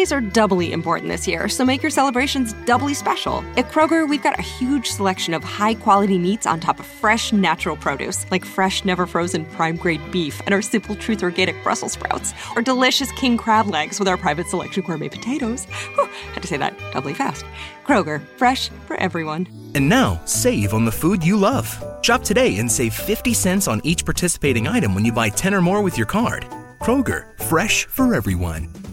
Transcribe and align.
Holidays 0.00 0.12
are 0.12 0.32
doubly 0.32 0.72
important 0.72 1.10
this 1.10 1.28
year, 1.28 1.46
so 1.48 1.62
make 1.62 1.82
your 1.82 1.90
celebrations 1.90 2.54
doubly 2.64 2.94
special. 2.94 3.44
At 3.58 3.70
Kroger, 3.70 4.08
we've 4.08 4.22
got 4.22 4.38
a 4.38 4.42
huge 4.42 4.86
selection 4.86 5.34
of 5.34 5.44
high 5.44 5.74
quality 5.74 6.18
meats 6.18 6.46
on 6.46 6.58
top 6.58 6.80
of 6.80 6.86
fresh, 6.86 7.32
natural 7.32 7.76
produce, 7.76 8.24
like 8.30 8.46
fresh, 8.46 8.82
never 8.86 9.06
frozen 9.06 9.44
prime 9.44 9.76
grade 9.76 10.00
beef 10.10 10.40
and 10.46 10.54
our 10.54 10.62
Simple 10.62 10.94
Truth 10.94 11.22
organic 11.22 11.62
Brussels 11.62 11.92
sprouts, 11.92 12.32
or 12.56 12.62
delicious 12.62 13.12
king 13.12 13.36
crab 13.36 13.66
legs 13.66 13.98
with 13.98 14.08
our 14.08 14.16
private 14.16 14.46
selection 14.46 14.82
gourmet 14.84 15.10
potatoes. 15.10 15.66
Whew, 15.94 16.08
had 16.32 16.42
to 16.42 16.48
say 16.48 16.56
that 16.56 16.74
doubly 16.92 17.12
fast. 17.12 17.44
Kroger, 17.84 18.22
fresh 18.38 18.70
for 18.86 18.96
everyone. 18.96 19.48
And 19.74 19.86
now, 19.86 20.20
save 20.24 20.72
on 20.72 20.86
the 20.86 20.92
food 20.92 21.22
you 21.22 21.36
love. 21.36 21.68
Shop 22.00 22.22
today 22.22 22.58
and 22.58 22.72
save 22.72 22.94
50 22.94 23.34
cents 23.34 23.68
on 23.68 23.80
each 23.84 24.06
participating 24.06 24.66
item 24.66 24.94
when 24.94 25.04
you 25.04 25.12
buy 25.12 25.28
10 25.28 25.52
or 25.52 25.60
more 25.60 25.82
with 25.82 25.98
your 25.98 26.06
card. 26.06 26.46
Kroger, 26.80 27.38
fresh 27.38 27.86
for 27.86 28.14
everyone. 28.14 28.89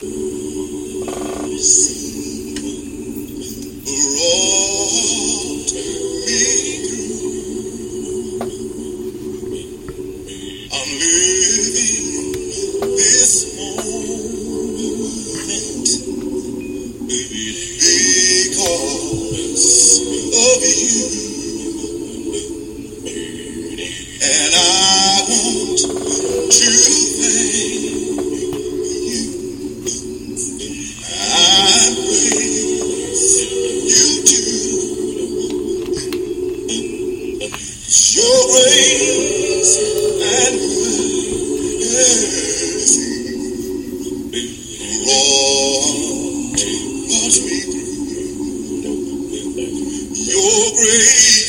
I'm 0.00 0.47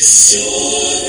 grace, 0.09 1.08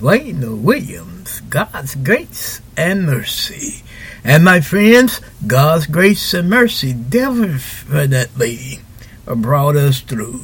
Wayne 0.00 0.62
Williams, 0.62 1.40
God's 1.42 1.94
Grace 1.94 2.60
and 2.76 3.04
Mercy. 3.06 3.82
And 4.24 4.44
my 4.44 4.60
friends, 4.60 5.20
God's 5.46 5.86
grace 5.86 6.34
and 6.34 6.50
mercy 6.50 6.92
definitely 6.92 8.80
brought 9.26 9.76
us 9.76 10.00
through. 10.00 10.42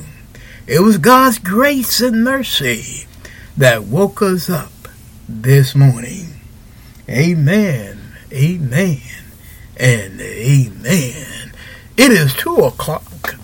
It 0.66 0.80
was 0.80 0.98
God's 0.98 1.38
grace 1.38 2.00
and 2.00 2.24
mercy 2.24 3.06
that 3.56 3.84
woke 3.84 4.22
us 4.22 4.48
up 4.48 4.72
this 5.28 5.74
morning. 5.74 6.40
Amen, 7.08 7.98
amen, 8.32 9.00
and 9.76 10.20
amen. 10.20 11.52
It 11.96 12.12
is 12.12 12.34
two 12.34 12.56
o'clock, 12.56 13.36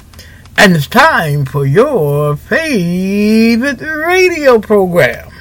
and 0.56 0.74
it's 0.74 0.86
time 0.86 1.44
for 1.44 1.64
your 1.66 2.36
favorite 2.36 3.80
radio 3.80 4.58
program, 4.58 5.31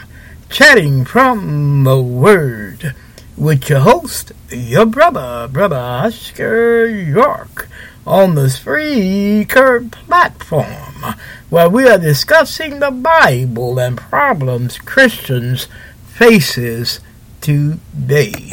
Chatting 0.51 1.06
from 1.06 1.86
the 1.86 2.01
Word, 2.01 2.94
with 3.38 3.69
your 3.69 3.80
host, 3.80 4.33
your 4.50 4.86
brother, 4.86 5.48
Brother 5.50 5.77
Oscar 5.77 6.86
York, 6.88 7.69
on 8.06 8.36
the 8.36 8.48
Spreaker 8.48 9.89
platform, 9.89 11.15
where 11.50 11.69
we 11.69 11.88
are 11.88 11.98
discussing 11.98 12.80
the 12.80 12.92
Bible 12.92 13.80
and 13.80 13.98
problems 13.98 14.77
Christians 14.77 15.69
faces 16.06 17.00
today. 17.39 18.51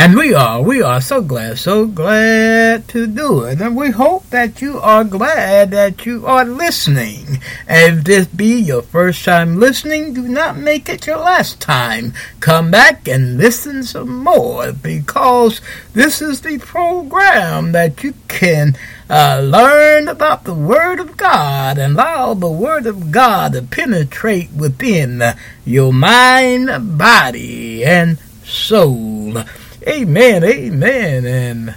And 0.00 0.16
we 0.16 0.32
are, 0.32 0.62
we 0.62 0.80
are 0.80 1.00
so 1.00 1.20
glad, 1.20 1.58
so 1.58 1.84
glad 1.84 2.86
to 2.86 3.08
do 3.08 3.42
it. 3.42 3.60
And 3.60 3.76
we 3.76 3.90
hope 3.90 4.30
that 4.30 4.62
you 4.62 4.78
are 4.78 5.02
glad 5.02 5.72
that 5.72 6.06
you 6.06 6.24
are 6.24 6.44
listening. 6.44 7.40
If 7.68 8.04
this 8.04 8.28
be 8.28 8.60
your 8.60 8.82
first 8.82 9.24
time 9.24 9.58
listening, 9.58 10.14
do 10.14 10.22
not 10.22 10.56
make 10.56 10.88
it 10.88 11.08
your 11.08 11.18
last 11.18 11.60
time. 11.60 12.12
Come 12.38 12.70
back 12.70 13.08
and 13.08 13.38
listen 13.38 13.82
some 13.82 14.22
more 14.22 14.70
because 14.70 15.60
this 15.94 16.22
is 16.22 16.42
the 16.42 16.58
program 16.58 17.72
that 17.72 18.04
you 18.04 18.14
can 18.28 18.76
uh, 19.10 19.40
learn 19.44 20.06
about 20.06 20.44
the 20.44 20.54
Word 20.54 21.00
of 21.00 21.16
God 21.16 21.76
and 21.76 21.94
allow 21.94 22.34
the 22.34 22.48
Word 22.48 22.86
of 22.86 23.10
God 23.10 23.54
to 23.54 23.62
penetrate 23.62 24.52
within 24.52 25.24
your 25.64 25.92
mind, 25.92 26.96
body, 26.96 27.84
and 27.84 28.16
soul. 28.44 29.42
Amen, 29.88 30.44
amen, 30.44 31.24
and 31.24 31.70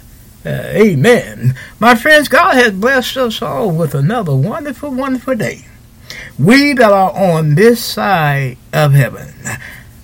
uh, 0.44 0.70
amen. 0.74 1.54
My 1.80 1.94
friends, 1.94 2.28
God 2.28 2.54
has 2.56 2.72
blessed 2.72 3.16
us 3.16 3.40
all 3.40 3.70
with 3.70 3.94
another 3.94 4.34
wonderful, 4.34 4.90
wonderful 4.90 5.34
day. 5.34 5.64
We 6.38 6.74
that 6.74 6.92
are 6.92 7.12
on 7.12 7.54
this 7.54 7.82
side 7.82 8.58
of 8.70 8.92
heaven, 8.92 9.32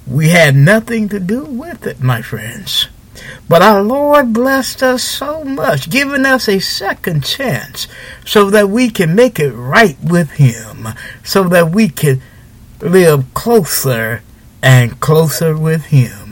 we 0.06 0.30
had 0.30 0.56
nothing 0.56 1.10
to 1.10 1.20
do 1.20 1.44
with 1.44 1.86
it, 1.86 2.00
my 2.00 2.22
friends. 2.22 2.88
But 3.46 3.60
our 3.60 3.82
Lord 3.82 4.32
blessed 4.32 4.82
us 4.82 5.02
so 5.02 5.44
much, 5.44 5.90
giving 5.90 6.24
us 6.24 6.48
a 6.48 6.60
second 6.60 7.24
chance 7.24 7.88
so 8.24 8.48
that 8.50 8.70
we 8.70 8.88
can 8.88 9.14
make 9.14 9.38
it 9.38 9.52
right 9.52 9.96
with 10.02 10.30
Him, 10.32 10.88
so 11.24 11.44
that 11.48 11.72
we 11.72 11.88
can 11.88 12.22
live 12.80 13.26
closer 13.34 14.22
and 14.62 14.98
closer 15.00 15.56
with 15.56 15.86
Him. 15.86 16.27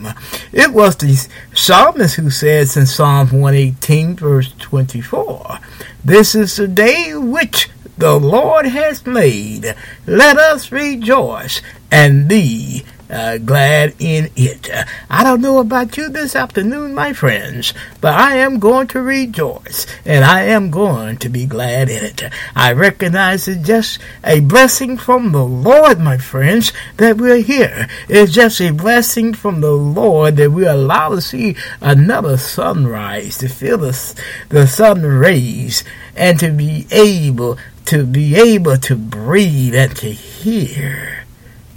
It 0.51 0.73
was 0.73 0.95
the 0.95 1.27
psalmist 1.53 2.15
who 2.15 2.29
says 2.29 2.77
in 2.77 2.85
Psalm 2.85 3.31
118, 3.31 4.15
verse 4.15 4.53
24, 4.59 5.59
This 6.03 6.35
is 6.35 6.55
the 6.55 6.67
day 6.67 7.15
which 7.15 7.69
the 7.97 8.19
Lord 8.19 8.67
has 8.67 9.05
made. 9.05 9.75
Let 10.05 10.37
us 10.37 10.71
rejoice 10.71 11.61
and 11.91 12.27
be 12.27 12.85
uh, 13.09 13.37
glad 13.37 13.95
in 13.99 14.29
it. 14.35 14.69
I 15.09 15.23
don't 15.23 15.41
know 15.41 15.59
about 15.59 15.97
you 15.97 16.09
this 16.09 16.35
afternoon, 16.35 16.93
my 16.93 17.13
friends, 17.13 17.73
but 18.01 18.13
I 18.13 18.35
am 18.37 18.59
going 18.59 18.87
to 18.87 19.01
rejoice 19.01 19.87
and 20.05 20.25
I 20.25 20.43
am 20.43 20.69
going 20.71 21.17
to 21.17 21.29
be 21.29 21.45
glad 21.45 21.89
in 21.89 22.03
it. 22.03 22.23
I 22.55 22.73
recognize 22.73 23.47
it's 23.47 23.65
just 23.65 23.99
a 24.23 24.41
blessing 24.41 24.97
from 24.97 25.31
the 25.31 25.45
Lord, 25.45 25.99
my 25.99 26.17
friends, 26.17 26.73
that 26.97 27.17
we're 27.17 27.41
here. 27.41 27.87
It's 28.09 28.33
just 28.33 28.59
a 28.61 28.71
blessing 28.71 29.33
from 29.33 29.61
the 29.61 29.71
Lord 29.71 30.35
that 30.37 30.51
we're 30.51 30.71
allowed 30.71 31.15
to 31.15 31.21
see 31.21 31.55
another 31.81 32.37
sunrise, 32.37 33.37
to 33.39 33.47
feel 33.47 33.77
the, 33.77 34.21
the 34.49 34.67
sun 34.67 35.03
rays, 35.03 35.83
and 36.15 36.39
to 36.39 36.51
be 36.51 36.87
able 36.91 37.57
to 37.85 38.05
be 38.05 38.35
able 38.35 38.75
to 38.75 38.97
breathe 38.97 39.73
and 39.73 39.95
to 39.95 40.11
hear 40.11 41.25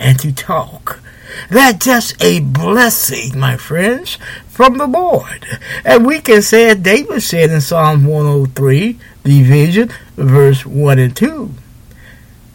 and 0.00 0.18
to 0.18 0.32
talk. 0.32 0.98
That's 1.48 1.84
just 1.84 2.22
a 2.22 2.40
blessing, 2.40 3.38
my 3.38 3.56
friends, 3.56 4.18
from 4.48 4.78
the 4.78 4.86
Lord. 4.86 5.46
And 5.84 6.06
we 6.06 6.20
can 6.20 6.42
say, 6.42 6.70
as 6.70 6.76
David 6.76 7.22
said 7.22 7.50
in 7.50 7.60
Psalm 7.60 8.04
103, 8.04 8.98
the 9.22 9.38
division, 9.42 9.90
verse 10.16 10.66
1 10.66 10.98
and 10.98 11.16
2. 11.16 11.50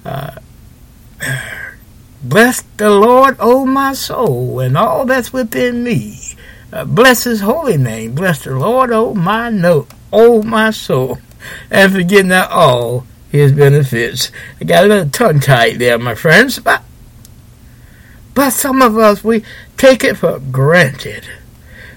Uh, 0.06 0.36
bless 2.24 2.62
the 2.78 2.90
Lord, 2.90 3.38
O 3.40 3.66
my 3.66 3.94
soul, 3.94 4.60
and 4.60 4.78
all 4.78 5.06
that's 5.06 5.34
within 5.34 5.84
me. 5.84 6.20
Uh, 6.72 6.86
bless 6.86 7.24
his 7.24 7.42
holy 7.42 7.78
name. 7.78 8.14
Bless 8.16 8.44
the 8.44 8.56
Lord, 8.56 8.92
O 8.92 9.14
my 9.14 9.50
no, 9.50 9.88
O 10.12 10.44
my 10.44 10.72
soul. 10.72 11.20
And 11.70 11.92
forget 11.92 12.26
not 12.26 12.52
all 12.52 13.06
his 13.32 13.52
benefits. 13.52 14.32
I 14.60 14.66
got 14.66 14.86
a 14.86 14.88
little 14.88 15.10
tongue 15.10 15.40
tied 15.40 15.80
there, 15.80 15.98
my 15.98 16.16
friends, 16.16 16.60
but 16.60 16.84
but 18.36 18.52
some 18.52 18.82
of 18.82 18.98
us, 18.98 19.24
we 19.24 19.44
take 19.78 20.04
it 20.04 20.18
for 20.18 20.40
granted 20.40 21.26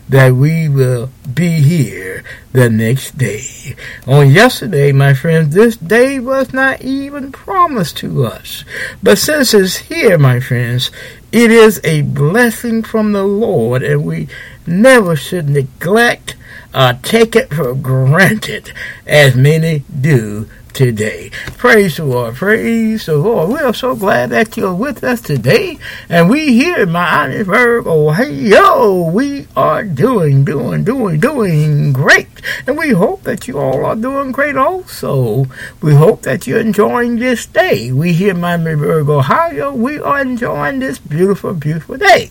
that 0.08 0.32
we 0.32 0.68
will 0.68 1.10
be 1.34 1.60
here 1.60 2.24
the 2.52 2.70
next 2.70 3.18
day. 3.18 3.76
On 4.06 4.30
yesterday, 4.30 4.90
my 4.90 5.12
friends, 5.12 5.54
this 5.54 5.76
day 5.76 6.18
was 6.18 6.52
not 6.52 6.80
even 6.80 7.30
promised 7.30 7.98
to 7.98 8.24
us. 8.24 8.64
But 9.02 9.18
since 9.18 9.52
it's 9.52 9.76
here, 9.76 10.16
my 10.16 10.40
friends, 10.40 10.90
it 11.30 11.50
is 11.50 11.80
a 11.84 12.02
blessing 12.02 12.82
from 12.82 13.12
the 13.12 13.24
Lord, 13.24 13.82
and 13.82 14.04
we 14.04 14.28
never 14.66 15.14
should 15.14 15.48
neglect 15.48 16.36
or 16.74 16.94
take 17.02 17.36
it 17.36 17.52
for 17.52 17.74
granted, 17.74 18.72
as 19.06 19.34
many 19.34 19.84
do 20.00 20.48
today. 20.72 21.30
Praise 21.56 21.96
the 21.96 22.04
Lord. 22.04 22.36
Praise 22.36 23.06
the 23.06 23.16
Lord. 23.16 23.50
We 23.50 23.58
are 23.58 23.74
so 23.74 23.96
glad 23.96 24.30
that 24.30 24.56
you're 24.56 24.74
with 24.74 25.02
us 25.02 25.20
today. 25.20 25.78
And 26.08 26.30
we 26.30 26.52
here 26.52 26.78
in 26.78 26.90
Miamisburg, 26.90 27.84
oh, 27.86 28.22
yo, 28.22 29.10
we 29.10 29.46
are 29.56 29.84
doing, 29.84 30.44
doing, 30.44 30.84
doing, 30.84 31.20
doing 31.20 31.92
great. 31.92 32.28
And 32.66 32.78
we 32.78 32.90
hope 32.90 33.22
that 33.24 33.48
you 33.48 33.58
all 33.58 33.84
are 33.84 33.96
doing 33.96 34.32
great 34.32 34.56
also. 34.56 35.46
We 35.80 35.94
hope 35.94 36.22
that 36.22 36.46
you're 36.46 36.60
enjoying 36.60 37.16
this 37.16 37.46
day. 37.46 37.90
We 37.92 38.12
here 38.12 38.30
in 38.30 38.38
Miamisburg, 38.38 39.08
Ohio, 39.08 39.72
we 39.72 39.98
are 39.98 40.20
enjoying 40.20 40.78
this 40.78 40.98
beautiful, 40.98 41.54
beautiful 41.54 41.96
day. 41.96 42.30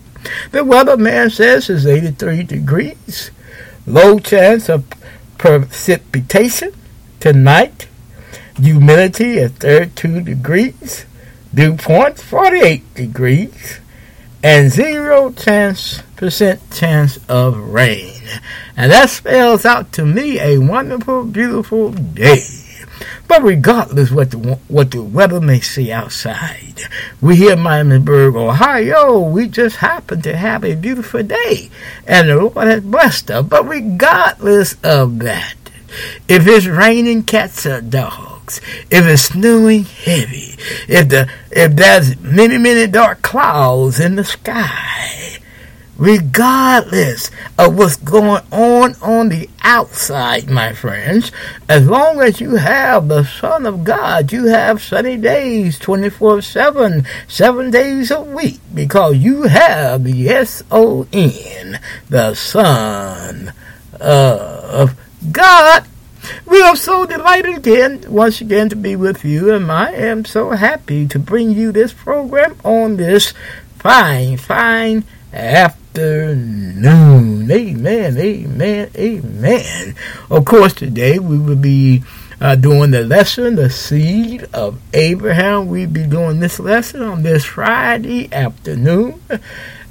The 0.52 0.60
weatherman 0.60 1.32
says 1.32 1.70
it's 1.70 1.86
83 1.86 2.44
degrees. 2.44 3.32
Low 3.86 4.20
chance 4.20 4.70
of 4.70 4.86
precipitation 5.38 6.74
tonight 7.20 7.87
humidity 8.58 9.40
at 9.40 9.52
32 9.54 10.22
degrees, 10.22 11.06
dew 11.54 11.76
point 11.76 12.20
48 12.20 12.94
degrees, 12.96 13.80
and 14.44 14.72
zero 14.72 15.32
chance 15.32 16.02
percent 16.16 16.60
chance 16.72 17.20
of 17.30 17.58
rain. 17.58 18.14
And 18.76 18.92
that 18.92 19.10
spells 19.10 19.66
out 19.66 19.92
to 19.94 20.06
me 20.06 20.40
a 20.40 20.58
wonderful, 20.58 21.24
beautiful 21.24 21.92
day. 21.92 22.44
But 23.28 23.44
regardless 23.44 24.10
what 24.10 24.32
the 24.32 24.38
what 24.68 24.92
the 24.92 25.04
weather 25.04 25.42
may 25.42 25.60
see 25.60 25.92
outside, 25.92 26.82
we 27.22 27.36
here 27.36 27.54
in 27.54 27.60
Miamisburg, 27.60 28.36
Ohio, 28.36 29.20
we 29.20 29.48
just 29.48 29.78
happen 29.78 30.22
to 30.22 30.36
have 30.36 30.64
a 30.64 30.76
beautiful 30.76 31.24
day, 31.24 31.70
and 32.08 32.30
the 32.30 32.38
Lord 32.38 32.68
has 32.68 32.84
blessed 32.84 33.32
us. 33.32 33.46
But 33.46 33.68
regardless 33.68 34.78
of 34.84 35.20
that, 35.20 35.56
if 36.28 36.48
it's 36.48 36.68
raining 36.68 37.24
cats 37.24 37.66
or 37.66 37.82
dogs, 37.82 38.27
if 38.48 39.06
it's 39.06 39.24
snowing 39.24 39.84
heavy, 39.84 40.56
if 40.88 41.10
the 41.10 41.30
if 41.52 41.76
there's 41.76 42.20
many 42.22 42.58
many 42.58 42.88
dark 42.88 43.22
clouds 43.22 44.00
in 44.00 44.16
the 44.16 44.24
sky, 44.24 45.40
regardless 45.98 47.32
of 47.58 47.78
what's 47.78 47.98
going 47.98 48.42
on 48.52 48.96
on 49.02 49.30
the 49.30 49.50
outside, 49.62 50.50
my 50.50 50.74
friends. 50.74 51.32
As 51.68 51.88
long 51.88 52.22
as 52.22 52.40
you 52.40 52.56
have 52.56 53.08
the 53.08 53.24
Son 53.26 53.66
of 53.66 53.84
God, 53.84 54.32
you 54.32 54.46
have 54.46 54.82
sunny 54.82 55.18
days 55.18 55.78
24 55.80 56.42
7, 56.42 57.06
seven 57.28 57.72
days 57.72 58.12
a 58.12 58.22
week, 58.22 58.60
because 58.74 59.18
you 59.18 59.44
have 59.44 60.04
the 60.04 60.30
S 60.30 60.64
O 60.72 61.08
N, 61.12 61.80
the 62.10 62.34
Son 62.36 63.52
of 64.00 64.96
God. 65.32 65.86
We 66.46 66.62
are 66.62 66.76
so 66.76 67.06
delighted 67.06 67.58
again, 67.58 68.04
once 68.08 68.42
again, 68.42 68.70
to 68.70 68.76
be 68.76 68.96
with 68.96 69.26
you, 69.26 69.54
and 69.54 69.72
I 69.72 69.92
am 69.92 70.26
so 70.26 70.52
happy 70.52 71.08
to 71.08 71.20
bring 71.20 71.52
you 71.52 71.72
this 71.72 71.94
program 71.94 72.58
on 72.64 72.98
this 72.98 73.34
fine, 73.78 74.38
fine 74.38 75.04
afternoon. 75.34 77.52
Amen, 77.52 78.18
amen, 78.18 78.90
amen. 78.96 79.96
Of 80.30 80.46
course, 80.46 80.74
today 80.74 81.20
we 81.20 81.38
will 81.38 81.56
be 81.56 82.04
uh, 82.40 82.56
doing 82.56 82.92
the 82.92 83.04
lesson, 83.04 83.56
the 83.56 83.70
seed 83.70 84.48
of 84.54 84.80
Abraham. 84.94 85.68
We'll 85.68 85.90
be 85.90 86.06
doing 86.06 86.40
this 86.40 86.60
lesson 86.60 87.02
on 87.02 87.24
this 87.24 87.46
Friday 87.46 88.32
afternoon, 88.32 89.22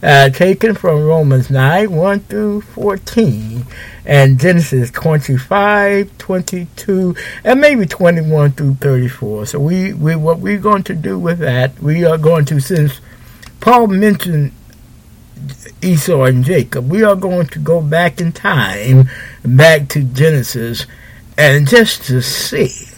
uh, 0.02 0.30
taken 0.30 0.74
from 0.74 1.04
Romans 1.04 1.50
9 1.50 1.90
1 1.90 2.20
through 2.20 2.60
14 2.60 3.64
and 4.04 4.38
Genesis 4.38 4.90
25, 4.90 6.16
22, 6.18 7.16
and 7.44 7.60
maybe 7.60 7.86
21 7.86 8.52
through 8.52 8.74
34. 8.74 9.46
So 9.46 9.58
we, 9.58 9.92
we 9.92 10.14
what 10.14 10.38
we're 10.38 10.58
going 10.58 10.84
to 10.84 10.94
do 10.94 11.18
with 11.18 11.38
that, 11.40 11.78
we 11.80 12.04
are 12.04 12.18
going 12.18 12.44
to, 12.46 12.60
since 12.60 13.00
Paul 13.60 13.88
mentioned 13.88 14.52
Esau 15.82 16.24
and 16.24 16.44
Jacob, 16.44 16.88
we 16.88 17.02
are 17.02 17.16
going 17.16 17.46
to 17.48 17.58
go 17.58 17.80
back 17.80 18.20
in 18.20 18.32
time, 18.32 19.08
back 19.44 19.88
to 19.88 20.04
Genesis, 20.04 20.86
and 21.36 21.66
just 21.66 22.04
to 22.04 22.22
see 22.22 22.88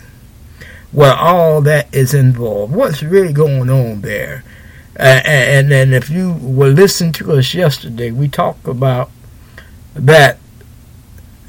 where 0.92 1.14
all 1.14 1.60
that 1.62 1.92
is 1.94 2.14
involved, 2.14 2.74
what's 2.74 3.02
really 3.02 3.32
going 3.32 3.68
on 3.70 4.00
there. 4.02 4.44
Uh, 4.98 5.22
and 5.24 5.70
then 5.70 5.92
if 5.92 6.10
you 6.10 6.32
were 6.32 6.68
listening 6.68 7.12
to 7.12 7.32
us 7.32 7.54
yesterday, 7.54 8.10
we 8.10 8.28
talked 8.28 8.66
about 8.66 9.10
that 9.94 10.38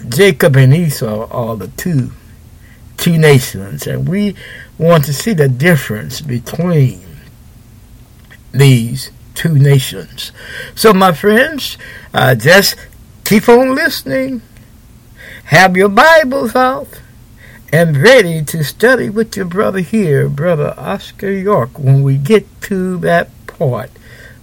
Jacob 0.08 0.56
and 0.56 0.74
Esau 0.74 1.28
are 1.32 1.56
the 1.58 1.68
two 1.70 2.12
two 2.98 3.18
nations, 3.18 3.88
and 3.88 4.08
we 4.08 4.36
want 4.78 5.06
to 5.06 5.14
see 5.14 5.34
the 5.34 5.48
difference 5.48 6.22
between 6.22 7.02
these 8.52 9.12
two 9.36 9.58
nations. 9.58 10.32
So, 10.76 10.94
my 10.94 11.14
friends, 11.14 11.78
uh, 12.14 12.36
just 12.36 12.76
keep 13.24 13.48
on 13.48 13.74
listening. 13.74 14.42
Have 15.46 15.78
your 15.78 15.90
Bibles 15.90 16.56
out 16.56 17.02
and 17.72 17.98
ready 17.98 18.44
to 18.44 18.64
study 18.64 19.10
with 19.10 19.36
your 19.36 19.46
brother 19.46 19.80
here, 19.80 20.28
Brother 20.28 20.74
Oscar 20.78 21.32
York, 21.32 21.80
when 21.80 22.04
we 22.04 22.18
get 22.18 22.46
to 22.64 22.98
that 23.00 23.30
part 23.60 23.92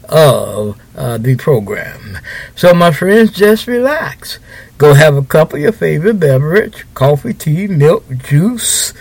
of 0.08 0.80
uh, 0.96 1.18
the 1.18 1.34
program. 1.36 2.18
So, 2.54 2.72
my 2.74 2.92
friends, 2.92 3.32
just 3.32 3.66
relax. 3.66 4.38
Go 4.78 4.94
have 4.94 5.16
a 5.16 5.22
cup 5.22 5.52
of 5.54 5.60
your 5.60 5.72
favorite 5.72 6.20
beverage 6.20 6.86
coffee, 6.94 7.32
tea, 7.32 7.66
milk, 7.66 8.04
juice, 8.18 8.92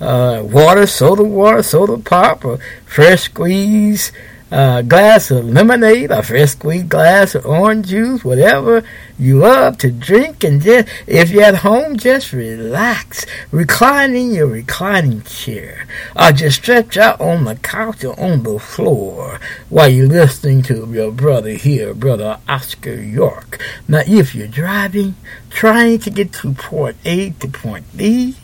uh, 0.00 0.42
water, 0.44 0.86
soda 0.86 1.24
water, 1.24 1.62
soda 1.62 1.98
pop, 1.98 2.44
or 2.44 2.58
fresh 2.86 3.24
squeeze 3.24 4.12
a 4.50 4.82
glass 4.82 5.30
of 5.30 5.44
lemonade, 5.44 6.10
a 6.10 6.22
fresh 6.22 6.50
squeezed 6.50 6.88
glass 6.88 7.34
of 7.34 7.44
orange 7.46 7.88
juice, 7.88 8.24
whatever 8.24 8.84
you 9.18 9.38
love 9.38 9.76
to 9.78 9.90
drink, 9.90 10.44
and 10.44 10.62
just 10.62 10.88
if 11.06 11.30
you're 11.30 11.42
at 11.42 11.56
home, 11.56 11.96
just 11.96 12.32
relax, 12.32 13.26
recline 13.50 14.14
in 14.14 14.32
your 14.32 14.46
reclining 14.46 15.22
chair, 15.22 15.86
or 16.14 16.30
just 16.30 16.58
stretch 16.62 16.96
out 16.96 17.20
on 17.20 17.44
the 17.44 17.56
couch 17.56 18.04
or 18.04 18.18
on 18.20 18.44
the 18.44 18.58
floor 18.58 19.40
while 19.68 19.88
you're 19.88 20.06
listening 20.06 20.62
to 20.62 20.86
your 20.92 21.10
brother 21.10 21.50
here, 21.50 21.92
brother 21.92 22.38
Oscar 22.48 22.94
York. 22.94 23.60
Now, 23.88 24.02
if 24.06 24.34
you're 24.34 24.46
driving, 24.46 25.16
trying 25.50 25.98
to 26.00 26.10
get 26.10 26.32
to 26.34 26.54
point 26.54 26.96
A 27.04 27.30
to 27.30 27.48
point 27.48 27.84
B, 27.96 28.36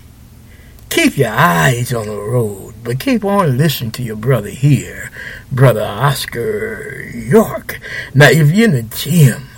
keep 0.92 1.16
your 1.16 1.30
eyes 1.30 1.94
on 1.94 2.06
the 2.06 2.14
road, 2.14 2.75
but 2.84 3.00
keep 3.00 3.25
on 3.25 3.56
listening 3.56 3.90
to 3.92 4.02
your 4.02 4.16
brother 4.16 4.50
here, 4.50 5.11
brother 5.50 5.82
Oscar 5.82 7.00
York. 7.14 7.80
Now, 8.12 8.28
if 8.28 8.50
you're 8.50 8.68
in 8.68 8.75
the 8.75 8.82
gym 8.82 9.49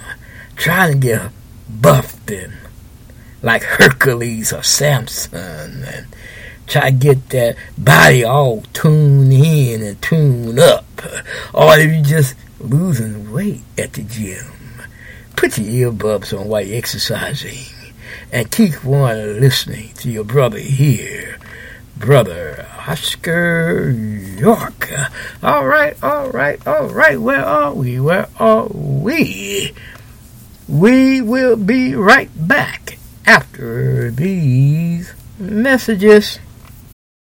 trying 0.54 0.92
to 0.92 0.98
get 0.98 1.32
buffed 1.68 2.30
and 2.30 2.52
like 3.42 3.64
Hercules 3.64 4.52
or 4.52 4.62
Samson 4.62 5.84
and 5.84 6.06
try 6.68 6.90
to 6.90 6.96
get 6.96 7.28
that 7.30 7.56
body 7.76 8.22
all 8.22 8.62
tuned 8.72 9.32
in 9.32 9.82
and 9.82 10.00
tuned 10.00 10.60
up, 10.60 10.84
or 11.52 11.76
if 11.76 11.92
you're 11.92 12.20
just 12.20 12.36
losing 12.60 13.32
weight 13.32 13.62
at 13.76 13.94
the 13.94 14.02
gym, 14.02 14.46
put 15.34 15.58
your 15.58 15.92
earbuds 15.92 16.38
on 16.38 16.46
while 16.46 16.64
you're 16.64 16.78
exercising 16.78 17.73
and 18.32 18.50
keep 18.50 18.84
on 18.84 19.40
listening 19.40 19.90
to 19.94 20.10
your 20.10 20.24
brother 20.24 20.58
here, 20.58 21.38
brother 21.96 22.66
Oscar 22.86 23.90
York. 23.90 24.90
All 25.42 25.66
right, 25.66 25.96
all 26.02 26.30
right, 26.30 26.64
all 26.66 26.88
right. 26.88 27.18
Where 27.20 27.44
are 27.44 27.72
we? 27.72 28.00
Where 28.00 28.28
are 28.38 28.66
we? 28.66 29.72
We 30.68 31.20
will 31.20 31.56
be 31.56 31.94
right 31.94 32.30
back 32.34 32.98
after 33.26 34.10
these 34.10 35.14
messages. 35.38 36.38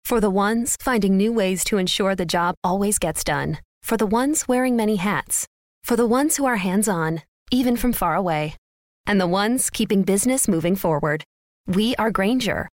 For 0.05 0.21
the 0.21 0.31
ones 0.31 0.77
finding 0.81 1.17
new 1.17 1.33
ways 1.33 1.65
to 1.65 1.79
ensure 1.79 2.15
the 2.15 2.27
job 2.27 2.55
always 2.63 2.99
gets 2.99 3.25
done. 3.25 3.59
For 3.83 3.97
the 3.97 4.07
ones 4.07 4.49
wearing 4.49 4.77
many 4.77 4.97
hats. 4.97 5.47
For 5.85 5.97
the 5.97 6.07
ones 6.07 6.37
who 6.37 6.45
are 6.45 6.57
hands 6.57 6.89
on, 6.89 7.23
even 7.51 7.77
from 7.77 7.93
far 7.93 8.15
away 8.15 8.57
and 9.07 9.21
the 9.21 9.27
ones 9.27 9.71
keeping 9.71 10.03
business 10.03 10.49
moving 10.49 10.77
forward. 10.77 11.25
We 11.67 11.95
are 11.97 12.11
Grainger, 12.11 12.69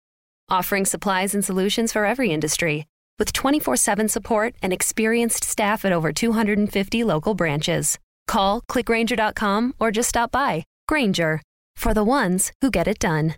offering 0.49 0.85
supplies 0.85 1.35
and 1.35 1.45
solutions 1.45 1.93
for 1.93 2.05
every 2.05 2.33
industry, 2.33 2.87
with 3.19 3.33
24 3.33 3.77
7 3.77 4.09
support 4.09 4.55
and 4.63 4.73
experienced 4.73 5.45
staff 5.45 5.85
at 5.85 5.93
over 5.93 6.13
250 6.13 7.05
local 7.05 7.35
branches. 7.35 7.99
Call 8.27 8.63
clickgrainger.com 8.63 9.75
or 9.79 9.91
just 9.91 10.09
stop 10.09 10.31
by. 10.31 10.65
Grainger, 10.89 11.43
for 11.77 11.95
the 11.95 12.05
ones 12.05 12.53
who 12.61 12.71
get 12.71 12.89
it 12.89 12.99
done. 12.99 13.35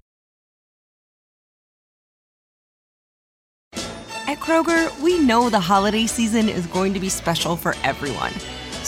At 4.28 4.40
Kroger, 4.40 5.00
we 5.00 5.18
know 5.18 5.48
the 5.48 5.58
holiday 5.58 6.06
season 6.06 6.50
is 6.50 6.66
going 6.66 6.92
to 6.92 7.00
be 7.00 7.08
special 7.08 7.56
for 7.56 7.74
everyone. 7.82 8.34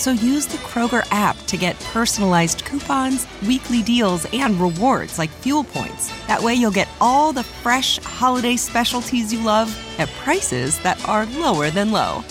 So 0.00 0.12
use 0.12 0.46
the 0.46 0.56
Kroger 0.56 1.06
app 1.10 1.36
to 1.48 1.58
get 1.58 1.78
personalized 1.80 2.64
coupons, 2.64 3.26
weekly 3.46 3.82
deals, 3.82 4.26
and 4.32 4.58
rewards 4.58 5.18
like 5.18 5.28
fuel 5.28 5.62
points. 5.62 6.10
That 6.26 6.40
way 6.40 6.54
you'll 6.54 6.70
get 6.70 6.88
all 7.02 7.34
the 7.34 7.42
fresh 7.42 7.98
holiday 7.98 8.56
specialties 8.56 9.30
you 9.30 9.44
love 9.44 9.68
at 9.98 10.08
prices 10.24 10.78
that 10.78 11.06
are 11.06 11.26
lower 11.26 11.68
than 11.68 11.92
low. 11.92 12.24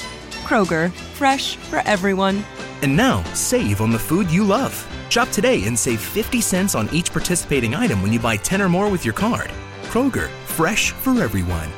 Kroger, 0.47 0.91
fresh 1.13 1.57
for 1.57 1.83
everyone. 1.85 2.43
And 2.81 2.97
now, 2.97 3.21
save 3.35 3.81
on 3.81 3.91
the 3.91 3.99
food 3.99 4.31
you 4.31 4.43
love. 4.43 4.73
Shop 5.09 5.29
today 5.29 5.67
and 5.67 5.77
save 5.77 6.01
50 6.01 6.41
cents 6.41 6.73
on 6.73 6.89
each 6.91 7.11
participating 7.11 7.75
item 7.75 8.01
when 8.01 8.11
you 8.11 8.19
buy 8.19 8.37
10 8.37 8.63
or 8.63 8.69
more 8.69 8.89
with 8.89 9.05
your 9.05 9.13
card. 9.13 9.51
Kroger, 9.83 10.29
fresh 10.47 10.89
for 10.89 11.21
everyone. 11.21 11.69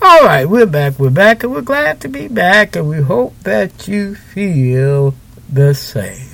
All 0.00 0.22
right, 0.22 0.48
we're 0.48 0.64
back. 0.66 0.98
We're 0.98 1.10
back, 1.10 1.42
and 1.42 1.52
we're 1.52 1.60
glad 1.60 2.00
to 2.00 2.08
be 2.08 2.28
back, 2.28 2.74
and 2.76 2.88
we 2.88 3.02
hope 3.02 3.38
that 3.40 3.86
you 3.86 4.14
feel 4.14 5.14
the 5.52 5.74
same. 5.74 6.28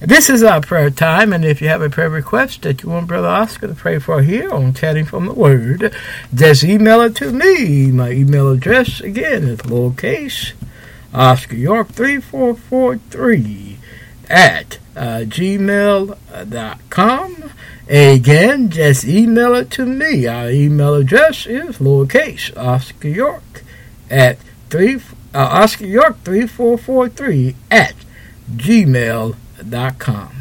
This 0.00 0.28
is 0.28 0.42
our 0.42 0.60
prayer 0.60 0.90
time, 0.90 1.32
and 1.32 1.44
if 1.44 1.62
you 1.62 1.68
have 1.68 1.82
a 1.82 1.88
prayer 1.88 2.10
request 2.10 2.62
that 2.62 2.82
you 2.82 2.88
want 2.88 3.06
Brother 3.06 3.28
Oscar 3.28 3.68
to 3.68 3.74
pray 3.74 4.00
for 4.00 4.22
here 4.22 4.50
on 4.52 4.74
Chatting 4.74 5.04
from 5.04 5.26
the 5.26 5.34
Word, 5.34 5.94
just 6.34 6.64
email 6.64 7.00
it 7.02 7.14
to 7.16 7.32
me. 7.32 7.92
My 7.92 8.10
email 8.10 8.50
address, 8.50 9.00
again, 9.00 9.44
is 9.44 9.60
lowercase 9.60 10.52
Oscar 11.14 11.54
York 11.56 11.88
3443 11.88 13.78
at 14.28 14.78
uh, 14.96 15.20
gmail.com. 15.26 16.16
Again, 17.88 18.68
just 18.70 19.04
email 19.04 19.54
it 19.54 19.70
to 19.72 19.86
me. 19.86 20.26
Our 20.26 20.50
email 20.50 20.94
address 20.94 21.46
is 21.46 21.78
lowercase 21.78 22.56
Oscar 22.56 23.08
York 23.08 23.62
at 24.10 24.38
three 24.70 24.96
uh, 25.32 25.38
Oscar 25.38 25.86
York 25.86 26.18
three 26.24 26.46
four 26.48 26.76
four 26.78 27.08
three 27.08 27.54
at 27.70 27.94
gmail.com. 28.52 30.32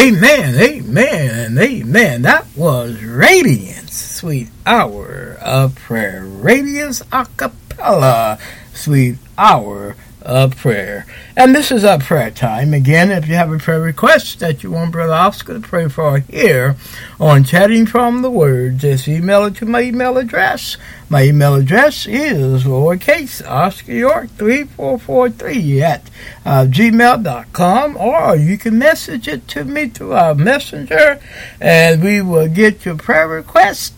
Amen, 0.00 0.58
amen, 0.58 1.30
and 1.30 1.58
amen. 1.58 2.22
That 2.22 2.46
was 2.56 3.02
Radiance, 3.04 3.92
Sweet 3.92 4.48
Hour 4.64 5.36
of 5.42 5.74
Prayer. 5.74 6.24
Radiance 6.24 7.02
a 7.12 7.26
cappella, 7.36 8.38
Sweet 8.72 9.18
Hour 9.36 9.96
of 10.22 10.56
Prayer. 10.56 11.06
And 11.36 11.54
this 11.54 11.70
is 11.70 11.84
our 11.84 11.98
prayer 11.98 12.30
time. 12.30 12.74
Again, 12.74 13.10
if 13.10 13.28
you 13.28 13.34
have 13.34 13.52
a 13.52 13.58
prayer 13.58 13.80
request 13.80 14.40
that 14.40 14.62
you 14.62 14.70
want 14.70 14.92
Brother 14.92 15.12
Oscar 15.12 15.54
to 15.54 15.60
pray 15.60 15.88
for 15.88 16.18
here 16.18 16.76
on 17.18 17.44
Chatting 17.44 17.86
from 17.86 18.22
the 18.22 18.30
Word, 18.30 18.78
just 18.78 19.08
email 19.08 19.44
it 19.44 19.56
to 19.56 19.66
my 19.66 19.82
email 19.82 20.18
address. 20.18 20.76
My 21.08 21.24
email 21.24 21.54
address 21.54 22.06
is 22.06 22.64
lowercase 22.64 23.46
Oscar 23.48 23.92
York 23.92 24.30
3443 24.30 25.82
at 25.82 26.10
uh, 26.44 26.66
gmail.com 26.68 27.96
or 27.96 28.36
you 28.36 28.58
can 28.58 28.78
message 28.78 29.26
it 29.26 29.48
to 29.48 29.64
me 29.64 29.88
through 29.88 30.12
our 30.12 30.34
messenger 30.34 31.20
and 31.60 32.02
we 32.02 32.20
will 32.20 32.48
get 32.48 32.84
your 32.84 32.96
prayer 32.96 33.28
request. 33.28 33.94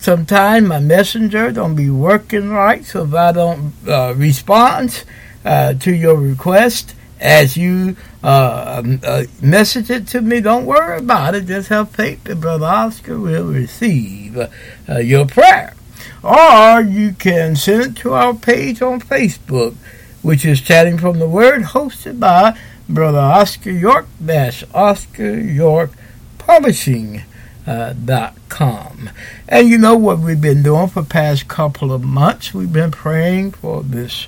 Sometime 0.00 0.68
my 0.68 0.78
messenger 0.78 1.50
don't 1.50 1.74
be 1.74 1.90
working 1.90 2.50
right, 2.50 2.84
so 2.84 3.02
if 3.02 3.14
I 3.14 3.32
don't 3.32 3.74
uh, 3.86 4.14
respond 4.16 5.04
uh, 5.48 5.72
to 5.84 5.90
your 5.90 6.16
request 6.32 6.94
as 7.20 7.56
you 7.56 7.96
uh, 8.22 8.78
um, 8.78 9.00
uh, 9.02 9.24
message 9.40 9.90
it 9.90 10.06
to 10.12 10.20
me, 10.20 10.40
don't 10.40 10.66
worry 10.66 10.98
about 10.98 11.34
it. 11.34 11.46
Just 11.46 11.68
have 11.68 11.90
faith 11.90 12.22
that 12.24 12.40
Brother 12.40 12.66
Oscar 12.66 13.18
will 13.18 13.48
receive 13.62 14.36
uh, 14.36 14.98
your 14.98 15.26
prayer. 15.26 15.74
Or 16.22 16.80
you 16.80 17.12
can 17.12 17.56
send 17.56 17.82
it 17.82 17.96
to 18.02 18.12
our 18.12 18.34
page 18.34 18.82
on 18.82 19.00
Facebook, 19.00 19.74
which 20.22 20.44
is 20.44 20.60
Chatting 20.60 20.98
from 20.98 21.18
the 21.18 21.28
Word, 21.28 21.62
hosted 21.74 22.20
by 22.20 22.58
Brother 22.88 23.18
Oscar 23.40 23.70
York. 23.70 24.06
That's 24.20 24.64
Oscar 24.74 25.34
York 25.38 25.90
Publishing. 26.38 27.22
Uh, 27.68 27.92
dot 27.92 28.34
com. 28.48 29.10
And 29.46 29.68
you 29.68 29.76
know 29.76 29.94
what 29.94 30.18
we've 30.24 30.40
been 30.40 30.62
doing 30.62 30.88
for 30.88 31.02
past 31.04 31.48
couple 31.48 31.92
of 31.92 32.02
months? 32.02 32.54
We've 32.54 32.72
been 32.72 32.90
praying 32.90 33.52
for 33.60 33.82
this 33.82 34.26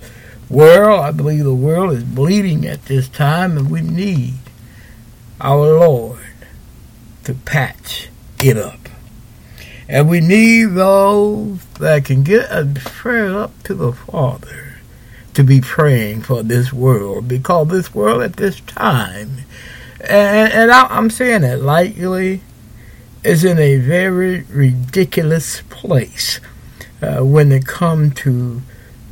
world. 0.51 1.01
I 1.01 1.13
believe 1.13 1.45
the 1.45 1.55
world 1.55 1.93
is 1.93 2.05
bleeding 2.05 2.67
at 2.67 2.85
this 2.87 3.09
time, 3.09 3.57
and 3.57 3.71
we 3.71 3.81
need 3.81 4.35
our 5.41 5.79
Lord 5.79 6.19
to 7.25 7.35
patch 7.35 8.09
it 8.43 8.59
up. 8.59 8.81
And 9.89 10.09
we 10.09 10.21
need 10.21 10.75
those 10.75 11.65
that 11.81 12.05
can 12.05 12.23
get 12.23 12.51
a 12.51 12.65
prayer 12.85 13.37
up 13.39 13.63
to 13.65 13.75
the 13.75 13.93
Father 13.93 14.77
to 15.35 15.45
be 15.45 15.61
praying 15.61 16.23
for 16.23 16.43
this 16.43 16.73
world 16.73 17.29
because 17.29 17.69
this 17.69 17.95
world 17.95 18.23
at 18.23 18.35
this 18.35 18.61
time, 18.61 19.39
and, 20.01 20.53
and 20.53 20.71
I, 20.71 20.87
I'm 20.87 21.11
saying 21.11 21.45
it 21.45 21.61
lightly, 21.61 22.43
is 23.23 23.45
in 23.45 23.59
a 23.59 23.77
very 23.77 24.43
ridiculous 24.43 25.63
place 25.69 26.41
uh, 27.03 27.25
when 27.25 27.53
it 27.53 27.67
comes 27.67 28.15
to 28.15 28.63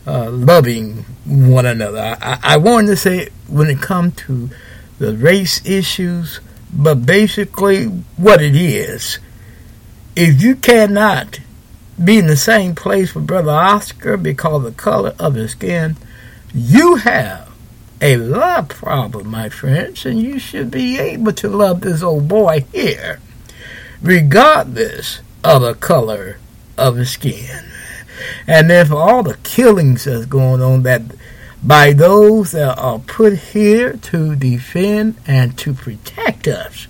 uh, 0.08 0.30
loving 0.30 1.04
one 1.26 1.66
another. 1.66 2.16
I, 2.20 2.38
I 2.42 2.56
wanted 2.56 2.88
to 2.88 2.96
say 2.96 3.28
when 3.46 3.68
it 3.68 3.80
comes 3.80 4.16
to 4.16 4.48
the 4.98 5.14
race 5.14 5.64
issues, 5.66 6.40
but 6.72 7.04
basically 7.06 7.84
what 8.16 8.40
it 8.40 8.56
is, 8.56 9.18
if 10.16 10.42
you 10.42 10.56
cannot 10.56 11.40
be 12.02 12.18
in 12.18 12.26
the 12.26 12.36
same 12.36 12.74
place 12.74 13.14
with 13.14 13.26
Brother 13.26 13.50
Oscar 13.50 14.16
because 14.16 14.56
of 14.56 14.62
the 14.62 14.72
color 14.72 15.14
of 15.18 15.34
his 15.34 15.52
skin, 15.52 15.96
you 16.54 16.96
have 16.96 17.52
a 18.00 18.16
love 18.16 18.68
problem, 18.68 19.28
my 19.28 19.48
friends, 19.50 20.06
and 20.06 20.22
you 20.22 20.38
should 20.38 20.70
be 20.70 20.98
able 20.98 21.32
to 21.32 21.48
love 21.48 21.82
this 21.82 22.02
old 22.02 22.28
boy 22.28 22.64
here, 22.72 23.20
regardless 24.00 25.20
of 25.44 25.62
the 25.62 25.74
color 25.74 26.38
of 26.78 26.96
his 26.96 27.10
skin. 27.10 27.64
And 28.46 28.70
then 28.70 28.87
for 28.87 28.96
all 28.96 29.22
the 29.22 29.37
killings 29.38 30.04
that's 30.04 30.26
going 30.26 30.62
on 30.62 30.83
that 30.85 31.02
by 31.62 31.92
those 31.92 32.52
that 32.52 32.78
are 32.78 32.98
put 33.00 33.37
here 33.37 33.94
to 33.94 34.37
defend 34.37 35.16
and 35.26 35.57
to 35.59 35.74
protect 35.74 36.46
us. 36.46 36.87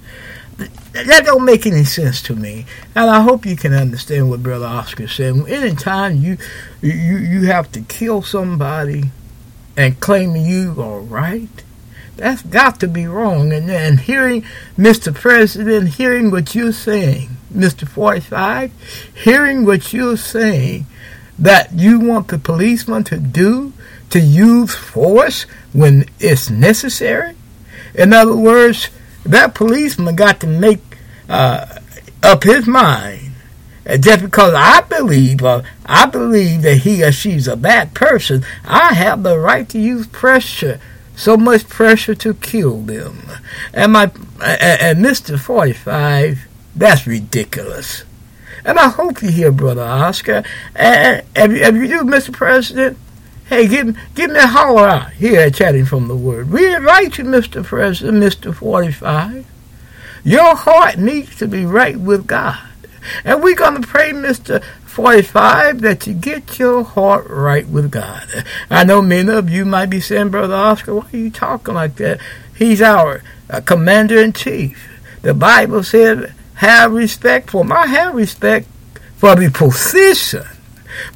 That 0.93 1.25
don't 1.25 1.45
make 1.45 1.67
any 1.67 1.85
sense 1.85 2.21
to 2.23 2.35
me, 2.35 2.67
and 2.97 3.09
I 3.09 3.21
hope 3.21 3.47
you 3.47 3.55
can 3.57 3.73
understand 3.73 4.29
what 4.29 4.43
Brother 4.43 4.67
Oscar 4.67 5.07
said. 5.07 5.37
Anytime 5.47 6.17
you 6.17 6.38
you 6.81 7.19
you 7.19 7.47
have 7.47 7.71
to 7.73 7.83
kill 7.83 8.23
somebody 8.23 9.05
and 9.77 10.01
claim 10.01 10.35
you 10.35 10.75
are 10.83 10.99
right, 10.99 11.62
that's 12.17 12.43
got 12.43 12.81
to 12.81 12.88
be 12.88 13.07
wrong. 13.07 13.53
And 13.53 13.69
then 13.69 13.99
hearing 13.99 14.45
Mr. 14.77 15.14
President, 15.14 15.91
hearing 15.95 16.33
what 16.33 16.57
you're 16.57 16.73
saying, 16.73 17.37
Mr. 17.55 17.87
45, 17.87 18.73
hearing 19.23 19.64
what 19.64 19.93
you're 19.93 20.17
saying, 20.17 20.87
that 21.38 21.72
you 21.72 22.01
want 22.01 22.29
the 22.29 22.38
policeman 22.38 23.05
to 23.05 23.18
do 23.18 23.72
to 24.11 24.18
use 24.18 24.74
force 24.74 25.42
when 25.72 26.07
it's 26.18 26.51
necessary. 26.51 27.35
In 27.94 28.12
other 28.12 28.37
words, 28.37 28.88
that 29.24 29.55
policeman 29.55 30.16
got 30.16 30.40
to 30.40 30.46
make 30.46 30.81
uh, 31.29 31.79
up 32.22 32.44
his 32.44 32.66
mind. 32.66 33.33
Just 34.01 34.22
because 34.22 34.53
I 34.55 34.83
believe, 34.83 35.42
or 35.42 35.62
I 35.87 36.05
believe 36.05 36.61
that 36.62 36.79
he 36.79 37.03
or 37.03 37.11
she's 37.11 37.48
a 37.48 37.57
bad 37.57 37.94
person, 37.94 38.44
I 38.64 38.92
have 38.92 39.22
the 39.22 39.38
right 39.38 39.66
to 39.70 39.79
use 39.79 40.07
pressure, 40.07 40.79
so 41.16 41.38
much 41.38 41.66
pressure 41.68 42.14
to 42.16 42.35
kill 42.35 42.83
them. 42.83 43.22
And 43.72 43.94
my 43.94 44.11
and 44.42 45.01
Mister 45.01 45.38
Forty 45.38 45.72
Five, 45.72 46.46
that's 46.77 47.07
ridiculous. 47.07 48.05
And 48.64 48.79
I 48.79 48.88
hope 48.88 49.23
you 49.23 49.31
hear, 49.31 49.53
Brother 49.53 49.83
Oscar. 49.83 50.42
And 50.75 51.25
if, 51.35 51.51
if 51.51 51.75
you 51.75 51.88
do, 51.88 52.05
Mr. 52.05 52.33
President, 52.33 52.99
Hey, 53.49 53.66
give, 53.66 53.97
give 54.14 54.31
me 54.31 54.38
a 54.38 54.47
holler 54.47 54.87
out 54.87 55.12
here 55.12 55.40
at 55.40 55.55
Chatting 55.55 55.87
from 55.87 56.07
the 56.07 56.14
Word. 56.14 56.51
We 56.51 56.75
invite 56.75 57.16
you, 57.16 57.25
Mr. 57.25 57.64
President, 57.64 58.23
Mr. 58.23 58.55
45. 58.55 59.47
Your 60.23 60.55
heart 60.55 60.99
needs 60.99 61.35
to 61.37 61.49
be 61.49 61.64
right 61.64 61.99
with 61.99 62.27
God. 62.27 62.59
And 63.25 63.42
we're 63.42 63.57
going 63.57 63.81
to 63.81 63.88
pray, 63.88 64.11
Mr. 64.11 64.62
45, 64.85 65.81
that 65.81 66.07
you 66.07 66.12
get 66.12 66.59
your 66.59 66.85
heart 66.85 67.27
right 67.31 67.66
with 67.66 67.90
God. 67.90 68.29
I 68.68 68.85
know 68.85 69.01
many 69.01 69.31
of 69.33 69.49
you 69.49 69.64
might 69.64 69.87
be 69.87 70.01
saying, 70.01 70.29
Brother 70.29 70.55
Oscar, 70.55 70.97
why 70.97 71.07
are 71.11 71.16
you 71.16 71.31
talking 71.31 71.73
like 71.73 71.97
that? 71.97 72.21
He's 72.55 72.83
our 72.83 73.23
uh, 73.49 73.62
commander 73.62 74.18
in 74.18 74.35
chief. 74.35 75.01
The 75.23 75.33
Bible 75.33 75.83
said, 75.83 76.35
have 76.59 76.92
respect 76.92 77.51
for 77.51 77.62
him. 77.62 77.73
I 77.73 77.87
have 77.87 78.14
respect 78.14 78.68
for 79.16 79.35
the 79.35 79.51
position 79.51 80.44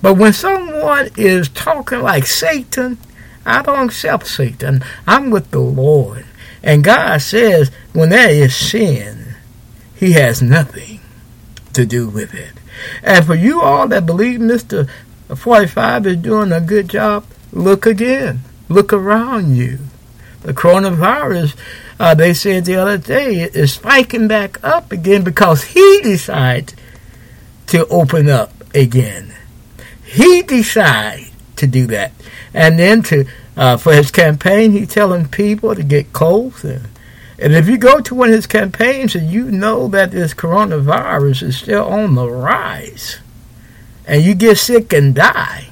but 0.00 0.14
when 0.14 0.32
someone 0.32 1.10
is 1.16 1.48
talking 1.48 2.00
like 2.00 2.26
Satan, 2.26 2.98
I 3.44 3.62
don't 3.62 3.88
accept 3.88 4.26
Satan. 4.26 4.84
I'm 5.06 5.30
with 5.30 5.50
the 5.50 5.60
Lord. 5.60 6.26
And 6.62 6.84
God 6.84 7.20
says 7.20 7.70
when 7.92 8.10
there 8.10 8.30
is 8.30 8.54
sin, 8.54 9.34
He 9.94 10.12
has 10.12 10.42
nothing 10.42 11.00
to 11.72 11.84
do 11.84 12.08
with 12.08 12.34
it. 12.34 12.52
And 13.02 13.24
for 13.24 13.34
you 13.34 13.60
all 13.60 13.88
that 13.88 14.06
believe 14.06 14.40
Mr. 14.40 14.88
45 15.34 16.06
is 16.06 16.16
doing 16.18 16.52
a 16.52 16.60
good 16.60 16.88
job, 16.88 17.24
look 17.52 17.86
again. 17.86 18.40
Look 18.68 18.92
around 18.92 19.56
you. 19.56 19.78
The 20.42 20.52
coronavirus, 20.52 21.56
uh, 21.98 22.14
they 22.14 22.34
said 22.34 22.64
the 22.64 22.76
other 22.76 22.98
day, 22.98 23.42
is 23.42 23.74
spiking 23.74 24.28
back 24.28 24.62
up 24.64 24.92
again 24.92 25.22
because 25.22 25.64
he 25.64 26.00
decided 26.02 26.74
to 27.66 27.86
open 27.88 28.28
up 28.28 28.52
again. 28.74 29.34
He 30.04 30.42
decided 30.42 31.28
to 31.56 31.66
do 31.66 31.86
that. 31.88 32.12
And 32.52 32.78
then 32.78 33.02
to 33.04 33.26
uh, 33.56 33.76
for 33.76 33.92
his 33.92 34.10
campaign, 34.10 34.72
he's 34.72 34.88
telling 34.88 35.28
people 35.28 35.74
to 35.74 35.82
get 35.82 36.12
close. 36.12 36.64
And, 36.64 36.88
and 37.38 37.54
if 37.54 37.68
you 37.68 37.76
go 37.76 38.00
to 38.00 38.14
one 38.14 38.28
of 38.28 38.34
his 38.34 38.46
campaigns 38.46 39.14
and 39.14 39.30
you 39.30 39.50
know 39.50 39.88
that 39.88 40.10
this 40.10 40.34
coronavirus 40.34 41.42
is 41.42 41.56
still 41.58 41.84
on 41.84 42.14
the 42.14 42.28
rise, 42.28 43.18
and 44.06 44.22
you 44.22 44.34
get 44.34 44.58
sick 44.58 44.92
and 44.92 45.14
die, 45.14 45.68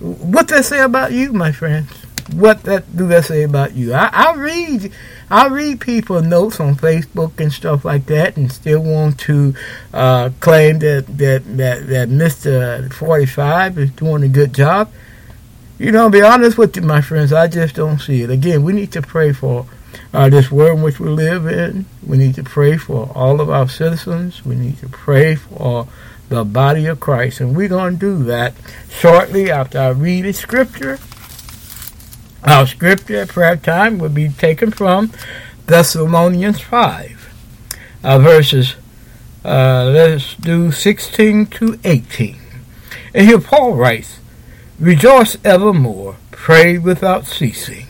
what 0.00 0.48
they 0.48 0.62
say 0.62 0.80
about 0.80 1.12
you, 1.12 1.32
my 1.32 1.52
friends? 1.52 1.97
What 2.32 2.62
that 2.64 2.94
do 2.96 3.06
they 3.06 3.22
say 3.22 3.42
about 3.42 3.74
you? 3.74 3.94
I, 3.94 4.10
I 4.12 4.34
read 4.34 4.92
I 5.30 5.48
read 5.48 5.80
people 5.80 6.20
notes 6.22 6.60
on 6.60 6.74
Facebook 6.74 7.40
and 7.40 7.52
stuff 7.52 7.84
like 7.84 8.06
that, 8.06 8.36
and 8.36 8.52
still 8.52 8.80
want 8.82 9.18
to 9.20 9.54
uh, 9.94 10.30
claim 10.40 10.78
that 10.80 11.06
that 11.18 11.56
that, 11.56 11.86
that 11.88 12.08
Mister 12.10 12.88
Forty 12.90 13.26
Five 13.26 13.78
is 13.78 13.90
doing 13.92 14.22
a 14.22 14.28
good 14.28 14.52
job. 14.52 14.92
You 15.78 15.92
know, 15.92 16.10
be 16.10 16.22
honest 16.22 16.58
with 16.58 16.76
you, 16.76 16.82
my 16.82 17.00
friends, 17.00 17.32
I 17.32 17.46
just 17.46 17.76
don't 17.76 18.00
see 18.00 18.22
it. 18.22 18.30
Again, 18.30 18.62
we 18.62 18.72
need 18.72 18.92
to 18.92 19.00
pray 19.00 19.32
for 19.32 19.64
uh, 20.12 20.28
this 20.28 20.50
world 20.50 20.78
in 20.78 20.84
which 20.84 20.98
we 20.98 21.08
live 21.08 21.46
in. 21.46 21.86
We 22.06 22.18
need 22.18 22.34
to 22.34 22.42
pray 22.42 22.76
for 22.76 23.10
all 23.14 23.40
of 23.40 23.48
our 23.48 23.68
citizens. 23.68 24.44
We 24.44 24.54
need 24.54 24.78
to 24.78 24.88
pray 24.88 25.36
for 25.36 25.86
the 26.28 26.44
body 26.44 26.84
of 26.86 27.00
Christ, 27.00 27.40
and 27.40 27.56
we're 27.56 27.68
going 27.68 27.94
to 27.94 27.98
do 27.98 28.24
that 28.24 28.54
shortly 28.90 29.50
after 29.50 29.78
I 29.78 29.88
read 29.88 30.26
the 30.26 30.32
scripture 30.32 30.98
our 32.44 32.66
scripture 32.66 33.26
prayer 33.26 33.56
time 33.56 33.98
will 33.98 34.08
be 34.08 34.28
taken 34.28 34.70
from 34.70 35.12
Thessalonians 35.66 36.60
5, 36.60 37.34
uh, 38.02 38.18
verses, 38.18 38.76
uh, 39.44 39.84
let's 39.84 40.34
do 40.36 40.72
16 40.72 41.46
to 41.46 41.78
18. 41.84 42.36
And 43.14 43.26
here 43.26 43.40
Paul 43.40 43.74
writes, 43.74 44.20
Rejoice 44.78 45.36
evermore, 45.44 46.16
pray 46.30 46.78
without 46.78 47.26
ceasing. 47.26 47.86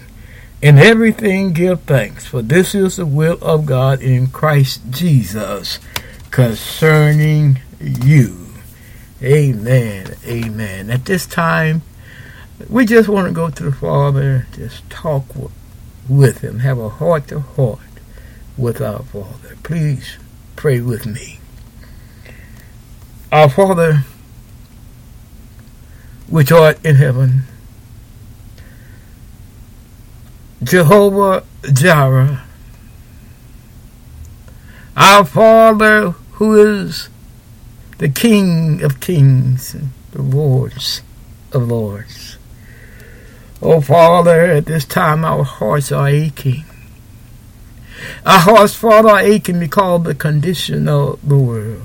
In 0.60 0.78
everything 0.78 1.52
give 1.52 1.82
thanks, 1.82 2.26
for 2.26 2.42
this 2.42 2.74
is 2.74 2.96
the 2.96 3.06
will 3.06 3.38
of 3.40 3.66
God 3.66 4.00
in 4.02 4.26
Christ 4.28 4.80
Jesus 4.90 5.78
concerning 6.30 7.60
you. 7.80 8.46
Amen. 9.22 10.16
Amen. 10.26 10.90
At 10.90 11.04
this 11.04 11.26
time, 11.26 11.82
we 12.68 12.84
just 12.84 13.08
want 13.08 13.26
to 13.28 13.32
go 13.32 13.50
to 13.50 13.62
the 13.62 13.72
Father, 13.72 14.46
just 14.52 14.88
talk 14.90 15.24
with 16.08 16.40
Him, 16.40 16.60
have 16.60 16.78
a 16.78 16.88
heart 16.88 17.28
to 17.28 17.40
heart 17.40 17.78
with 18.56 18.80
our 18.80 19.02
Father. 19.04 19.56
Please 19.62 20.18
pray 20.56 20.80
with 20.80 21.06
me. 21.06 21.38
Our 23.32 23.48
Father, 23.48 24.04
which 26.28 26.52
art 26.52 26.84
in 26.84 26.96
heaven, 26.96 27.44
Jehovah 30.62 31.44
Jireh, 31.72 32.42
our 34.96 35.24
Father 35.24 36.10
who 36.32 36.54
is 36.54 37.08
the 37.98 38.08
King 38.08 38.82
of 38.82 39.00
kings 39.00 39.74
and 39.74 39.90
the 40.12 40.22
Lords 40.22 41.02
of 41.52 41.68
lords. 41.68 42.37
Oh, 43.60 43.80
Father, 43.80 44.52
at 44.52 44.66
this 44.66 44.84
time 44.84 45.24
our 45.24 45.42
hearts 45.42 45.90
are 45.90 46.08
aching. 46.08 46.64
Our 48.24 48.38
hearts, 48.38 48.74
Father, 48.76 49.08
are 49.08 49.20
aching 49.20 49.58
because 49.58 49.96
of 50.00 50.04
the 50.04 50.14
condition 50.14 50.88
of 50.88 51.18
the 51.26 51.36
world. 51.36 51.82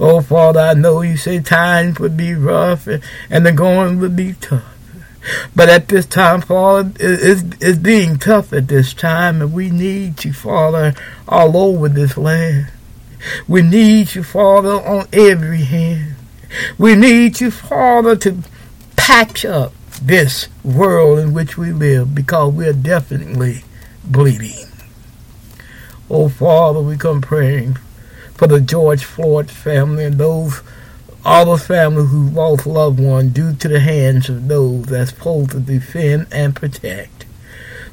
Oh, 0.00 0.20
Father, 0.20 0.60
I 0.60 0.74
know 0.74 1.02
you 1.02 1.16
say 1.16 1.40
times 1.40 2.00
would 2.00 2.16
be 2.16 2.34
rough 2.34 2.88
and, 2.88 3.02
and 3.30 3.46
the 3.46 3.52
going 3.52 4.00
would 4.00 4.16
be 4.16 4.34
tough. 4.34 4.64
But 5.54 5.68
at 5.68 5.86
this 5.86 6.04
time, 6.04 6.40
Father, 6.40 6.92
it's, 6.98 7.42
it's 7.60 7.78
being 7.78 8.18
tough 8.18 8.52
at 8.52 8.66
this 8.66 8.92
time, 8.92 9.40
and 9.40 9.52
we 9.52 9.70
need 9.70 10.24
you, 10.24 10.32
Father, 10.32 10.94
all 11.28 11.56
over 11.56 11.88
this 11.88 12.16
land. 12.16 12.72
We 13.46 13.62
need 13.62 14.16
you, 14.16 14.24
Father, 14.24 14.72
on 14.72 15.06
every 15.12 15.62
hand. 15.62 16.16
We 16.76 16.96
need 16.96 17.40
you, 17.40 17.52
Father, 17.52 18.16
to 18.16 18.42
patch 18.96 19.44
up 19.44 19.72
this 20.06 20.48
world 20.64 21.18
in 21.18 21.32
which 21.32 21.56
we 21.56 21.72
live 21.72 22.14
because 22.14 22.52
we're 22.52 22.72
definitely 22.72 23.62
bleeding. 24.04 24.66
Oh, 26.10 26.28
Father, 26.28 26.80
we 26.80 26.96
come 26.96 27.20
praying 27.20 27.74
for 28.34 28.46
the 28.46 28.60
George 28.60 29.04
Floyd 29.04 29.50
family 29.50 30.04
and 30.04 30.18
those 30.18 30.60
all 31.24 31.56
the 31.56 31.90
who 31.90 32.30
lost 32.30 32.66
loved 32.66 32.98
ones 32.98 33.32
due 33.32 33.54
to 33.54 33.68
the 33.68 33.78
hands 33.78 34.28
of 34.28 34.48
those 34.48 34.86
that's 34.86 35.10
supposed 35.10 35.52
to 35.52 35.60
defend 35.60 36.26
and 36.32 36.56
protect. 36.56 37.26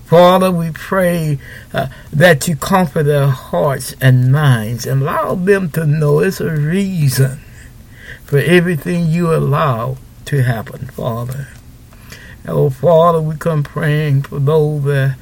Father, 0.06 0.50
we 0.50 0.72
pray 0.72 1.38
uh, 1.72 1.88
that 2.12 2.48
you 2.48 2.56
comfort 2.56 3.04
their 3.04 3.28
hearts 3.28 3.96
and 4.02 4.32
minds 4.32 4.88
and 4.88 5.04
allow 5.04 5.36
them 5.36 5.70
to 5.70 5.86
know 5.86 6.20
it's 6.20 6.42
a 6.42 6.50
reason 6.50 7.40
for 8.26 8.40
everything 8.40 9.06
you 9.06 9.32
allow 9.32 9.98
to 10.26 10.42
happen, 10.42 10.88
Father. 10.88 11.48
Oh, 12.48 12.70
Father, 12.70 13.22
we 13.22 13.36
come 13.36 13.64
praying 13.64 14.24
for 14.24 14.40
those 14.40 14.84
that 14.86 15.18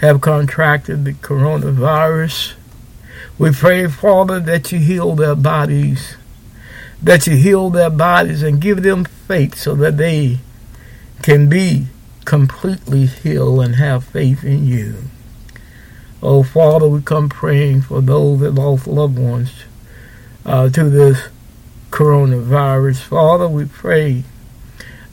have 0.00 0.20
contracted 0.20 1.04
the 1.04 1.12
coronavirus. 1.12 2.54
We 3.38 3.52
pray, 3.52 3.86
Father, 3.88 4.40
that 4.40 4.70
you 4.70 4.78
heal 4.78 5.14
their 5.14 5.34
bodies, 5.34 6.16
that 7.02 7.26
you 7.26 7.36
heal 7.36 7.70
their 7.70 7.90
bodies 7.90 8.42
and 8.42 8.60
give 8.60 8.82
them 8.82 9.04
faith 9.04 9.56
so 9.56 9.74
that 9.74 9.96
they 9.96 10.38
can 11.22 11.48
be 11.48 11.86
completely 12.24 13.06
healed 13.06 13.64
and 13.64 13.76
have 13.76 14.04
faith 14.04 14.44
in 14.44 14.66
you. 14.66 14.94
Oh, 16.22 16.42
Father, 16.42 16.86
we 16.86 17.02
come 17.02 17.28
praying 17.28 17.82
for 17.82 18.00
those 18.00 18.40
that 18.40 18.52
lost 18.52 18.86
loved 18.86 19.18
ones 19.18 19.64
uh, 20.44 20.68
to 20.68 20.84
this 20.90 21.28
coronavirus. 21.90 23.00
Father, 23.00 23.48
we 23.48 23.64
pray 23.64 24.24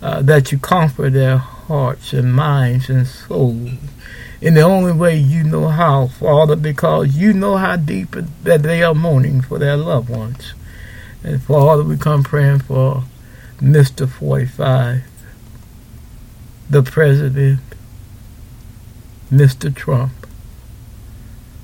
uh, 0.01 0.21
that 0.21 0.51
you 0.51 0.59
comfort 0.59 1.11
their 1.11 1.37
hearts 1.37 2.13
and 2.13 2.33
minds 2.33 2.89
and 2.89 3.07
souls 3.07 3.71
in 4.39 4.53
the 4.53 4.61
only 4.61 4.91
way 4.91 5.15
you 5.15 5.43
know 5.43 5.67
how, 5.67 6.07
Father, 6.07 6.55
because 6.55 7.15
you 7.15 7.33
know 7.33 7.57
how 7.57 7.75
deep 7.75 8.15
that 8.43 8.63
they 8.63 8.83
are 8.83 8.93
mourning 8.93 9.41
for 9.41 9.57
their 9.57 9.75
loved 9.75 10.09
ones. 10.09 10.53
And 11.23 11.41
Father, 11.41 11.83
we 11.83 11.97
come 11.97 12.23
praying 12.23 12.59
for 12.59 13.03
Mr. 13.59 14.07
45 14.07 15.03
the 16.69 16.83
president, 16.83 17.61
Mr. 19.31 19.73
Trump. 19.73 20.11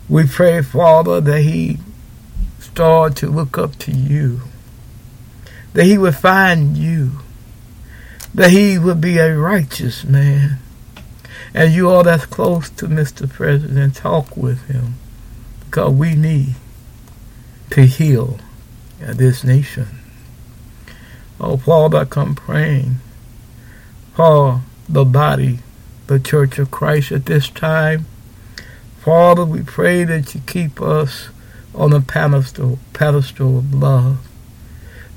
We 0.08 0.28
pray, 0.28 0.62
Father, 0.62 1.20
that 1.22 1.42
he 1.42 1.80
start 2.60 3.16
to 3.18 3.28
look 3.28 3.58
up 3.58 3.78
to 3.80 3.92
you, 3.92 4.42
that 5.74 5.86
he 5.86 5.98
would 5.98 6.16
find 6.16 6.78
you, 6.78 7.20
that 8.34 8.52
he 8.52 8.78
would 8.78 9.00
be 9.00 9.18
a 9.18 9.38
righteous 9.38 10.04
man. 10.04 10.60
And 11.54 11.72
you 11.72 11.90
all 11.90 12.04
that's 12.04 12.26
close 12.26 12.70
to 12.72 12.88
Mr. 12.88 13.30
President, 13.30 13.96
talk 13.96 14.36
with 14.36 14.68
him, 14.68 14.96
because 15.66 15.94
we 15.94 16.16
need 16.16 16.56
to 17.70 17.86
heal 17.86 18.40
this 19.00 19.44
nation. 19.44 19.88
Oh, 21.40 21.58
Father, 21.58 22.00
I 22.00 22.06
come 22.06 22.36
praying. 22.36 22.96
Paul, 24.16 24.62
the 24.88 25.06
body, 25.06 25.60
the 26.08 26.20
Church 26.20 26.58
of 26.60 26.72
Christ 26.72 27.12
at 27.12 27.26
this 27.26 27.50
time. 27.50 28.06
Father, 29.00 29.44
we 29.44 29.62
pray 29.62 30.06
that 30.06 30.34
you 30.34 30.42
keep 30.48 30.82
us 30.82 31.30
on 31.76 31.92
the 31.92 32.02
pedestal, 32.02 32.80
pedestal 32.94 33.60
of 33.60 33.74
love, 33.74 34.26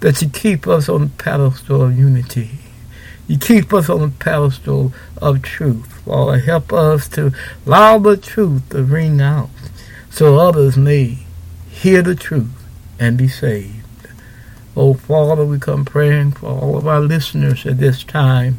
that 0.01 0.21
you 0.21 0.29
keep 0.29 0.67
us 0.67 0.89
on 0.89 1.01
the 1.03 1.09
pedestal 1.09 1.83
of 1.83 1.99
unity. 1.99 2.59
You 3.27 3.39
keep 3.39 3.73
us 3.73 3.89
on 3.89 4.01
the 4.01 4.09
pedestal 4.09 4.93
of 5.19 5.43
truth. 5.43 5.87
Father, 6.05 6.39
help 6.39 6.73
us 6.73 7.09
to 7.11 7.33
allow 7.67 7.99
the 7.99 8.17
truth 8.17 8.69
to 8.71 8.83
ring 8.85 9.21
out 9.21 9.51
so 10.11 10.39
others 10.39 10.77
may 10.77 11.19
hear 11.69 12.03
the 12.03 12.15
truth 12.15 12.53
and 12.99 13.19
be 13.19 13.29
saved. 13.29 13.83
Oh, 14.77 14.95
Father, 14.95 15.45
we 15.45 15.59
come 15.59 15.85
praying 15.85 16.33
for 16.33 16.49
all 16.49 16.77
of 16.77 16.87
our 16.87 17.01
listeners 17.01 17.67
at 17.67 17.79
this 17.79 18.05
time. 18.05 18.57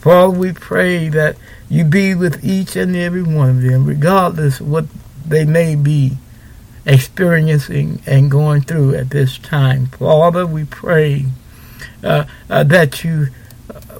Father, 0.00 0.36
we 0.36 0.52
pray 0.52 1.08
that 1.08 1.36
you 1.70 1.84
be 1.84 2.14
with 2.14 2.44
each 2.44 2.76
and 2.76 2.94
every 2.94 3.22
one 3.22 3.50
of 3.50 3.62
them, 3.62 3.86
regardless 3.86 4.60
of 4.60 4.68
what 4.68 4.84
they 5.24 5.44
may 5.44 5.74
be 5.74 6.18
experiencing 6.86 8.02
and 8.06 8.30
going 8.30 8.60
through 8.60 8.94
at 8.94 9.10
this 9.10 9.38
time. 9.38 9.86
Father, 9.86 10.46
we 10.46 10.64
pray 10.64 11.26
uh, 12.02 12.24
uh, 12.50 12.64
that 12.64 13.02
you, 13.02 13.28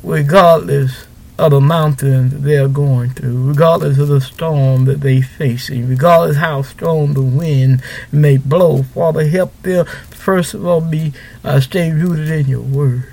regardless 0.05 1.07
of 1.39 1.51
the 1.51 1.61
mountains 1.61 2.43
they 2.43 2.57
are 2.57 2.69
going 2.69 3.11
through, 3.11 3.49
regardless 3.49 3.99
of 3.99 4.09
the 4.09 4.21
storm 4.21 4.85
that 4.85 5.01
they're 5.01 5.23
facing, 5.23 5.89
regardless 5.89 6.37
how 6.37 6.63
strong 6.63 7.15
the 7.15 7.23
wind 7.23 7.83
may 8.13 8.37
blow, 8.37 8.83
Father, 8.83 9.27
help 9.27 9.61
them 9.63 9.87
first 10.11 10.55
of 10.55 10.65
all 10.65 10.81
be 10.81 11.13
uh, 11.43 11.61
stay 11.61 11.91
rooted 11.91 12.31
in 12.31 12.47
your 12.47 12.61
word. 12.61 13.09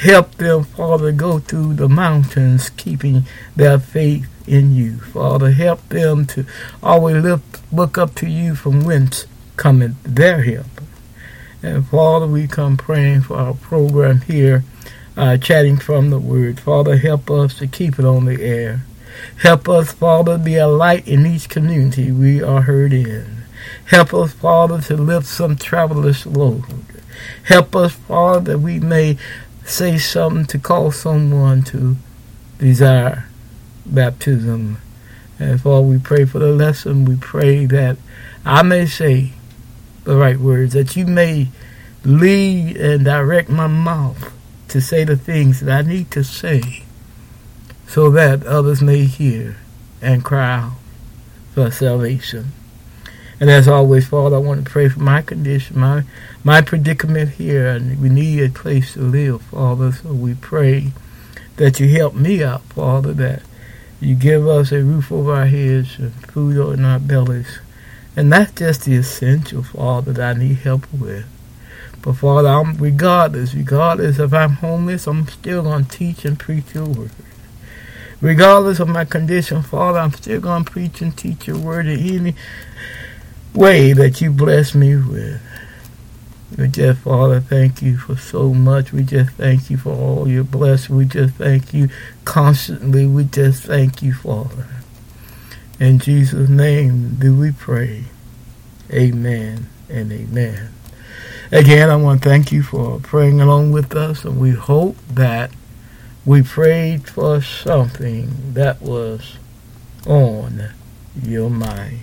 Help 0.00 0.34
them, 0.34 0.64
Father, 0.64 1.12
go 1.12 1.38
through 1.38 1.74
the 1.74 1.88
mountains, 1.88 2.70
keeping 2.70 3.24
their 3.54 3.78
faith 3.78 4.26
in 4.46 4.74
you. 4.74 4.98
Father, 4.98 5.52
help 5.52 5.88
them 5.88 6.26
to 6.26 6.44
always 6.82 7.22
look, 7.22 7.42
look 7.72 7.96
up 7.96 8.14
to 8.16 8.26
you 8.26 8.54
from 8.54 8.84
whence 8.84 9.26
cometh 9.56 9.94
their 10.02 10.42
help. 10.42 10.66
And 11.62 11.86
Father, 11.86 12.26
we 12.26 12.46
come 12.46 12.76
praying 12.76 13.22
for 13.22 13.36
our 13.36 13.54
program 13.54 14.20
here, 14.22 14.64
uh, 15.16 15.36
chatting 15.36 15.76
from 15.76 16.10
the 16.10 16.18
Word. 16.18 16.60
Father, 16.60 16.96
help 16.96 17.30
us 17.30 17.58
to 17.58 17.66
keep 17.66 17.98
it 17.98 18.04
on 18.04 18.24
the 18.24 18.42
air. 18.42 18.82
Help 19.42 19.68
us, 19.68 19.92
Father, 19.92 20.38
be 20.38 20.56
a 20.56 20.66
light 20.66 21.06
in 21.06 21.26
each 21.26 21.48
community 21.48 22.10
we 22.10 22.42
are 22.42 22.62
heard 22.62 22.92
in. 22.92 23.44
Help 23.86 24.12
us, 24.14 24.32
Father, 24.32 24.80
to 24.82 24.96
lift 24.96 25.26
some 25.26 25.56
traveler's 25.56 26.26
load. 26.26 26.64
Help 27.44 27.76
us, 27.76 27.92
Father, 27.92 28.52
that 28.52 28.58
we 28.58 28.80
may 28.80 29.16
say 29.64 29.98
something 29.98 30.46
to 30.46 30.58
call 30.58 30.90
someone 30.90 31.62
to 31.62 31.96
desire 32.58 33.28
baptism. 33.86 34.78
And 35.38 35.60
Father, 35.60 35.86
we 35.86 35.98
pray 35.98 36.24
for 36.24 36.38
the 36.38 36.52
lesson. 36.52 37.04
We 37.04 37.16
pray 37.16 37.66
that 37.66 37.96
I 38.44 38.62
may 38.62 38.86
say 38.86 39.32
the 40.04 40.16
right 40.16 40.38
words, 40.38 40.74
that 40.74 40.96
you 40.96 41.06
may 41.06 41.48
lead 42.04 42.76
and 42.76 43.04
direct 43.04 43.48
my 43.48 43.66
mouth 43.66 44.33
to 44.74 44.80
say 44.80 45.04
the 45.04 45.16
things 45.16 45.60
that 45.60 45.70
I 45.70 45.88
need 45.88 46.10
to 46.10 46.24
say 46.24 46.82
so 47.86 48.10
that 48.10 48.44
others 48.44 48.82
may 48.82 49.04
hear 49.04 49.56
and 50.02 50.24
cry 50.24 50.72
for 51.52 51.70
salvation. 51.70 52.46
And 53.38 53.50
as 53.50 53.68
always, 53.68 54.08
Father, 54.08 54.34
I 54.34 54.40
want 54.40 54.64
to 54.64 54.70
pray 54.70 54.88
for 54.88 54.98
my 54.98 55.22
condition, 55.22 55.78
my 55.78 56.02
my 56.42 56.60
predicament 56.60 57.34
here, 57.34 57.68
and 57.68 58.02
we 58.02 58.08
need 58.08 58.40
a 58.40 58.48
place 58.48 58.94
to 58.94 59.00
live, 59.02 59.42
Father. 59.42 59.92
So 59.92 60.12
we 60.12 60.34
pray 60.34 60.90
that 61.54 61.78
you 61.78 61.88
help 61.96 62.16
me 62.16 62.42
out, 62.42 62.62
Father, 62.64 63.12
that 63.12 63.42
you 64.00 64.16
give 64.16 64.48
us 64.48 64.72
a 64.72 64.82
roof 64.82 65.12
over 65.12 65.36
our 65.36 65.46
heads 65.46 66.00
and 66.00 66.12
food 66.32 66.56
in 66.74 66.84
our 66.84 66.98
bellies. 66.98 67.60
And 68.16 68.32
that's 68.32 68.50
just 68.50 68.86
the 68.86 68.96
essential, 68.96 69.62
Father, 69.62 70.12
that 70.14 70.36
I 70.36 70.38
need 70.40 70.56
help 70.56 70.92
with. 70.92 71.26
But 72.04 72.16
Father, 72.16 72.48
I'm, 72.48 72.76
regardless, 72.76 73.54
regardless 73.54 74.18
if 74.18 74.34
I'm 74.34 74.50
homeless, 74.50 75.06
I'm 75.06 75.26
still 75.26 75.62
to 75.62 75.88
teach 75.88 76.26
and 76.26 76.38
preach 76.38 76.74
your 76.74 76.84
word. 76.84 77.10
Regardless 78.20 78.78
of 78.78 78.88
my 78.88 79.06
condition, 79.06 79.62
Father, 79.62 80.00
I'm 80.00 80.12
still 80.12 80.42
going 80.42 80.66
to 80.66 80.70
preach 80.70 81.00
and 81.00 81.16
teach 81.16 81.46
your 81.46 81.56
word 81.56 81.86
in 81.86 81.98
any 81.98 82.34
way 83.54 83.94
that 83.94 84.20
you 84.20 84.30
bless 84.30 84.74
me 84.74 84.96
with. 84.96 85.40
We 86.58 86.68
just, 86.68 87.00
Father, 87.00 87.40
thank 87.40 87.80
you 87.80 87.96
for 87.96 88.16
so 88.16 88.52
much. 88.52 88.92
We 88.92 89.02
just 89.02 89.30
thank 89.30 89.70
you 89.70 89.78
for 89.78 89.94
all 89.94 90.28
your 90.28 90.44
blessings. 90.44 90.90
We 90.90 91.06
just 91.06 91.36
thank 91.36 91.72
you 91.72 91.88
constantly. 92.26 93.06
We 93.06 93.24
just 93.24 93.62
thank 93.62 94.02
you, 94.02 94.12
Father. 94.12 94.66
In 95.80 95.98
Jesus' 95.98 96.50
name 96.50 97.16
do 97.18 97.34
we 97.34 97.50
pray. 97.52 98.04
Amen 98.92 99.70
and 99.88 100.12
amen. 100.12 100.68
Again, 101.54 101.88
I 101.88 101.94
want 101.94 102.20
to 102.20 102.28
thank 102.28 102.50
you 102.50 102.64
for 102.64 102.98
praying 102.98 103.40
along 103.40 103.70
with 103.70 103.94
us, 103.94 104.24
and 104.24 104.40
we 104.40 104.50
hope 104.50 104.96
that 105.08 105.52
we 106.24 106.42
prayed 106.42 107.08
for 107.08 107.40
something 107.42 108.54
that 108.54 108.82
was 108.82 109.36
on 110.04 110.70
your 111.22 111.48
mind. 111.48 112.00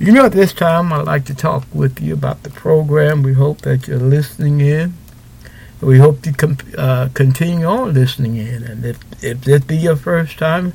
You 0.00 0.10
know, 0.10 0.24
at 0.24 0.32
this 0.32 0.52
time, 0.52 0.92
I'd 0.92 1.06
like 1.06 1.24
to 1.26 1.36
talk 1.36 1.66
with 1.72 2.00
you 2.00 2.12
about 2.12 2.42
the 2.42 2.50
program. 2.50 3.22
We 3.22 3.34
hope 3.34 3.60
that 3.60 3.86
you're 3.86 3.96
listening 3.96 4.60
in. 4.60 4.94
We 5.80 5.98
hope 5.98 6.24
com- 6.36 6.58
uh, 6.76 7.10
continue 7.14 7.64
on 7.64 7.94
listening 7.94 8.38
in. 8.38 8.64
And 8.64 8.84
if, 8.84 8.98
if 9.22 9.42
this 9.42 9.62
be 9.62 9.76
your 9.76 9.94
first 9.94 10.36
time 10.36 10.72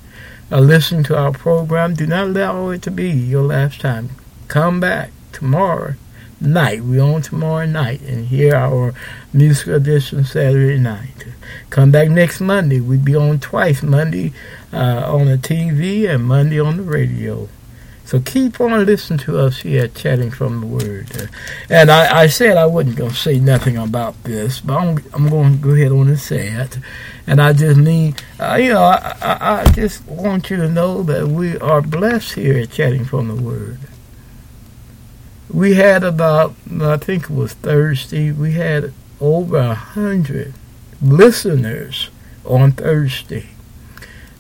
uh, 0.50 0.62
listening 0.62 1.04
to 1.04 1.18
our 1.18 1.34
program, 1.34 1.96
do 1.96 2.08
not 2.08 2.28
allow 2.28 2.70
it 2.70 2.82
to 2.84 2.92
be 2.92 3.10
your 3.10 3.44
last 3.44 3.82
time. 3.82 4.12
Come 4.48 4.80
back 4.80 5.12
tomorrow 5.34 5.96
night. 6.44 6.84
We're 6.84 7.02
on 7.02 7.22
tomorrow 7.22 7.66
night 7.66 8.02
and 8.02 8.28
hear 8.28 8.56
our 8.56 8.94
music 9.34 9.68
edition 9.68 10.24
Saturday 10.24 10.78
night. 10.78 11.26
Come 11.70 11.92
back 11.92 12.10
next 12.10 12.40
Monday. 12.40 12.80
We'll 12.80 13.00
be 13.00 13.16
on 13.16 13.40
twice 13.40 13.82
Monday 13.82 14.34
uh, 14.72 15.04
on 15.12 15.26
the 15.26 15.38
TV 15.38 16.10
and 16.10 16.26
Monday 16.26 16.60
on 16.60 16.78
the 16.78 16.84
radio. 16.84 17.50
So 18.06 18.20
keep 18.20 18.60
on 18.60 18.86
listening 18.86 19.20
to 19.20 19.40
us 19.40 19.62
here, 19.62 19.88
chatting 19.88 20.30
from 20.30 20.60
the 20.60 20.68
Word. 20.68 21.30
And 21.70 21.90
I, 21.90 22.22
I 22.22 22.28
said 22.28 22.58
I 22.58 22.66
wasn't 22.66 22.98
going 22.98 23.12
to 23.12 23.16
say 23.16 23.40
nothing 23.40 23.78
about 23.78 24.22
this, 24.24 24.60
but 24.60 24.78
I'm, 24.78 24.98
I'm 25.14 25.30
going 25.30 25.54
to 25.54 25.58
go 25.58 25.72
ahead 25.72 25.92
on 25.92 26.10
and 26.10 26.20
say 26.20 26.48
it. 26.50 26.78
And 27.26 27.42
I 27.42 27.54
just 27.54 27.80
need, 27.80 28.22
uh, 28.40 28.56
you 28.56 28.74
know, 28.74 28.84
I, 28.84 29.18
I, 29.22 29.62
I 29.62 29.66
just 29.72 30.06
want 30.06 30.50
you 30.50 30.58
to 30.58 30.70
know 30.70 31.02
that 31.04 31.28
we 31.28 31.58
are 31.60 31.82
blessed 31.82 32.34
here 32.34 32.60
at 32.60 32.72
Chatting 32.72 33.06
from 33.06 33.30
the 33.30 33.42
Word. 33.42 33.80
We 35.54 35.76
had 35.76 36.04
about, 36.04 36.56
I 36.82 36.98
think 36.98 37.26
it 37.26 37.30
was 37.30 37.54
Thursday, 37.54 38.32
we 38.32 38.54
had 38.54 38.92
over 39.22 39.58
a 39.58 39.76
hundred 39.76 40.54
listeners 41.00 42.10
on 42.44 42.72
Thursday. 42.72 43.50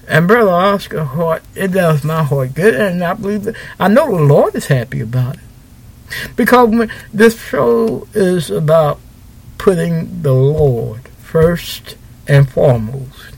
And 0.07 0.27
Brother 0.27 0.49
Oscar 0.49 1.03
Hart, 1.03 1.43
it 1.55 1.69
does 1.69 2.03
my 2.03 2.23
heart 2.23 2.55
good, 2.55 2.73
and 2.75 3.03
I 3.03 3.13
believe 3.13 3.43
that 3.43 3.55
I 3.79 3.87
know 3.87 4.07
the 4.17 4.23
Lord 4.23 4.55
is 4.55 4.67
happy 4.67 5.01
about 5.01 5.35
it. 5.35 6.35
Because 6.35 6.89
this 7.13 7.39
show 7.41 8.07
is 8.13 8.49
about 8.49 8.99
putting 9.57 10.23
the 10.23 10.33
Lord 10.33 11.07
first 11.19 11.95
and 12.27 12.49
foremost. 12.49 13.35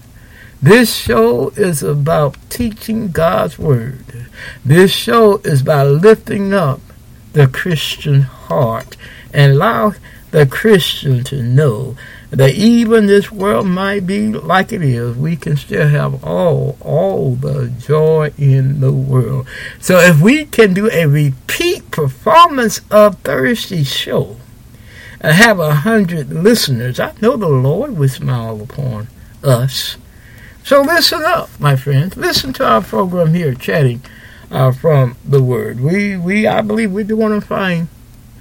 This 0.61 0.95
show 0.95 1.49
is 1.49 1.83
about 1.83 2.37
teaching 2.49 3.11
God's 3.11 3.59
Word. 3.59 4.27
This 4.63 4.91
show 4.91 5.37
is 5.39 5.61
about 5.61 5.87
lifting 5.87 6.53
up 6.53 6.79
the 7.35 7.47
Christian 7.47 8.21
heart 8.21 8.95
and 9.33 9.51
allow 9.51 9.93
the 10.31 10.45
Christian 10.45 11.23
to 11.25 11.43
know 11.43 11.97
that 12.29 12.55
even 12.55 13.07
this 13.07 13.29
world 13.31 13.67
might 13.67 14.07
be 14.07 14.31
like 14.31 14.71
it 14.71 14.81
is, 14.81 15.15
we 15.17 15.35
can 15.35 15.57
still 15.57 15.87
have 15.87 16.23
all, 16.23 16.77
all 16.79 17.35
the 17.35 17.67
joy 17.77 18.31
in 18.37 18.79
the 18.79 18.91
world. 18.91 19.47
So 19.79 19.99
if 19.99 20.19
we 20.21 20.45
can 20.45 20.73
do 20.73 20.89
a 20.91 21.05
repeat 21.05 21.91
performance 21.91 22.81
of 22.89 23.19
Thursday's 23.19 23.93
show 23.93 24.37
and 25.19 25.35
have 25.35 25.59
a 25.59 25.75
hundred 25.75 26.31
listeners, 26.31 26.99
I 27.01 27.13
know 27.21 27.35
the 27.35 27.49
Lord 27.49 27.97
will 27.97 28.09
smile 28.09 28.61
upon 28.61 29.07
us. 29.43 29.97
So 30.63 30.81
listen 30.81 31.21
up, 31.25 31.49
my 31.59 31.75
friends. 31.75 32.15
Listen 32.15 32.53
to 32.53 32.65
our 32.65 32.81
program 32.81 33.33
here, 33.33 33.53
chatting 33.53 34.01
uh, 34.51 34.71
from 34.71 35.17
the 35.25 35.41
Word. 35.41 35.79
We, 35.79 36.17
we, 36.17 36.47
I 36.47 36.61
believe 36.61 36.91
we're 36.91 37.03
doing 37.03 37.33
a 37.33 37.41
fine 37.41 37.87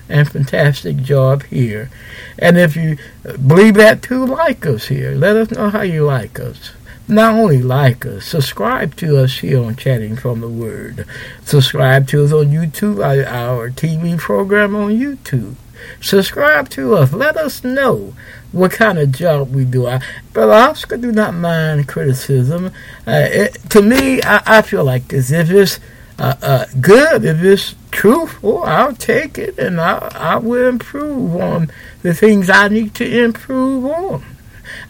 and 0.09 0.31
fantastic 0.31 0.99
job 0.99 1.45
here. 1.45 1.91
And 2.39 2.59
if 2.59 2.77
you 2.77 2.99
believe 3.47 3.75
that 3.75 4.03
too, 4.03 4.27
like 4.27 4.67
us 4.67 4.89
here. 4.89 5.13
Let 5.13 5.37
us 5.37 5.51
know 5.51 5.71
how 5.71 5.83
you 5.83 6.05
like 6.05 6.39
us. 6.39 6.73
Not 7.07 7.35
only 7.35 7.61
like 7.61 8.07
us, 8.07 8.25
subscribe 8.25 8.97
to 8.97 9.19
us 9.23 9.39
here 9.39 9.63
on 9.63 9.77
Chatting 9.77 10.17
from 10.17 10.41
the 10.41 10.49
Word. 10.49 11.07
Subscribe 11.45 12.09
to 12.09 12.25
us 12.25 12.33
on 12.33 12.47
YouTube, 12.47 13.05
our, 13.05 13.71
TV 13.71 14.19
program 14.19 14.75
on 14.75 14.93
YouTube. 14.93 15.57
Subscribe 16.01 16.71
to 16.71 16.95
us. 16.95 17.13
Let 17.13 17.37
us 17.37 17.63
know 17.63 18.15
what 18.53 18.71
kind 18.73 18.99
of 18.99 19.13
job 19.13 19.55
we 19.55 19.67
do. 19.67 19.83
But 19.83 20.03
I, 20.03 20.07
Brother 20.33 20.53
Oscar 20.53 20.97
do 20.97 21.13
not 21.13 21.35
mind 21.35 21.89
criticism. 21.89 22.67
Uh, 23.07 23.29
it, 23.31 23.55
to 23.71 23.83
me, 23.83 24.23
I, 24.23 24.59
I, 24.59 24.63
feel 24.63 24.85
like 24.85 25.09
this. 25.09 25.31
If 25.31 25.51
it's 25.51 25.79
uh, 26.19 26.35
uh, 26.43 26.67
good, 26.81 27.25
if 27.25 27.43
it's 27.43 27.75
truthful, 27.91 28.63
I'll 28.63 28.95
take 28.95 29.39
it 29.39 29.59
and 29.59 29.81
I, 29.81 29.99
I 30.15 30.37
will 30.37 30.69
improve 30.69 31.37
on 31.37 31.71
the 32.03 32.15
things 32.15 32.49
I 32.49 32.69
need 32.69 32.95
to 32.97 33.25
improve 33.25 33.85
on. 33.87 34.25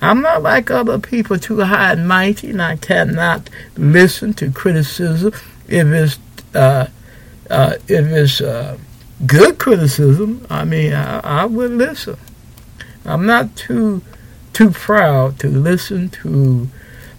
I'm 0.00 0.20
not 0.20 0.42
like 0.42 0.70
other 0.70 0.98
people 0.98 1.38
too 1.38 1.60
high 1.60 1.92
and 1.92 2.06
mighty, 2.06 2.50
and 2.50 2.62
I 2.62 2.76
cannot 2.76 3.48
listen 3.76 4.34
to 4.34 4.50
criticism 4.50 5.32
if 5.68 5.86
it's 5.86 6.18
uh, 6.54 6.88
uh, 7.50 7.74
if 7.88 8.06
it's 8.06 8.40
uh, 8.40 8.78
good 9.26 9.58
criticism. 9.58 10.46
I 10.50 10.64
mean, 10.64 10.92
I, 10.92 11.20
I 11.20 11.44
would 11.46 11.72
listen. 11.72 12.16
I'm 13.04 13.26
not 13.26 13.56
too 13.56 14.02
too 14.52 14.70
proud 14.70 15.38
to 15.40 15.48
listen 15.48 16.10
to 16.10 16.68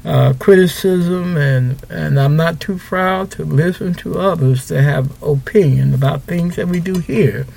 uh, 0.05 0.33
criticism, 0.39 1.35
and 1.35 1.83
and 1.89 2.19
I'm 2.19 2.35
not 2.35 2.59
too 2.59 2.77
proud 2.77 3.31
to 3.31 3.43
listen 3.43 3.95
to 3.95 4.19
others 4.19 4.67
that 4.67 4.83
have 4.83 5.21
opinion 5.23 5.93
about 5.93 6.21
things 6.23 6.55
that 6.57 6.67
we 6.67 6.79
do 6.79 6.99
here 6.99 7.47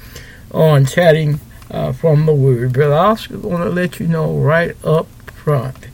on 0.50 0.86
chatting 0.86 1.40
uh, 1.70 1.92
from 1.92 2.24
the 2.26 2.32
Word. 2.32 2.72
But 2.72 2.92
I 2.92 3.08
also 3.08 3.38
want 3.38 3.64
to 3.64 3.70
let 3.70 4.00
you 4.00 4.08
know 4.08 4.34
right 4.38 4.74
up 4.84 5.08
front 5.30 5.88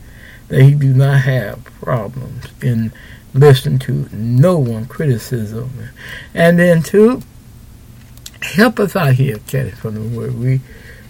that 0.47 0.61
he 0.61 0.75
do 0.75 0.93
not 0.93 1.21
have 1.21 1.65
problems 1.65 2.45
in 2.61 2.93
listening 3.33 3.79
to 3.79 4.07
no 4.13 4.57
one 4.57 4.85
criticism, 4.85 5.89
and 6.33 6.57
then 6.57 6.81
two, 6.81 7.21
help 8.41 8.79
us 8.79 8.95
out 8.95 9.15
here 9.15 9.39
chatting 9.45 9.75
from 9.75 9.95
the 9.95 10.17
Word. 10.17 10.39
We 10.39 10.61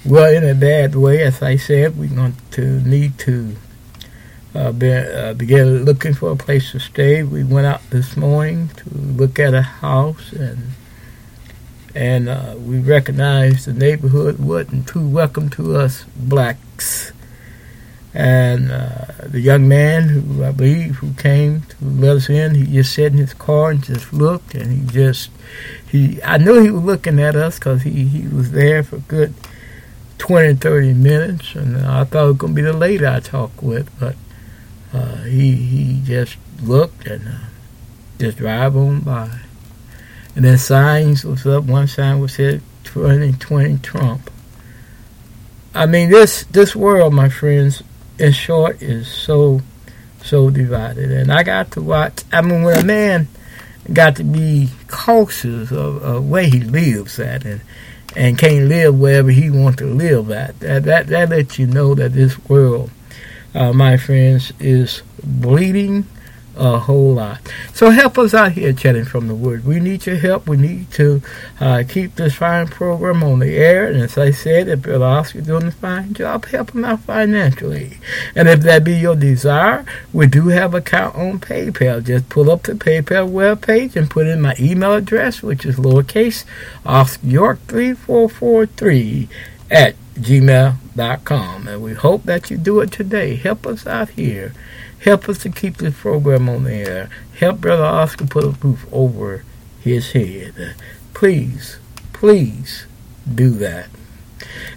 well, 0.03 0.31
in 0.31 0.43
a 0.43 0.53
bad 0.53 0.93
way, 0.93 1.23
as 1.23 1.41
I 1.41 1.55
said, 1.55 1.97
we're 1.97 2.09
going 2.09 2.35
to 2.51 2.79
need 2.81 3.17
to 3.19 3.55
uh, 4.55 4.69
uh, 4.69 5.33
begin 5.33 5.83
looking 5.83 6.13
for 6.13 6.31
a 6.31 6.35
place 6.35 6.71
to 6.71 6.79
stay. 6.79 7.23
We 7.23 7.43
went 7.43 7.67
out 7.67 7.81
this 7.89 8.15
morning 8.15 8.69
to 8.69 8.89
look 8.89 9.37
at 9.37 9.53
a 9.53 9.61
house, 9.61 10.31
and 10.31 10.71
and 11.93 12.29
uh, 12.29 12.55
we 12.57 12.79
recognized 12.79 13.65
the 13.65 13.73
neighborhood 13.73 14.39
wasn't 14.39 14.87
too 14.87 15.05
welcome 15.07 15.49
to 15.51 15.75
us 15.75 16.05
blacks. 16.15 17.11
And 18.13 18.71
uh, 18.71 19.07
the 19.25 19.41
young 19.41 19.67
man 19.67 20.07
who 20.07 20.43
I 20.45 20.51
believe 20.51 20.95
who 20.95 21.13
came 21.15 21.61
to 21.61 21.75
let 21.81 22.15
us 22.15 22.29
in, 22.29 22.55
he 22.55 22.65
just 22.65 22.93
sat 22.93 23.11
in 23.11 23.17
his 23.17 23.33
car 23.33 23.71
and 23.71 23.83
just 23.83 24.13
looked, 24.13 24.55
and 24.55 24.71
he 24.71 24.87
just 24.87 25.31
he 25.89 26.23
I 26.23 26.37
knew 26.37 26.61
he 26.61 26.71
was 26.71 26.83
looking 26.83 27.19
at 27.19 27.35
us 27.35 27.59
because 27.59 27.81
he 27.81 28.05
he 28.05 28.27
was 28.29 28.51
there 28.51 28.83
for 28.83 28.99
good 28.99 29.33
20, 30.17 30.55
30 30.55 30.93
minutes, 30.93 31.55
and 31.55 31.77
I 31.77 32.05
thought 32.05 32.23
it 32.23 32.27
was 32.27 32.37
going 32.37 32.53
to 32.53 32.55
be 32.55 32.61
the 32.61 32.71
lady 32.71 33.05
I 33.05 33.19
talked 33.19 33.61
with, 33.61 33.89
but 33.99 34.15
uh, 34.95 35.23
he 35.23 35.55
he 35.55 36.01
just 36.03 36.37
looked 36.61 37.05
and 37.05 37.27
uh, 37.27 37.31
just 38.17 38.37
drive 38.37 38.77
on 38.77 39.01
by. 39.01 39.39
And 40.35 40.45
then 40.45 40.57
signs 40.57 41.23
was 41.25 41.45
up. 41.45 41.65
One 41.65 41.87
sign 41.87 42.19
was 42.19 42.33
said 42.33 42.61
2020 42.85 43.77
Trump. 43.79 44.31
I 45.73 45.85
mean, 45.85 46.09
this 46.09 46.45
this 46.45 46.75
world, 46.75 47.13
my 47.13 47.29
friends, 47.29 47.83
in 48.17 48.31
short, 48.31 48.81
is 48.81 49.07
so 49.07 49.61
so 50.23 50.49
divided. 50.49 51.11
And 51.11 51.31
I 51.31 51.43
got 51.43 51.71
to 51.71 51.81
watch. 51.81 52.23
I 52.31 52.41
mean, 52.41 52.63
when 52.63 52.79
a 52.79 52.83
man 52.83 53.27
got 53.91 54.15
to 54.15 54.23
be 54.23 54.69
cautious 54.87 55.71
of, 55.71 56.01
of 56.01 56.29
where 56.29 56.45
he 56.45 56.61
lives 56.61 57.19
at, 57.19 57.45
and 57.45 57.61
and 58.15 58.37
can't 58.37 58.65
live 58.65 58.97
wherever 58.97 59.29
he 59.29 59.49
wants 59.49 59.79
to 59.79 59.85
live 59.85 60.31
at. 60.31 60.59
That 60.61 60.83
that 60.83 61.07
that 61.07 61.29
lets 61.29 61.59
you 61.59 61.67
know 61.67 61.95
that 61.95 62.13
this 62.13 62.37
world, 62.47 62.89
uh, 63.55 63.73
my 63.73 63.97
friends, 63.97 64.51
is 64.59 65.01
bleeding 65.23 66.05
a 66.57 66.79
whole 66.79 67.13
lot. 67.13 67.39
So 67.73 67.89
help 67.89 68.17
us 68.17 68.33
out 68.33 68.53
here 68.53 68.73
chatting 68.73 69.05
from 69.05 69.27
the 69.27 69.35
Word. 69.35 69.65
We 69.65 69.79
need 69.79 70.05
your 70.05 70.15
help. 70.17 70.47
We 70.47 70.57
need 70.57 70.91
to 70.91 71.21
uh, 71.59 71.83
keep 71.87 72.15
this 72.15 72.35
fine 72.35 72.67
program 72.67 73.23
on 73.23 73.39
the 73.39 73.55
air. 73.55 73.87
And 73.87 74.01
as 74.01 74.17
I 74.17 74.31
said, 74.31 74.67
if 74.67 74.83
Bill 74.83 75.03
Oscar 75.03 75.41
doing 75.41 75.67
a 75.67 75.71
fine 75.71 76.13
job, 76.13 76.45
help 76.45 76.73
him 76.73 76.85
out 76.85 77.01
financially. 77.01 77.97
And 78.35 78.47
if 78.47 78.61
that 78.61 78.83
be 78.83 78.95
your 78.95 79.15
desire, 79.15 79.85
we 80.13 80.27
do 80.27 80.47
have 80.47 80.73
a 80.73 80.77
account 80.77 81.15
on 81.15 81.39
PayPal. 81.39 82.03
Just 82.03 82.29
pull 82.29 82.51
up 82.51 82.63
the 82.63 82.73
PayPal 82.73 83.29
web 83.29 83.61
page 83.61 83.95
and 83.95 84.09
put 84.09 84.27
in 84.27 84.41
my 84.41 84.55
email 84.59 84.93
address, 84.93 85.41
which 85.41 85.65
is 85.65 85.77
lowercase 85.77 86.45
Oscar 86.85 87.25
York 87.25 87.59
3443 87.67 89.27
at 89.71 89.95
gmail.com. 90.15 91.67
And 91.67 91.81
we 91.81 91.93
hope 91.93 92.23
that 92.23 92.49
you 92.49 92.57
do 92.57 92.79
it 92.79 92.91
today. 92.91 93.35
Help 93.35 93.65
us 93.67 93.85
out 93.85 94.09
here. 94.09 94.53
Help 95.03 95.29
us 95.29 95.37
to 95.39 95.49
keep 95.49 95.77
this 95.77 95.99
program 95.99 96.49
on 96.49 96.63
the 96.63 96.73
air. 96.73 97.09
Help 97.37 97.61
Brother 97.61 97.83
Oscar 97.83 98.25
put 98.25 98.43
a 98.43 98.49
roof 98.49 98.85
over 98.91 99.43
his 99.81 100.13
head. 100.13 100.75
Please, 101.13 101.77
please 102.13 102.87
do 103.33 103.51
that. 103.51 103.87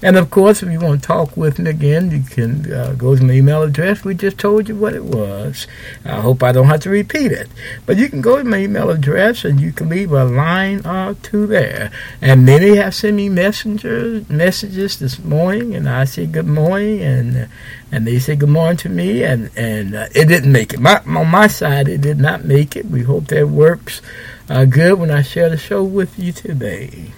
And 0.03 0.17
of 0.17 0.31
course, 0.31 0.63
if 0.63 0.71
you 0.71 0.81
want 0.81 1.03
to 1.03 1.07
talk 1.07 1.37
with 1.37 1.59
me 1.59 1.71
again, 1.71 2.11
you 2.11 2.23
can 2.23 2.73
uh, 2.73 2.95
go 2.97 3.17
to 3.17 3.23
my 3.23 3.35
email 3.35 3.63
address. 3.63 4.05
We 4.05 4.15
just 4.15 4.39
told 4.39 4.69
you 4.69 4.77
what 4.77 4.95
it 4.95 5.05
was. 5.05 5.67
I 6.05 6.21
hope 6.21 6.43
I 6.43 6.53
don't 6.53 6.69
have 6.69 6.81
to 6.81 6.91
repeat 6.91 7.33
it. 7.33 7.49
But 7.87 7.97
you 7.97 8.09
can 8.09 8.21
go 8.21 8.39
to 8.39 8.45
my 8.45 8.59
email 8.59 8.91
address 8.91 9.45
and 9.45 9.61
you 9.61 9.73
can 9.73 9.89
leave 9.89 10.13
a 10.13 10.25
line 10.25 10.87
or 10.87 11.15
two 11.15 11.47
there. 11.47 11.91
And 12.21 12.47
many 12.47 12.77
have 12.77 12.95
sent 12.95 13.17
me 13.17 13.29
messengers, 13.29 14.29
messages 14.29 14.99
this 14.99 15.19
morning, 15.19 15.75
and 15.75 15.89
I 15.89 16.05
say 16.05 16.27
good 16.27 16.47
morning, 16.47 17.01
and 17.03 17.49
and 17.91 18.07
they 18.07 18.19
say 18.19 18.37
good 18.37 18.49
morning 18.49 18.77
to 18.79 18.89
me, 18.89 19.25
and 19.25 19.51
and 19.57 19.95
uh, 19.95 20.09
it 20.15 20.27
didn't 20.27 20.53
make 20.53 20.73
it. 20.73 20.81
My, 20.81 21.01
on 21.07 21.29
my 21.29 21.47
side, 21.47 21.89
it 21.89 22.01
did 22.01 22.19
not 22.19 22.45
make 22.45 22.77
it. 22.77 22.87
We 22.87 23.03
hope 23.03 23.29
that 23.29 23.49
works 23.49 24.01
uh, 24.49 24.65
good 24.65 24.99
when 24.99 25.11
I 25.11 25.23
share 25.23 25.49
the 25.49 25.57
show 25.57 25.83
with 25.83 26.19
you 26.19 26.33
today. 26.33 27.13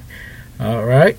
All 0.58 0.84
right. 0.84 1.16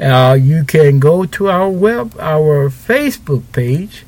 Uh, 0.00 0.36
you 0.40 0.64
can 0.64 0.98
go 0.98 1.24
to 1.24 1.48
our 1.48 1.70
web, 1.70 2.14
our 2.20 2.68
Facebook 2.68 3.42
page, 3.52 4.04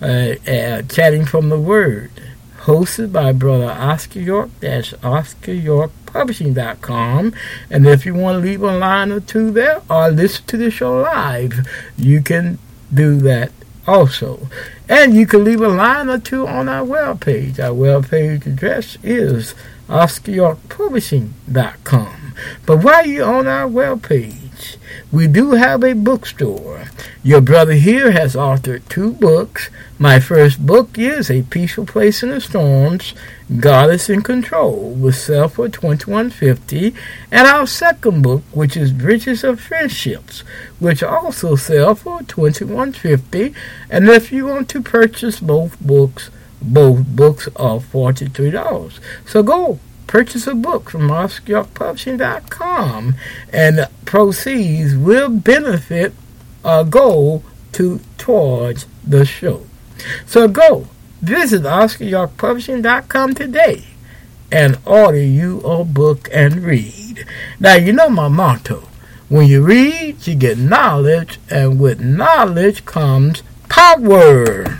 uh, 0.00 0.34
uh, 0.48 0.82
chatting 0.82 1.26
from 1.26 1.48
the 1.50 1.60
Word. 1.60 2.10
hosted 2.62 3.12
by 3.12 3.32
Brother 3.32 3.70
Oscar 3.70 4.20
York. 4.20 4.50
That's 4.60 4.92
OscarYorkPublishing.com. 4.92 7.32
And 7.70 7.86
if 7.86 8.04
you 8.04 8.14
want 8.14 8.36
to 8.36 8.40
leave 8.48 8.62
a 8.62 8.76
line 8.76 9.10
or 9.12 9.20
two 9.20 9.50
there 9.50 9.80
or 9.88 10.10
listen 10.10 10.44
to 10.46 10.56
the 10.58 10.70
show 10.70 11.00
live, 11.00 11.66
you 11.96 12.20
can 12.22 12.58
do 12.92 13.16
that 13.20 13.50
also. 13.86 14.48
And 14.88 15.14
you 15.14 15.26
can 15.26 15.44
leave 15.44 15.62
a 15.62 15.68
line 15.68 16.10
or 16.10 16.18
two 16.18 16.46
on 16.46 16.68
our 16.68 16.84
web 16.84 17.20
page. 17.22 17.58
Our 17.58 17.72
web 17.72 18.10
page 18.10 18.46
address 18.46 18.98
is 19.02 19.54
OscarYorkPublishing.com. 19.88 22.34
But 22.66 22.76
while 22.78 23.06
you're 23.06 23.32
on 23.34 23.46
our 23.46 23.68
we 25.12 25.26
do 25.26 25.52
have 25.52 25.82
a 25.84 25.92
bookstore. 25.94 26.84
Your 27.22 27.40
brother 27.40 27.74
here 27.74 28.12
has 28.12 28.34
authored 28.34 28.88
two 28.88 29.12
books. 29.12 29.70
My 29.98 30.18
first 30.18 30.64
book 30.64 30.98
is 30.98 31.30
A 31.30 31.42
Peaceful 31.42 31.84
Place 31.84 32.22
in 32.22 32.30
the 32.30 32.40
Storms, 32.40 33.14
God 33.58 33.90
is 33.90 34.08
in 34.08 34.22
Control, 34.22 34.92
will 34.92 35.12
sell 35.12 35.48
for 35.48 35.68
twenty-one 35.68 36.30
fifty, 36.30 36.94
and 37.30 37.46
our 37.46 37.66
second 37.66 38.22
book, 38.22 38.42
which 38.52 38.76
is 38.76 38.92
Bridges 38.92 39.44
of 39.44 39.60
Friendships, 39.60 40.40
which 40.78 41.02
also 41.02 41.56
sell 41.56 41.94
for 41.94 42.22
twenty-one 42.22 42.92
fifty. 42.92 43.52
And 43.90 44.08
if 44.08 44.32
you 44.32 44.46
want 44.46 44.68
to 44.70 44.80
purchase 44.80 45.40
both 45.40 45.78
books, 45.80 46.30
both 46.62 47.04
books 47.06 47.48
are 47.56 47.80
forty-three 47.80 48.52
dollars. 48.52 49.00
So 49.26 49.42
go 49.42 49.78
purchase 50.10 50.46
a 50.48 50.54
book 50.56 50.90
from 50.90 51.08
OscarYorkPublishing.com, 51.08 53.14
and 53.52 53.88
proceeds 54.04 54.96
will 54.96 55.28
benefit 55.28 56.12
a 56.64 56.84
goal 56.84 57.44
to 57.70 58.00
towards 58.18 58.86
the 59.06 59.24
show. 59.24 59.64
So 60.26 60.48
go 60.48 60.88
visit 61.22 61.62
OscarYorkPublishing.com 61.62 63.34
today 63.34 63.84
and 64.50 64.80
order 64.84 65.22
you 65.22 65.60
a 65.60 65.84
book 65.84 66.28
and 66.32 66.64
read. 66.64 67.24
Now 67.60 67.76
you 67.76 67.92
know 67.92 68.08
my 68.08 68.26
motto. 68.26 68.88
When 69.28 69.46
you 69.46 69.62
read, 69.62 70.26
you 70.26 70.34
get 70.34 70.58
knowledge, 70.58 71.38
and 71.48 71.78
with 71.78 72.00
knowledge 72.00 72.84
comes 72.84 73.44
power. 73.68 74.79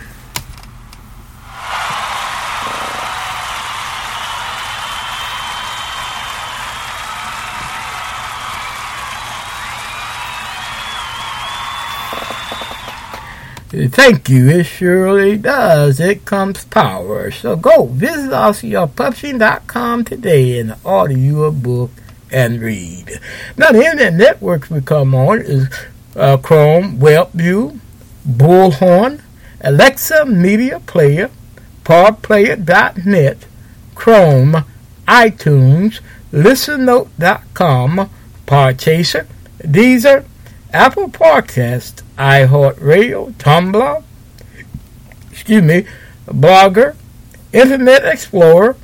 Thank 13.71 14.27
you. 14.27 14.49
It 14.49 14.65
surely 14.65 15.37
does. 15.37 16.01
It 16.01 16.25
comes 16.25 16.65
power. 16.65 17.31
So 17.31 17.55
go 17.55 17.85
visit 17.85 18.31
OscarYorkPublishing.com 18.31 20.03
today 20.03 20.59
and 20.59 20.75
order 20.83 21.17
you 21.17 21.45
a 21.45 21.51
book 21.51 21.91
and 22.29 22.59
read. 22.59 23.21
Now, 23.55 23.71
the 23.71 23.79
internet 23.85 24.15
networks 24.15 24.69
we 24.69 24.81
come 24.81 25.15
on 25.15 25.39
is 25.39 25.69
uh, 26.17 26.35
Chrome, 26.37 26.97
WebView, 26.97 27.79
Bullhorn, 28.27 29.21
Alexa 29.61 30.25
Media 30.25 30.81
Player, 30.81 31.29
PodPlayer.net, 31.85 33.37
Chrome, 33.95 34.65
iTunes, 35.07 36.01
ListenNote.com, 36.33 38.09
Podchaser, 38.45 39.27
Deezer, 39.61 40.25
Apple 40.73 41.09
Podcast, 41.09 42.01
iHeartRadio, 42.21 43.33
Tumblr, 43.33 44.03
excuse 45.31 45.63
me, 45.63 45.85
Blogger, 46.27 46.95
Internet 47.51 48.05
Explorer, 48.05 48.75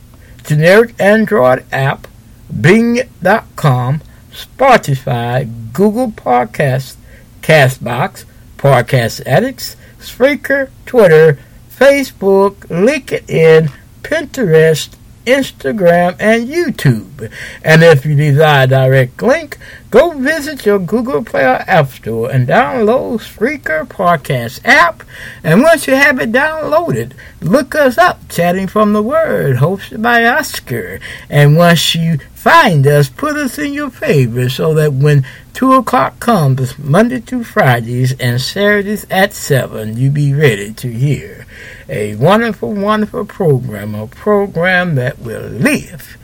generic 0.43 0.95
Android 0.99 1.63
app, 1.71 2.07
Bing.com, 2.49 4.01
Spotify, 4.31 5.71
Google 5.71 6.11
Podcasts, 6.11 6.95
Castbox, 7.43 8.25
Podcast 8.57 9.21
Addicts, 9.27 9.75
Spreaker, 9.99 10.71
Twitter, 10.88 11.38
Facebook, 11.69 12.55
LinkedIn, 12.69 13.71
Pinterest, 14.01 14.95
Instagram, 15.28 16.15
and 16.19 16.47
YouTube. 16.47 17.30
And 17.61 17.84
if 17.84 18.05
you 18.05 18.15
desire 18.15 18.63
a 18.63 18.67
direct 18.67 19.21
link, 19.21 19.57
go 19.91 20.11
visit 20.11 20.65
your 20.65 20.80
Google 20.80 21.23
Play 21.23 21.43
or 21.43 21.63
App 21.67 21.89
Store 21.89 22.32
and 22.32 22.47
download 22.47 23.19
Spreaker 23.19 23.86
Podcast 23.86 24.61
app. 24.63 25.03
And 25.43 25.61
once 25.61 25.86
you 25.86 25.95
have 25.95 26.19
it 26.19 26.32
downloaded, 26.32 27.11
look 27.41 27.75
us 27.75 27.97
up, 27.97 28.30
Chatting 28.30 28.67
from 28.67 28.93
the 28.93 29.03
Word, 29.03 29.57
hosted 29.57 30.01
by 30.01 30.25
Oscar. 30.25 31.01
And 31.30 31.57
once 31.57 31.93
you 31.93 32.19
find 32.34 32.88
us, 32.88 33.09
put 33.09 33.36
us 33.36 33.59
in 33.59 33.73
your 33.73 33.89
favorites 33.89 34.55
so 34.55 34.73
that 34.75 34.93
when 34.93 35.25
2 35.53 35.73
o'clock 35.73 36.21
comes, 36.21 36.80
Monday 36.80 37.19
to 37.19 37.43
Fridays 37.43 38.13
and 38.19 38.39
Saturdays 38.39 39.05
at 39.09 39.34
7, 39.34 39.97
you 39.97 40.09
be 40.09 40.34
ready 40.34 40.71
to 40.73 40.88
hear 40.89 41.45
a 41.89 42.15
wonderful, 42.15 42.73
wonderful 42.73 43.25
program, 43.25 43.95
a 43.95 44.07
program 44.07 44.95
that 44.95 45.19
will 45.19 45.47
lift 45.49 46.17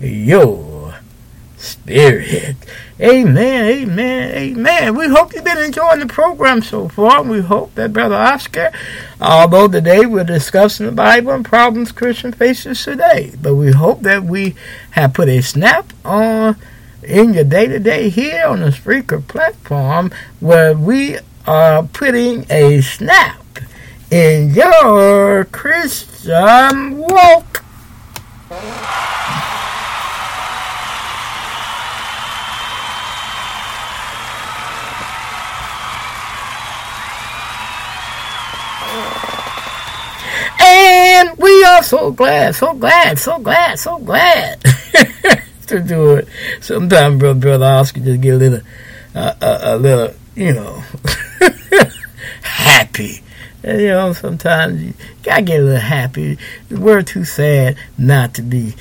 your 0.00 0.94
spirit. 1.56 2.56
Amen, 3.00 3.64
amen, 3.64 4.30
amen. 4.30 4.96
We 4.96 5.08
hope 5.08 5.34
you've 5.34 5.44
been 5.44 5.58
enjoying 5.58 6.00
the 6.00 6.06
program 6.06 6.62
so 6.62 6.88
far. 6.88 7.22
We 7.22 7.40
hope 7.40 7.74
that 7.74 7.92
Brother 7.92 8.14
Oscar, 8.14 8.70
although 9.20 9.68
today 9.68 10.06
we're 10.06 10.24
discussing 10.24 10.86
the 10.86 10.92
Bible 10.92 11.32
and 11.32 11.44
problems 11.44 11.92
Christian 11.92 12.32
faces 12.32 12.82
today, 12.82 13.32
but 13.40 13.54
we 13.54 13.72
hope 13.72 14.02
that 14.02 14.24
we 14.24 14.54
have 14.92 15.14
put 15.14 15.28
a 15.28 15.40
snap 15.40 15.92
on 16.04 16.56
in 17.02 17.34
your 17.34 17.44
day 17.44 17.66
to 17.66 17.78
day 17.78 18.08
here 18.08 18.44
on 18.46 18.60
the 18.60 18.70
Spreaker 18.70 19.26
platform 19.26 20.10
where 20.40 20.74
we 20.76 21.18
are 21.46 21.82
putting 21.84 22.44
a 22.50 22.80
snap 22.80 23.42
in 24.10 24.54
your 24.54 25.44
Christian 25.46 26.98
walk. 26.98 27.64
And 40.60 41.36
we 41.38 41.64
are 41.64 41.82
so 41.82 42.10
glad, 42.10 42.54
so 42.54 42.74
glad, 42.74 43.18
so 43.18 43.38
glad, 43.38 43.78
so 43.78 43.98
glad 43.98 44.60
to 45.66 45.80
do 45.80 46.16
it. 46.16 46.28
Sometimes, 46.60 47.18
brother, 47.18 47.38
brother 47.40 47.66
Oscar 47.66 48.00
just 48.00 48.20
get 48.20 48.34
a 48.34 48.36
little, 48.36 48.60
uh, 49.14 49.34
a, 49.40 49.58
a 49.62 49.76
little, 49.76 50.14
you 50.34 50.54
know, 50.54 50.82
happy. 52.42 53.22
And, 53.62 53.80
you 53.80 53.88
know, 53.88 54.12
sometimes 54.12 54.82
you 54.82 54.94
gotta 55.22 55.42
get 55.42 55.60
a 55.60 55.62
little 55.62 55.80
happy. 55.80 56.38
We're 56.70 57.02
too 57.02 57.24
sad 57.24 57.76
not 57.96 58.34
to 58.34 58.42
be. 58.42 58.74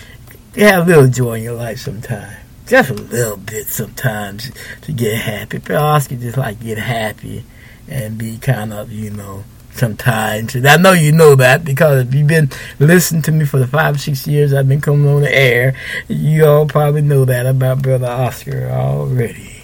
You 0.55 0.65
have 0.65 0.87
a 0.87 0.89
little 0.89 1.07
joy 1.07 1.33
in 1.35 1.43
your 1.43 1.55
life 1.55 1.79
sometimes. 1.79 2.35
Just 2.67 2.89
a 2.89 2.93
little 2.93 3.37
bit 3.37 3.67
sometimes 3.67 4.51
to 4.81 4.91
get 4.91 5.15
happy. 5.15 5.59
But 5.59 5.77
Oscar 5.77 6.15
just 6.15 6.37
like 6.37 6.59
get 6.59 6.77
happy 6.77 7.43
and 7.87 8.17
be 8.17 8.37
kind 8.37 8.73
of, 8.73 8.91
you 8.91 9.09
know, 9.09 9.43
sometimes. 9.71 10.55
And 10.55 10.67
I 10.67 10.77
know 10.77 10.91
you 10.91 11.11
know 11.11 11.35
that 11.35 11.63
because 11.63 12.07
if 12.07 12.13
you've 12.13 12.27
been 12.27 12.49
listening 12.79 13.21
to 13.23 13.31
me 13.31 13.45
for 13.45 13.59
the 13.59 13.67
five, 13.67 13.99
six 14.01 14.27
years 14.27 14.53
I've 14.53 14.67
been 14.67 14.81
coming 14.81 15.07
on 15.07 15.21
the 15.21 15.33
air, 15.33 15.75
you 16.07 16.45
all 16.45 16.65
probably 16.65 17.01
know 17.01 17.25
that 17.25 17.45
about 17.45 17.81
Brother 17.81 18.07
Oscar 18.07 18.69
already. 18.69 19.56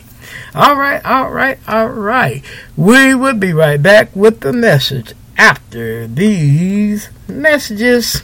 All 0.56 0.76
right, 0.76 1.04
all 1.04 1.32
right, 1.32 1.58
all 1.68 1.88
right. 1.88 2.44
We 2.78 3.16
will 3.16 3.34
be 3.34 3.54
right 3.54 3.82
back 3.82 4.16
with 4.16 4.42
the 4.42 4.54
message 4.54 5.14
after 5.36 6.06
these 6.06 7.10
messages. 7.28 8.22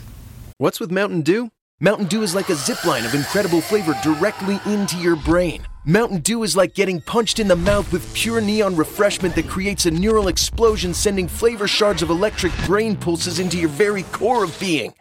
What's 0.60 0.80
with 0.80 0.92
Mountain 0.92 1.24
Dew? 1.24 1.50
Mountain 1.80 2.06
Dew 2.06 2.22
is 2.22 2.36
like 2.36 2.50
a 2.50 2.56
zip 2.56 2.86
line 2.86 3.04
of 3.04 3.16
incredible 3.16 3.62
flavor 3.62 3.96
directly 4.04 4.60
into 4.68 4.96
your 4.98 5.16
brain. 5.16 5.66
Mountain 5.86 6.20
Dew 6.20 6.44
is 6.44 6.56
like 6.56 6.76
getting 6.76 7.02
punched 7.02 7.40
in 7.40 7.48
the 7.48 7.56
mouth 7.56 7.92
with 7.92 8.14
pure 8.14 8.42
neon 8.42 8.76
refreshment 8.76 9.34
that 9.34 9.48
creates 9.48 9.88
a 9.88 9.92
neural 9.92 10.28
explosion, 10.28 10.94
sending 10.94 11.28
flavor 11.28 11.68
shards 11.68 12.04
of 12.04 12.12
electric 12.12 12.52
brain 12.68 12.96
pulses 12.96 13.40
into 13.40 13.58
your 13.58 13.70
very 13.70 14.04
core 14.04 14.44
of 14.44 14.60
being. 14.60 14.94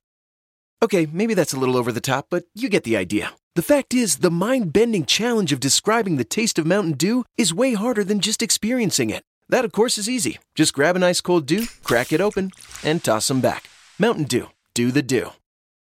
Okay, 0.82 1.06
maybe 1.12 1.34
that's 1.34 1.52
a 1.52 1.58
little 1.58 1.76
over 1.76 1.92
the 1.92 2.00
top, 2.00 2.28
but 2.30 2.44
you 2.54 2.70
get 2.70 2.84
the 2.84 2.96
idea. 2.96 3.32
The 3.58 3.74
fact 3.74 3.92
is, 3.92 4.18
the 4.18 4.30
mind 4.30 4.72
bending 4.72 5.04
challenge 5.04 5.50
of 5.50 5.58
describing 5.58 6.16
the 6.16 6.22
taste 6.22 6.60
of 6.60 6.64
Mountain 6.64 6.92
Dew 6.92 7.24
is 7.36 7.52
way 7.52 7.74
harder 7.74 8.04
than 8.04 8.20
just 8.20 8.40
experiencing 8.40 9.10
it. 9.10 9.24
That, 9.48 9.64
of 9.64 9.72
course, 9.72 9.98
is 9.98 10.08
easy. 10.08 10.38
Just 10.54 10.72
grab 10.72 10.94
an 10.94 11.02
ice 11.02 11.20
cold 11.20 11.44
dew, 11.44 11.66
crack 11.82 12.12
it 12.12 12.20
open, 12.20 12.52
and 12.84 13.02
toss 13.02 13.26
them 13.26 13.40
back. 13.40 13.64
Mountain 13.98 14.26
Dew. 14.26 14.46
Do 14.74 14.92
the 14.92 15.02
dew. 15.02 15.32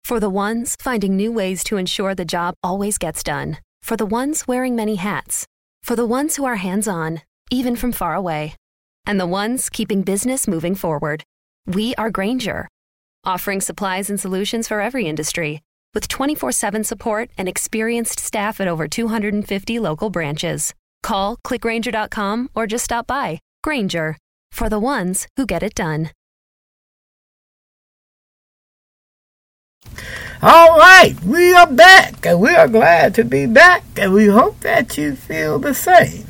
For 0.05 0.21
the 0.21 0.29
ones 0.29 0.77
finding 0.79 1.17
new 1.17 1.33
ways 1.33 1.65
to 1.65 1.79
ensure 1.79 2.15
the 2.15 2.27
job 2.27 2.55
always 2.63 2.99
gets 2.99 3.23
done. 3.23 3.57
For 3.81 3.97
the 3.97 4.13
ones 4.21 4.47
wearing 4.47 4.77
many 4.77 4.97
hats. 4.97 5.47
For 5.83 5.97
the 5.97 6.05
ones 6.05 6.37
who 6.37 6.45
are 6.45 6.57
hands 6.57 6.87
on, 6.87 7.23
even 7.51 7.77
from 7.77 7.93
far 7.93 8.15
away. 8.15 8.57
And 9.07 9.19
the 9.19 9.35
ones 9.41 9.71
keeping 9.71 10.03
business 10.03 10.47
moving 10.47 10.75
forward. 10.75 11.25
We 11.67 11.95
are 11.95 12.11
Grainger 12.11 12.69
offering 13.25 13.63
supplies 13.63 14.11
and 14.11 14.21
solutions 14.21 14.69
for 14.69 14.83
every 14.83 15.07
industry. 15.07 15.63
With 15.95 16.09
24 16.09 16.53
7 16.53 16.85
support 16.85 17.31
and 17.39 17.49
experienced 17.49 18.21
staff 18.21 18.61
at 18.61 18.69
over 18.69 18.89
250 18.89 19.79
local 19.79 20.11
branches. 20.11 20.75
Call 21.03 21.37
clickgrainger.com 21.47 22.51
or 22.55 22.67
just 22.67 22.85
stop 22.85 23.07
by. 23.07 23.41
Grainger, 23.63 24.19
for 24.53 24.69
the 24.69 24.81
ones 24.81 25.29
who 25.37 25.47
get 25.47 25.63
it 25.63 25.75
done. 25.75 26.11
All 30.43 30.77
right, 30.77 31.15
we 31.25 31.55
are 31.55 31.67
back, 31.67 32.27
and 32.27 32.41
we 32.41 32.51
are 32.51 32.69
glad 32.69 33.15
to 33.15 33.25
be 33.25 33.47
back, 33.47 33.83
and 33.97 34.13
we 34.13 34.27
hope 34.27 34.61
that 34.61 34.99
you 34.99 35.15
feel 35.15 35.59
the 35.59 35.73
same. 35.73 36.27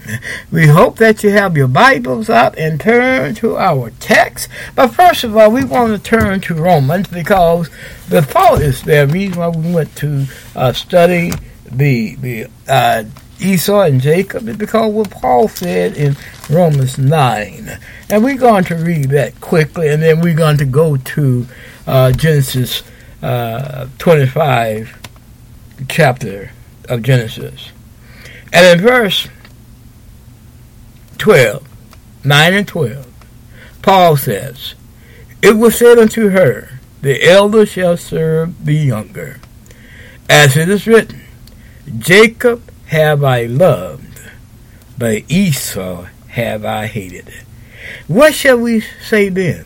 We 0.53 0.67
hope 0.67 0.99
that 0.99 1.25
you 1.25 1.31
have 1.31 1.57
your 1.57 1.69
Bibles 1.69 2.31
out 2.31 2.57
and 2.57 2.81
turn 2.81 3.35
to 3.37 3.57
our 3.57 3.91
text. 3.99 4.49
But 4.75 4.89
first 4.89 5.25
of 5.25 5.37
all, 5.37 5.51
we 5.51 5.65
want 5.65 5.97
to 5.97 5.99
turn 5.99 6.41
to 6.43 6.55
Romans 6.55 7.09
because 7.09 7.71
the 8.09 8.23
thought 8.23 8.61
is. 8.61 8.83
The 8.83 9.07
reason 9.09 9.39
why 9.39 9.49
we 9.49 9.73
went 9.73 9.97
to 9.97 10.27
uh, 10.55 10.73
study 10.75 11.33
the 11.65 12.15
the 12.17 12.47
uh, 12.69 13.05
Esau 13.41 13.81
and 13.81 14.01
Jacob 14.01 14.47
is 14.49 14.57
because 14.57 14.93
what 14.93 15.11
Paul 15.11 15.49
said 15.49 15.97
in 15.97 16.15
Romans 16.49 16.99
9. 16.99 17.81
And 18.11 18.23
we're 18.23 18.37
going 18.37 18.65
to 18.65 18.77
read 18.77 19.11
that 19.11 19.41
quickly, 19.41 19.89
and 19.89 20.03
then 20.03 20.21
we're 20.21 20.37
going 20.37 20.59
to 20.59 20.67
go 20.67 20.99
to 20.99 21.47
uh, 21.87 22.13
Genesis 22.13 22.83
uh, 23.25 23.89
25 23.97 25.01
chapter 25.89 26.51
of 26.91 27.03
Genesis. 27.03 27.71
And 28.53 28.79
in 28.79 28.87
verse 28.87 29.29
12, 31.17 31.67
9 32.23 32.53
and 32.53 32.69
12, 32.69 33.07
Paul 33.81 34.19
says, 34.19 34.75
It 35.41 35.57
was 35.57 35.79
said 35.79 35.99
unto 35.99 36.29
her, 36.29 36.79
The 37.01 37.27
elder 37.27 37.65
shall 37.65 37.97
serve 37.97 38.63
the 38.63 38.75
younger. 38.75 39.41
As 40.29 40.55
it 40.59 40.69
is 40.69 40.87
written, 40.87 41.23
Jacob 41.99 42.71
have 42.89 43.25
I 43.25 43.47
loved, 43.47 44.21
but 44.99 45.23
Esau 45.31 46.09
have 46.29 46.65
I 46.67 46.89
hated. 46.89 47.33
What 48.07 48.35
shall 48.35 48.59
we 48.59 48.81
say 48.81 49.31
then? 49.31 49.65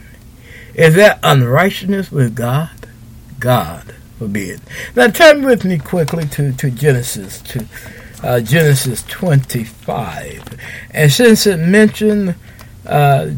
Is 0.74 0.94
that 0.94 1.18
unrighteousness 1.24 2.12
with 2.12 2.36
God? 2.36 2.70
God 3.38 3.94
forbid. 4.18 4.60
Now 4.96 5.08
turn 5.08 5.44
with 5.44 5.64
me 5.64 5.78
quickly 5.78 6.26
to, 6.28 6.52
to 6.52 6.70
Genesis, 6.70 7.40
to 7.42 7.66
uh, 8.22 8.40
Genesis 8.40 9.02
25. 9.04 10.58
And 10.90 11.12
since 11.12 11.46
it 11.46 11.58
mentioned 11.58 12.34
uh, 12.86 13.30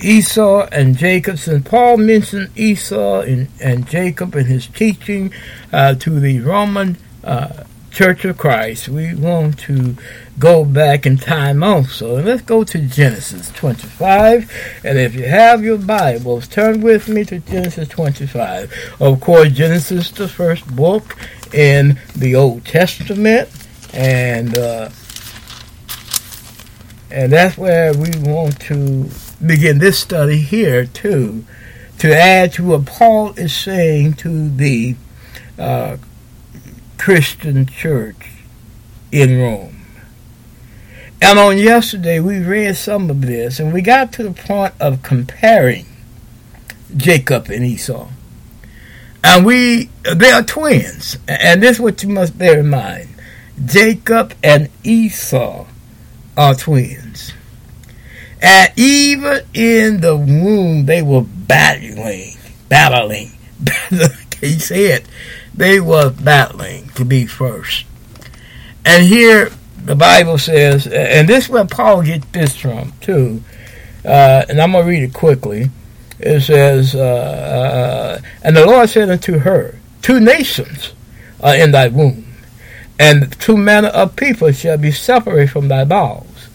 Esau 0.00 0.66
and 0.72 0.96
Jacob, 0.96 1.38
since 1.38 1.66
Paul 1.68 1.98
mentioned 1.98 2.50
Esau 2.56 3.20
and, 3.20 3.48
and 3.60 3.88
Jacob 3.88 4.34
in 4.34 4.46
his 4.46 4.66
teaching 4.66 5.32
uh, 5.72 5.94
to 5.94 6.20
the 6.20 6.40
Roman 6.40 6.96
uh, 7.24 7.64
Church 7.90 8.24
of 8.24 8.36
Christ, 8.36 8.88
we 8.88 9.14
want 9.14 9.58
to 9.60 9.96
go 10.38 10.64
back 10.64 11.06
in 11.06 11.16
time 11.16 11.62
also. 11.62 12.16
And 12.16 12.26
let's 12.26 12.42
go 12.42 12.64
to 12.64 12.78
Genesis 12.78 13.50
25. 13.50 14.80
And 14.84 14.98
if 14.98 15.14
you 15.14 15.24
have 15.24 15.64
your 15.64 15.78
Bibles, 15.78 16.48
turn 16.48 16.80
with 16.80 17.08
me 17.08 17.24
to 17.24 17.38
Genesis 17.40 17.88
25. 17.88 18.96
Of 19.00 19.20
course, 19.20 19.50
Genesis 19.52 20.06
is 20.06 20.12
the 20.12 20.28
first 20.28 20.66
book 20.74 21.16
in 21.52 21.98
the 22.14 22.34
Old 22.34 22.64
Testament. 22.64 23.48
And 23.92 24.56
uh, 24.58 24.90
and 27.10 27.32
that's 27.32 27.56
where 27.56 27.94
we 27.94 28.10
want 28.18 28.60
to 28.62 29.08
begin 29.44 29.78
this 29.78 29.98
study 29.98 30.38
here 30.38 30.86
too, 30.86 31.44
to 31.98 32.14
add 32.14 32.52
to 32.54 32.64
what 32.64 32.86
Paul 32.86 33.32
is 33.34 33.54
saying 33.54 34.14
to 34.14 34.48
the 34.48 34.96
uh, 35.58 35.96
Christian 36.98 37.66
church 37.66 38.32
in 39.12 39.40
Rome. 39.40 39.75
And 41.20 41.38
on 41.38 41.58
yesterday, 41.58 42.20
we 42.20 42.40
read 42.40 42.76
some 42.76 43.08
of 43.10 43.22
this, 43.22 43.58
and 43.58 43.72
we 43.72 43.80
got 43.80 44.12
to 44.12 44.22
the 44.22 44.32
point 44.32 44.74
of 44.78 45.02
comparing 45.02 45.86
Jacob 46.96 47.48
and 47.48 47.64
Esau. 47.64 48.08
And 49.24 49.44
we, 49.44 49.90
they 50.14 50.30
are 50.30 50.42
twins. 50.42 51.18
And 51.26 51.62
this 51.62 51.76
is 51.76 51.80
what 51.80 52.02
you 52.02 52.10
must 52.10 52.38
bear 52.38 52.60
in 52.60 52.68
mind 52.68 53.08
Jacob 53.64 54.34
and 54.42 54.68
Esau 54.84 55.66
are 56.36 56.54
twins. 56.54 57.32
And 58.40 58.70
even 58.76 59.40
in 59.54 60.00
the 60.02 60.16
womb, 60.16 60.86
they 60.86 61.02
were 61.02 61.22
battling, 61.22 62.36
battling. 62.68 63.32
You 64.42 64.58
say? 64.58 65.02
They 65.54 65.80
were 65.80 66.10
battling 66.10 66.90
to 66.90 67.04
be 67.04 67.26
first. 67.26 67.86
And 68.84 69.04
here 69.04 69.50
the 69.86 69.94
Bible 69.94 70.36
says, 70.38 70.86
and 70.86 71.28
this 71.28 71.44
is 71.44 71.50
where 71.50 71.64
Paul 71.64 72.02
gets 72.02 72.26
this 72.32 72.56
from 72.56 72.92
too. 73.00 73.42
Uh, 74.04 74.44
and 74.48 74.60
I'm 74.60 74.72
gonna 74.72 74.86
read 74.86 75.02
it 75.02 75.12
quickly. 75.12 75.70
It 76.18 76.40
says, 76.40 76.94
uh, 76.94 76.98
uh, 76.98 78.20
"And 78.42 78.56
the 78.56 78.66
Lord 78.66 78.88
said 78.88 79.10
unto 79.10 79.38
her, 79.38 79.76
Two 80.02 80.20
nations 80.20 80.92
are 81.40 81.56
in 81.56 81.72
thy 81.72 81.88
womb, 81.88 82.24
and 82.98 83.38
two 83.40 83.56
manner 83.56 83.88
of 83.88 84.16
people 84.16 84.52
shall 84.52 84.78
be 84.78 84.92
separated 84.92 85.50
from 85.50 85.68
thy 85.68 85.84
bowels, 85.84 86.48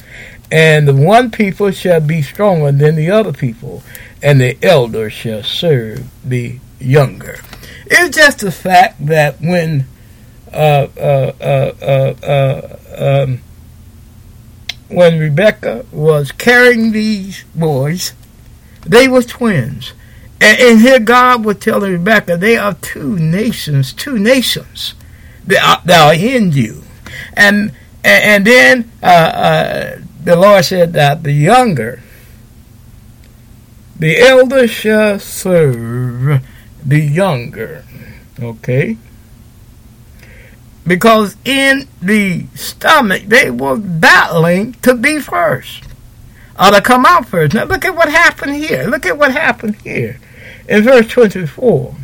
and 0.52 0.88
the 0.88 0.96
one 0.96 1.32
people 1.32 1.72
shall 1.72 2.00
be 2.00 2.22
stronger 2.22 2.72
than 2.72 2.96
the 2.96 3.12
other 3.12 3.34
people, 3.34 3.84
and 4.24 4.40
the 4.40 4.58
elder 4.64 5.10
shall 5.10 5.44
serve 5.44 6.06
the 6.24 6.60
younger." 6.80 7.40
It's 7.88 8.16
just 8.16 8.40
the 8.40 8.52
fact 8.52 9.06
that 9.06 9.42
when 9.42 9.86
um, 12.98 13.42
when 14.90 15.20
Rebecca 15.20 15.86
was 15.92 16.32
carrying 16.32 16.92
these 16.92 17.44
boys, 17.56 18.14
they 18.86 19.08
were 19.08 19.24
twins. 19.24 19.94
And, 20.42 20.60
and 20.60 20.82
here 20.82 21.00
God 21.00 21.46
was 21.46 21.58
telling 21.58 21.94
Rebecca, 21.94 22.36
they 22.36 22.58
are 22.58 22.74
two 22.76 23.18
nations, 23.18 23.94
two 23.94 24.18
nations 24.18 24.96
that 25.48 25.64
are, 25.64 25.82
that 25.86 26.02
are 26.02 26.14
in 26.14 26.52
you. 26.52 26.84
And 27.34 27.72
and, 28.04 28.24
and 28.24 28.48
then 28.48 28.92
uh, 29.04 29.06
uh, 29.06 30.00
the 30.24 30.36
Lord 30.36 30.66
said 30.66 30.94
that 30.94 31.24
the 31.24 31.32
younger, 31.32 32.02
the 33.98 34.20
elder 34.20 34.68
shall 34.68 35.20
serve 35.20 36.44
the 36.84 37.00
younger. 37.00 37.86
Okay? 38.40 38.98
Because 40.86 41.36
in 41.46 41.88
the 42.02 42.48
stomach, 42.56 43.24
they 43.28 43.52
were 43.52 43.78
battling 43.78 44.74
to 44.82 44.96
be 44.96 45.20
first. 45.20 45.84
Or 46.60 46.72
to 46.72 46.82
come 46.82 47.06
out 47.06 47.28
first. 47.28 47.54
Now 47.54 47.66
look 47.66 47.86
at 47.86 47.96
what 47.96 48.10
happened 48.10 48.56
here. 48.56 48.88
Look 48.88 49.06
at 49.06 49.18
what 49.18 49.32
happened 49.32 49.76
here. 49.78 50.20
In 50.68 50.84
verse 50.84 51.08
24. 51.08 51.96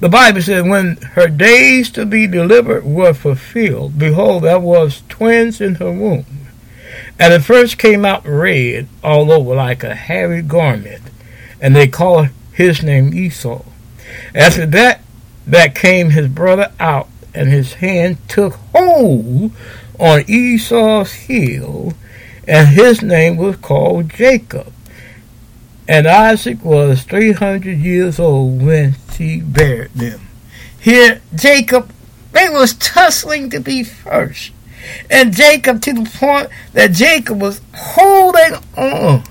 The 0.00 0.08
Bible 0.08 0.40
said, 0.40 0.66
When 0.66 0.96
her 1.12 1.28
days 1.28 1.90
to 1.90 2.06
be 2.06 2.26
delivered 2.26 2.84
were 2.84 3.12
fulfilled, 3.12 3.98
behold, 3.98 4.44
there 4.44 4.58
was 4.58 5.02
twins 5.08 5.60
in 5.60 5.74
her 5.76 5.92
womb. 5.92 6.24
And 7.18 7.34
the 7.34 7.40
first 7.40 7.76
came 7.76 8.06
out 8.06 8.26
red 8.26 8.88
all 9.04 9.30
over 9.30 9.54
like 9.54 9.84
a 9.84 9.94
hairy 9.94 10.40
garment, 10.40 11.02
and 11.60 11.76
they 11.76 11.86
called 11.86 12.28
his 12.52 12.82
name 12.82 13.12
Esau. 13.12 13.62
After 14.34 14.64
that, 14.66 15.02
that 15.46 15.74
came 15.74 16.10
his 16.10 16.28
brother 16.28 16.72
out, 16.78 17.08
and 17.34 17.48
his 17.48 17.74
hand 17.74 18.16
took 18.28 18.54
hold 18.74 19.52
on 19.98 20.24
Esau's 20.28 21.12
heel, 21.12 21.94
and 22.46 22.68
his 22.68 23.02
name 23.02 23.36
was 23.36 23.56
called 23.56 24.10
Jacob. 24.10 24.72
And 25.86 26.06
Isaac 26.06 26.64
was 26.64 27.02
300 27.02 27.76
years 27.78 28.18
old 28.18 28.62
when 28.62 28.94
she 29.12 29.40
buried 29.40 29.92
them. 29.92 30.28
Here, 30.78 31.20
Jacob, 31.34 31.92
they 32.32 32.48
was 32.48 32.74
tussling 32.74 33.50
to 33.50 33.60
be 33.60 33.82
first. 33.82 34.52
And 35.10 35.34
Jacob, 35.34 35.82
to 35.82 35.92
the 35.92 36.08
point 36.08 36.48
that 36.72 36.92
Jacob 36.92 37.40
was 37.40 37.60
holding 37.74 38.54
on 38.76 39.24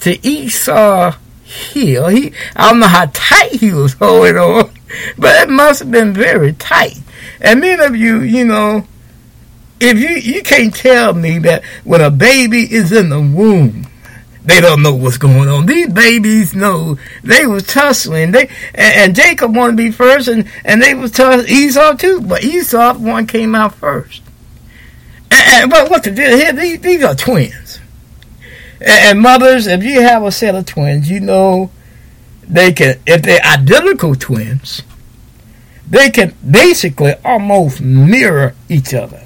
to 0.00 0.26
Esau 0.26 1.16
heel. 1.52 2.08
He, 2.08 2.32
I 2.56 2.70
don't 2.70 2.80
know 2.80 2.86
how 2.86 3.10
tight 3.12 3.52
he 3.52 3.72
was 3.72 3.94
holding 3.94 4.36
on, 4.36 4.70
but 5.18 5.42
it 5.42 5.48
must 5.48 5.80
have 5.80 5.90
been 5.90 6.12
very 6.12 6.52
tight. 6.54 6.98
And 7.40 7.60
many 7.60 7.82
of 7.82 7.96
you, 7.96 8.20
you 8.20 8.44
know, 8.44 8.86
if 9.80 9.98
you 9.98 10.08
you 10.08 10.42
can't 10.42 10.74
tell 10.74 11.12
me 11.12 11.38
that 11.40 11.64
when 11.84 12.00
a 12.00 12.10
baby 12.10 12.72
is 12.72 12.92
in 12.92 13.08
the 13.08 13.20
womb, 13.20 13.86
they 14.44 14.60
don't 14.60 14.82
know 14.82 14.94
what's 14.94 15.18
going 15.18 15.48
on. 15.48 15.66
These 15.66 15.88
babies 15.92 16.54
know 16.54 16.98
they 17.22 17.46
was 17.46 17.66
tussling. 17.66 18.32
They 18.32 18.48
and, 18.74 18.96
and 18.96 19.16
Jacob 19.16 19.54
wanted 19.54 19.72
to 19.72 19.76
be 19.76 19.90
first, 19.90 20.28
and 20.28 20.48
and 20.64 20.82
they 20.82 20.94
was 20.94 21.12
tussling 21.12 21.48
Esau 21.48 21.94
too, 21.94 22.20
but 22.20 22.44
Esau 22.44 22.94
one 22.94 23.26
came 23.26 23.54
out 23.54 23.74
first. 23.74 24.22
And, 25.30 25.62
and 25.62 25.70
but 25.70 25.90
what 25.90 26.04
to 26.04 26.10
do 26.10 26.22
here? 26.22 26.52
These, 26.52 26.80
these 26.80 27.04
are 27.04 27.14
twins. 27.14 27.61
And, 28.84 29.20
mothers, 29.20 29.66
if 29.66 29.82
you 29.82 30.00
have 30.02 30.24
a 30.24 30.32
set 30.32 30.54
of 30.54 30.66
twins, 30.66 31.10
you 31.10 31.20
know 31.20 31.70
they 32.42 32.72
can, 32.72 32.98
if 33.06 33.22
they're 33.22 33.42
identical 33.42 34.14
twins, 34.14 34.82
they 35.88 36.10
can 36.10 36.34
basically 36.48 37.14
almost 37.24 37.80
mirror 37.80 38.54
each 38.68 38.94
other. 38.94 39.22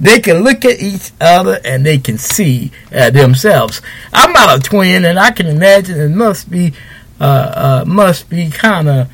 They 0.00 0.20
can 0.20 0.44
look 0.44 0.64
at 0.64 0.78
each 0.78 1.10
other 1.20 1.58
and 1.64 1.84
they 1.84 1.98
can 1.98 2.18
see 2.18 2.70
uh, 2.94 3.10
themselves. 3.10 3.82
I'm 4.12 4.32
not 4.32 4.58
a 4.58 4.62
twin, 4.62 5.04
and 5.04 5.18
I 5.18 5.32
can 5.32 5.46
imagine 5.46 5.98
it 5.98 6.10
must 6.10 6.48
be 6.48 6.72
uh, 7.20 7.24
uh, 7.24 7.84
must 7.84 8.30
be 8.30 8.48
kind 8.48 8.88
of 8.88 9.10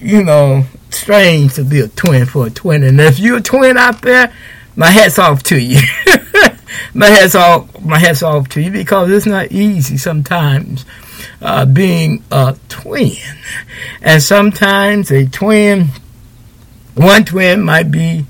you 0.00 0.24
know 0.24 0.64
strange 0.90 1.54
to 1.54 1.64
be 1.64 1.80
a 1.80 1.88
twin 1.88 2.26
for 2.26 2.48
a 2.48 2.50
twin. 2.50 2.82
And 2.82 3.00
if 3.00 3.20
you're 3.20 3.38
a 3.38 3.42
twin 3.42 3.76
out 3.76 4.02
there, 4.02 4.32
my 4.74 4.90
hat's 4.90 5.18
off 5.20 5.44
to 5.44 5.60
you. 5.60 5.80
my 6.94 7.06
hat's 7.06 7.34
off. 7.34 7.80
My 7.80 7.98
hat's 7.98 8.22
off 8.22 8.48
to 8.50 8.60
you 8.60 8.70
because 8.70 9.10
it's 9.10 9.26
not 9.26 9.52
easy 9.52 9.96
sometimes 9.96 10.84
uh, 11.40 11.66
being 11.66 12.22
a 12.30 12.56
twin, 12.68 13.16
and 14.02 14.22
sometimes 14.22 15.10
a 15.10 15.26
twin, 15.26 15.88
one 16.94 17.24
twin 17.24 17.62
might 17.62 17.90
be 17.90 18.26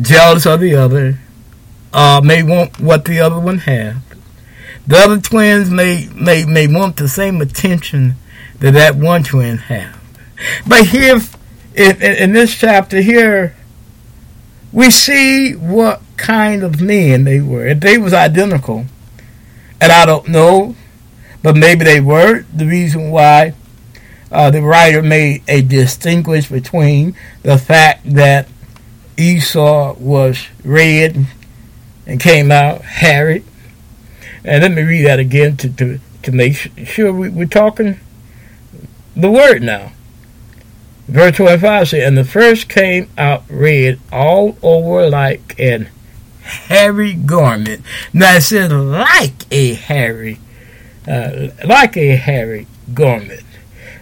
jealous 0.00 0.46
of 0.46 0.60
the 0.60 0.74
other, 0.74 1.18
uh, 1.92 2.20
may 2.22 2.42
want 2.42 2.78
what 2.80 3.04
the 3.04 3.20
other 3.20 3.40
one 3.40 3.58
have. 3.58 4.02
The 4.86 4.96
other 4.96 5.20
twins 5.20 5.70
may 5.70 6.08
may 6.14 6.44
may 6.44 6.66
want 6.68 6.96
the 6.96 7.08
same 7.08 7.40
attention 7.40 8.14
that 8.60 8.72
that 8.72 8.96
one 8.96 9.24
twin 9.24 9.58
have. 9.58 10.00
But 10.66 10.86
here, 10.86 11.18
in, 11.74 12.02
in 12.02 12.32
this 12.32 12.54
chapter 12.54 13.00
here, 13.00 13.55
we 14.76 14.90
see 14.90 15.54
what 15.54 16.02
kind 16.18 16.62
of 16.62 16.82
men 16.82 17.24
they 17.24 17.40
were. 17.40 17.66
If 17.66 17.80
they 17.80 17.96
was 17.96 18.12
identical, 18.12 18.84
and 19.80 19.90
I 19.90 20.04
don't 20.04 20.28
know, 20.28 20.76
but 21.42 21.56
maybe 21.56 21.82
they 21.86 21.98
were. 21.98 22.42
The 22.54 22.66
reason 22.66 23.10
why 23.10 23.54
uh, 24.30 24.50
the 24.50 24.60
writer 24.60 25.02
made 25.02 25.44
a 25.48 25.62
distinguish 25.62 26.50
between 26.50 27.16
the 27.42 27.56
fact 27.56 28.04
that 28.12 28.48
Esau 29.16 29.94
was 29.94 30.46
red 30.62 31.24
and 32.06 32.20
came 32.20 32.52
out 32.52 32.82
hairy. 32.82 33.44
And 34.44 34.62
let 34.62 34.72
me 34.72 34.82
read 34.82 35.06
that 35.06 35.18
again 35.18 35.56
to, 35.56 35.70
to, 35.70 36.00
to 36.22 36.32
make 36.32 36.54
sure 36.84 37.14
we, 37.14 37.30
we're 37.30 37.46
talking 37.46 37.98
the 39.16 39.30
word 39.30 39.62
now. 39.62 39.92
Verse 41.08 41.36
25 41.36 41.88
says, 41.88 42.06
And 42.06 42.18
the 42.18 42.24
first 42.24 42.68
came 42.68 43.08
out 43.16 43.44
red 43.48 44.00
all 44.12 44.56
over 44.62 45.08
like 45.08 45.58
an 45.58 45.88
hairy 46.42 47.14
garment. 47.14 47.82
Now 48.12 48.36
it 48.36 48.42
says 48.42 48.72
like 48.72 49.44
a 49.52 49.74
hairy, 49.74 50.38
uh, 51.06 51.48
like 51.64 51.96
a 51.96 52.16
hairy 52.16 52.66
garment. 52.92 53.44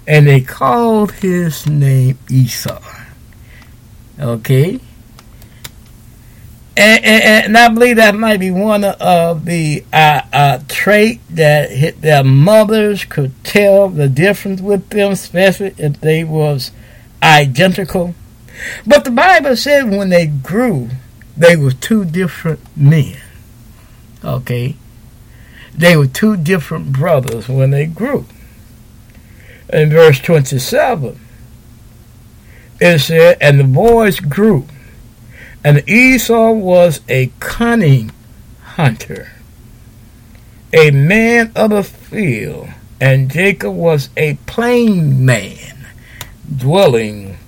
And 0.06 0.26
they 0.26 0.40
called 0.40 1.12
his 1.12 1.66
name 1.66 2.18
Esau. 2.30 2.82
Okay? 4.18 4.80
And, 6.76 7.04
and, 7.04 7.44
and, 7.44 7.56
I 7.56 7.68
believe 7.68 7.96
that 7.96 8.16
might 8.16 8.40
be 8.40 8.50
one 8.50 8.82
of 8.82 9.44
the 9.44 9.84
uh, 9.92 10.22
uh, 10.32 10.58
trait 10.66 11.20
that 11.30 11.70
hit 11.70 12.00
their 12.00 12.24
mothers 12.24 13.04
could 13.04 13.32
tell 13.44 13.88
the 13.88 14.08
difference 14.08 14.60
with 14.60 14.88
them, 14.90 15.12
especially 15.12 15.72
if 15.78 16.00
they 16.00 16.24
was 16.24 16.72
identical. 17.24 18.14
But 18.86 19.04
the 19.04 19.10
Bible 19.10 19.56
said 19.56 19.90
when 19.90 20.10
they 20.10 20.26
grew, 20.26 20.90
they 21.36 21.56
were 21.56 21.72
two 21.72 22.04
different 22.04 22.60
men. 22.76 23.16
Okay? 24.22 24.76
They 25.74 25.96
were 25.96 26.06
two 26.06 26.36
different 26.36 26.92
brothers 26.92 27.48
when 27.48 27.70
they 27.70 27.86
grew. 27.86 28.26
In 29.72 29.90
verse 29.90 30.20
27, 30.20 31.18
it 32.80 32.98
said, 33.00 33.38
And 33.40 33.58
the 33.58 33.64
boys 33.64 34.20
grew 34.20 34.66
and 35.64 35.88
Esau 35.88 36.52
was 36.52 37.00
a 37.08 37.32
cunning 37.40 38.12
hunter, 38.62 39.32
a 40.74 40.90
man 40.90 41.50
of 41.56 41.70
the 41.70 41.82
field, 41.82 42.68
and 43.00 43.30
Jacob 43.30 43.74
was 43.74 44.10
a 44.14 44.34
plain 44.46 45.24
man, 45.24 45.73
dwelling 46.56 47.38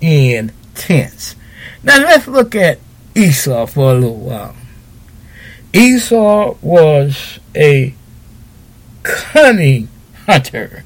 in 0.00 0.52
tents. 0.74 1.36
Now 1.82 1.98
let's 1.98 2.26
look 2.26 2.54
at 2.54 2.78
Esau 3.14 3.66
for 3.66 3.92
a 3.92 3.94
little 3.94 4.16
while. 4.16 4.56
Esau 5.72 6.56
was 6.60 7.38
a 7.54 7.94
cunning 9.02 9.88
hunter. 10.26 10.84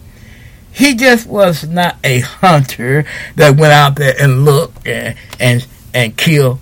He 0.72 0.94
just 0.94 1.26
was 1.26 1.66
not 1.66 1.96
a 2.04 2.20
hunter 2.20 3.04
that 3.36 3.56
went 3.56 3.72
out 3.72 3.96
there 3.96 4.14
and 4.20 4.44
looked 4.44 4.86
and, 4.86 5.16
and 5.38 5.66
and 5.92 6.16
kill. 6.16 6.60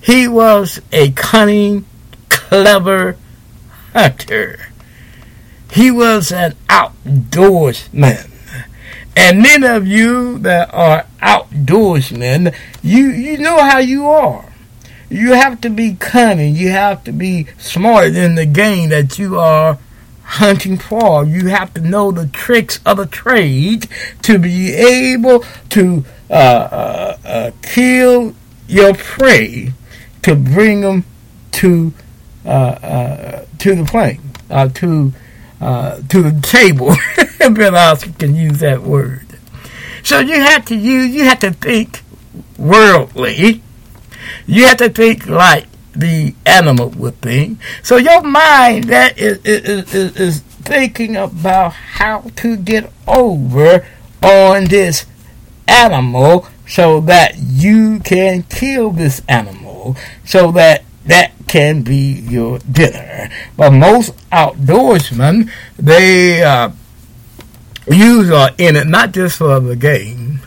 He 0.00 0.26
was 0.28 0.80
a 0.92 1.10
cunning, 1.12 1.84
clever 2.28 3.16
hunter. 3.92 4.68
He 5.70 5.90
was 5.90 6.32
an 6.32 6.54
outdoorsman. 6.68 8.31
And 9.16 9.42
many 9.42 9.66
of 9.66 9.86
you 9.86 10.38
that 10.38 10.72
are 10.72 11.06
outdoorsmen, 11.20 12.54
you, 12.82 13.10
you 13.10 13.38
know 13.38 13.62
how 13.62 13.78
you 13.78 14.08
are. 14.08 14.52
You 15.10 15.32
have 15.34 15.60
to 15.60 15.70
be 15.70 15.94
cunning. 15.94 16.56
You 16.56 16.70
have 16.70 17.04
to 17.04 17.12
be 17.12 17.46
smarter 17.58 18.10
than 18.10 18.34
the 18.34 18.46
game 18.46 18.88
that 18.90 19.18
you 19.18 19.38
are 19.38 19.78
hunting 20.22 20.78
for. 20.78 21.24
You 21.24 21.48
have 21.48 21.74
to 21.74 21.82
know 21.82 22.10
the 22.10 22.26
tricks 22.26 22.80
of 22.86 22.96
the 22.96 23.06
trade 23.06 23.88
to 24.22 24.38
be 24.38 24.72
able 24.72 25.44
to 25.70 26.04
uh, 26.30 26.32
uh, 26.32 27.18
uh, 27.24 27.50
kill 27.60 28.34
your 28.66 28.94
prey 28.94 29.74
to 30.22 30.34
bring 30.34 30.80
them 30.80 31.04
to 31.52 31.92
uh, 32.46 32.48
uh, 32.48 33.44
to 33.58 33.74
the 33.74 33.84
plane, 33.84 34.20
uh, 35.62 36.00
to 36.08 36.22
the 36.22 36.40
table. 36.40 36.94
Bill 37.54 37.76
Oscar 37.76 38.12
can 38.12 38.34
use 38.34 38.58
that 38.58 38.82
word. 38.82 39.26
So 40.02 40.18
you 40.18 40.34
have 40.34 40.64
to 40.66 40.74
use, 40.74 41.14
you 41.14 41.24
have 41.24 41.38
to 41.40 41.52
think 41.52 42.02
worldly. 42.58 43.62
You 44.46 44.66
have 44.66 44.78
to 44.78 44.88
think 44.88 45.26
like 45.26 45.66
the 45.92 46.34
animal 46.44 46.88
would 46.90 47.20
think. 47.20 47.60
So 47.82 47.96
your 47.96 48.22
mind 48.22 48.84
that 48.84 49.18
is, 49.18 49.38
is, 49.44 49.94
is, 49.94 50.16
is 50.16 50.40
thinking 50.40 51.16
about 51.16 51.72
how 51.72 52.30
to 52.36 52.56
get 52.56 52.92
over 53.06 53.86
on 54.22 54.64
this 54.64 55.06
animal 55.68 56.48
so 56.66 57.00
that 57.02 57.36
you 57.38 58.00
can 58.00 58.42
kill 58.44 58.90
this 58.90 59.22
animal 59.28 59.96
so 60.24 60.50
that 60.52 60.84
that 61.06 61.32
can 61.48 61.82
be 61.82 62.12
your 62.12 62.58
dinner. 62.60 63.30
But 63.56 63.72
most 63.72 64.16
outdoorsmen, 64.30 65.50
they 65.76 66.42
uh, 66.42 66.70
use 67.86 68.30
are 68.30 68.50
in 68.58 68.76
it 68.76 68.86
not 68.86 69.12
just 69.12 69.38
for 69.38 69.60
the 69.60 69.76
game, 69.76 70.40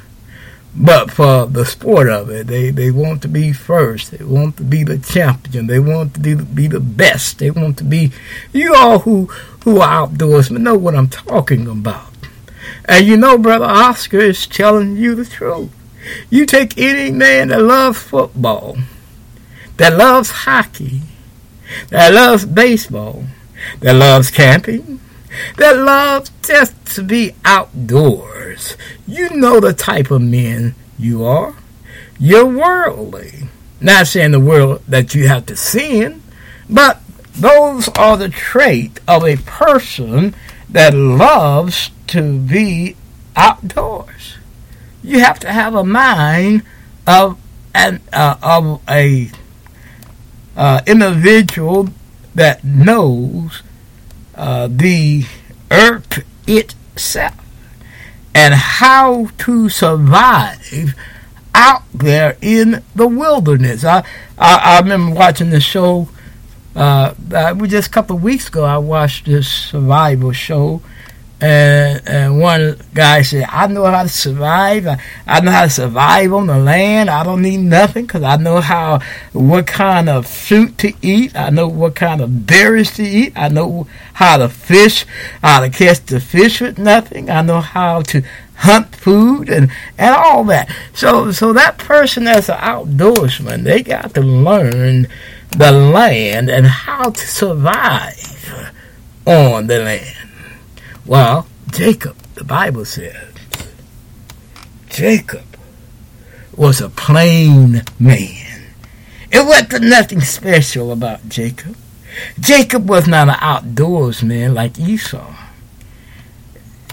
but 0.76 1.12
for 1.12 1.45
the 1.45 1.66
sport 1.66 2.10
of 2.10 2.30
it. 2.30 2.47
They 2.47 2.70
they 2.70 2.91
want 2.91 3.22
to 3.24 3.28
be 3.28 3.53
first. 3.53 4.12
They 4.12 4.24
want 4.24 4.58
to 4.58 4.64
be 4.64 4.84
the 4.84 4.97
champion. 4.97 5.68
They 5.68 5.80
want 5.80 6.16
to 6.16 6.20
be, 6.20 6.36
be 6.36 6.68
the 6.68 6.80
best. 6.80 7.39
They 7.39 7.51
want 7.51 7.78
to 7.80 7.84
be. 7.84 8.12
You 8.51 8.76
all 8.76 8.99
who 8.99 9.26
who 9.64 9.80
are 9.80 10.08
outdoorsmen 10.08 10.62
know 10.62 10.78
what 10.78 10.95
I'm 10.95 11.10
talking 11.10 11.68
about. 11.68 12.12
And 12.86 13.06
you 13.06 13.18
know, 13.18 13.38
Brother 13.38 13.66
Oscar 13.66 14.20
is 14.20 14.45
telling 14.47 14.95
you 14.97 15.16
the 15.16 15.26
truth. 15.26 15.72
You 16.30 16.45
take 16.45 16.78
any 16.78 17.12
man 17.12 17.47
that 17.47 17.62
loves 17.62 17.99
football, 17.99 18.78
that 19.78 19.97
loves 19.97 20.30
hockey, 20.30 21.01
that 21.89 22.13
loves 22.13 22.45
baseball, 22.45 23.26
that 23.80 23.93
loves 23.93 24.30
camping, 24.32 24.99
that 25.57 25.78
loves 25.78 26.32
just 26.41 26.73
to 26.95 27.03
be 27.03 27.34
outdoors. 27.43 28.78
You 29.07 29.30
know 29.32 29.59
the 29.59 29.73
type 29.73 30.11
of 30.11 30.21
men 30.21 30.76
you 30.97 31.26
are. 31.26 31.55
You're 32.19 32.45
worldly. 32.45 33.49
Not 33.82 34.07
saying 34.07 34.32
the 34.32 34.39
world 34.39 34.82
that 34.88 35.13
you 35.13 35.28
have 35.28 35.45
to 35.47 35.55
sin, 35.55 36.23
but 36.69 37.01
those 37.34 37.89
are 37.89 38.15
the 38.15 38.30
trait 38.30 38.99
of 39.07 39.26
a 39.26 39.36
person 39.36 40.34
that 40.69 40.93
loves 40.93 41.91
to 42.07 42.39
be 42.39 42.95
outdoors. 43.36 44.38
You 45.03 45.19
have 45.19 45.39
to 45.39 45.51
have 45.51 45.76
a 45.76 45.84
mind 45.84 46.63
of 47.05 47.38
an 47.73 48.01
uh, 48.13 48.38
of 48.41 48.82
a 48.89 49.30
uh, 50.56 50.82
individual 50.86 51.89
that 52.34 52.64
knows 52.64 53.64
uh, 54.36 54.68
the 54.70 55.26
earth 55.72 56.24
itself 56.47 57.34
and 58.34 58.53
how 58.53 59.28
to 59.38 59.70
survive 59.70 60.93
out 61.53 61.84
there 61.93 62.38
in 62.41 62.84
the 62.93 63.08
wilderness. 63.08 63.86
I 63.86 63.99
I, 64.38 64.76
I 64.78 64.80
remember 64.80 65.16
watching 65.16 65.49
the 65.49 65.62
show 65.62 66.10
uh, 66.76 67.14
uh, 67.34 67.56
just 67.68 67.88
a 67.88 67.91
couple 67.91 68.18
of 68.18 68.24
weeks 68.24 68.49
ago, 68.49 68.66
I 68.66 68.78
watched 68.78 69.26
this 69.26 69.47
survival 69.47 70.34
show 70.34 70.82
and 71.41 72.01
and 72.07 72.39
one 72.39 72.77
guy 72.93 73.21
said, 73.21 73.45
"I 73.49 73.67
know 73.67 73.86
how 73.86 74.03
to 74.03 74.09
survive. 74.09 74.88
I, 74.88 75.01
I 75.27 75.41
know 75.41 75.51
how 75.51 75.63
to 75.63 75.69
survive 75.69 76.33
on 76.33 76.47
the 76.47 76.57
land. 76.57 77.09
I 77.09 77.23
don't 77.23 77.41
need 77.41 77.57
nothing 77.57 78.05
because 78.05 78.23
I 78.23 78.38
know 78.38 78.61
how 78.61 79.01
what 79.33 79.67
kind 79.67 80.07
of 80.07 80.27
fruit 80.27 80.77
to 80.79 80.93
eat. 81.01 81.36
I 81.36 81.49
know 81.49 81.67
what 81.67 81.95
kind 81.95 82.21
of 82.21 82.47
berries 82.47 82.95
to 82.95 83.03
eat. 83.03 83.33
I 83.36 83.49
know 83.49 83.88
how 84.13 84.38
to 84.38 84.47
fish, 84.47 85.05
how 85.41 85.59
to 85.59 85.69
catch 85.69 86.05
the 86.05 86.21
fish 86.21 86.61
with 86.61 86.77
nothing. 86.77 87.29
I 87.29 87.41
know 87.41 87.59
how 87.59 88.01
to 88.03 88.23
hunt 88.55 88.95
food 88.95 89.49
and 89.49 89.69
and 89.97 90.15
all 90.15 90.45
that. 90.45 90.73
So 90.93 91.33
so 91.33 91.51
that 91.51 91.77
person 91.77 92.23
that's 92.23 92.47
an 92.47 92.59
outdoorsman, 92.59 93.63
they 93.63 93.83
got 93.83 94.13
to 94.13 94.21
learn 94.21 95.07
the 95.51 95.71
land 95.71 96.49
and 96.49 96.65
how 96.65 97.09
to 97.09 97.27
survive 97.27 98.71
on 99.25 99.67
the 99.67 99.79
land." 99.79 100.24
Well, 101.06 101.45
Jacob, 101.70 102.18
the 102.34 102.43
Bible 102.43 102.84
says, 102.84 103.28
Jacob 104.89 105.45
was 106.56 106.82
a 106.82 106.89
plain 106.89 107.84
man. 107.99 108.64
It 109.32 109.45
wasn't 109.45 109.84
nothing 109.84 110.22
special 110.22 110.91
about 110.91 111.30
Jacob. 111.30 111.76
Jacob 112.39 112.89
was 112.89 113.08
not 113.08 113.30
an 113.30 113.36
outdoorsman 113.36 114.56
like 114.56 114.80
Esau. 114.80 115.36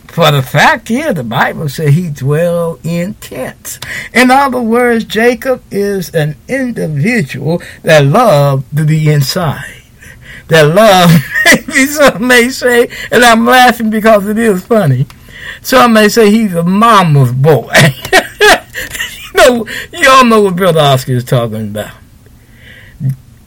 For 0.09 0.31
the 0.31 0.43
fact 0.43 0.91
is, 0.91 1.15
the 1.15 1.25
Bible 1.25 1.71
says 1.71 1.95
he 1.95 2.11
dwelled 2.11 2.85
in 2.85 3.15
tents. 3.15 3.81
In 4.13 4.31
other 4.31 4.61
words, 4.61 5.05
Jacob 5.05 5.63
is 5.71 6.15
an 6.15 6.37
individual 6.49 7.63
that 7.83 8.05
loved 8.05 8.77
to 8.77 8.85
be 8.85 9.11
inside 9.11 9.82
that 10.53 10.75
love, 10.75 11.11
maybe 11.69 11.87
some 11.87 12.27
may 12.27 12.51
say, 12.51 12.89
and 13.11 13.25
I'm 13.25 13.47
laughing 13.47 13.91
because 13.91 14.27
it 14.29 14.39
is 14.39 14.65
funny. 14.65 15.07
Some 15.63 15.95
may 15.95 16.09
say 16.09 16.31
he's 16.31 16.55
a 16.55 16.63
mama's 16.63 17.33
boy. 17.33 17.73
you 18.13 19.33
know, 19.35 19.67
you 19.93 20.11
all 20.11 20.25
know 20.25 20.43
what 20.43 20.57
Brother 20.57 20.81
Oscar 20.81 21.13
is 21.13 21.25
talking 21.25 21.69
about. 21.69 21.95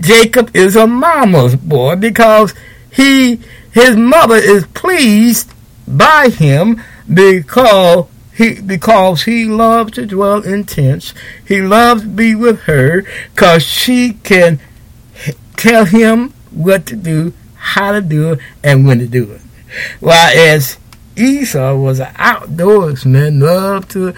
Jacob 0.02 0.56
is 0.56 0.76
a 0.76 0.88
mama's 0.88 1.56
boy 1.56 1.96
because 1.96 2.54
he 2.92 3.40
his 3.72 3.96
mother 3.96 4.36
is 4.36 4.66
pleased 4.68 5.52
by 5.88 6.30
him 6.30 6.82
because 7.12 8.06
he 8.36 8.60
because 8.62 9.24
he 9.24 9.46
loves 9.46 9.94
to 9.94 10.06
dwell 10.06 10.42
in 10.42 10.66
tents. 10.66 11.14
He 11.48 11.62
loves 11.62 12.02
to 12.02 12.08
be 12.08 12.36
with 12.36 12.62
her 12.62 13.04
because 13.34 13.64
she 13.64 14.14
can 14.14 14.60
tell 15.56 15.86
him 15.86 16.34
what 16.56 16.86
to 16.88 16.96
do, 16.96 17.34
how 17.56 17.92
to 17.92 18.02
do 18.02 18.34
it, 18.34 18.40
and 18.64 18.88
when 18.88 19.00
to 19.00 19.08
do 19.08 19.32
it. 19.32 19.42
Whereas 20.00 20.78
Esau 21.16 21.76
was 21.76 22.00
an 22.00 22.14
outdoorsman, 22.16 23.42
loved 23.42 23.92
to 23.92 24.14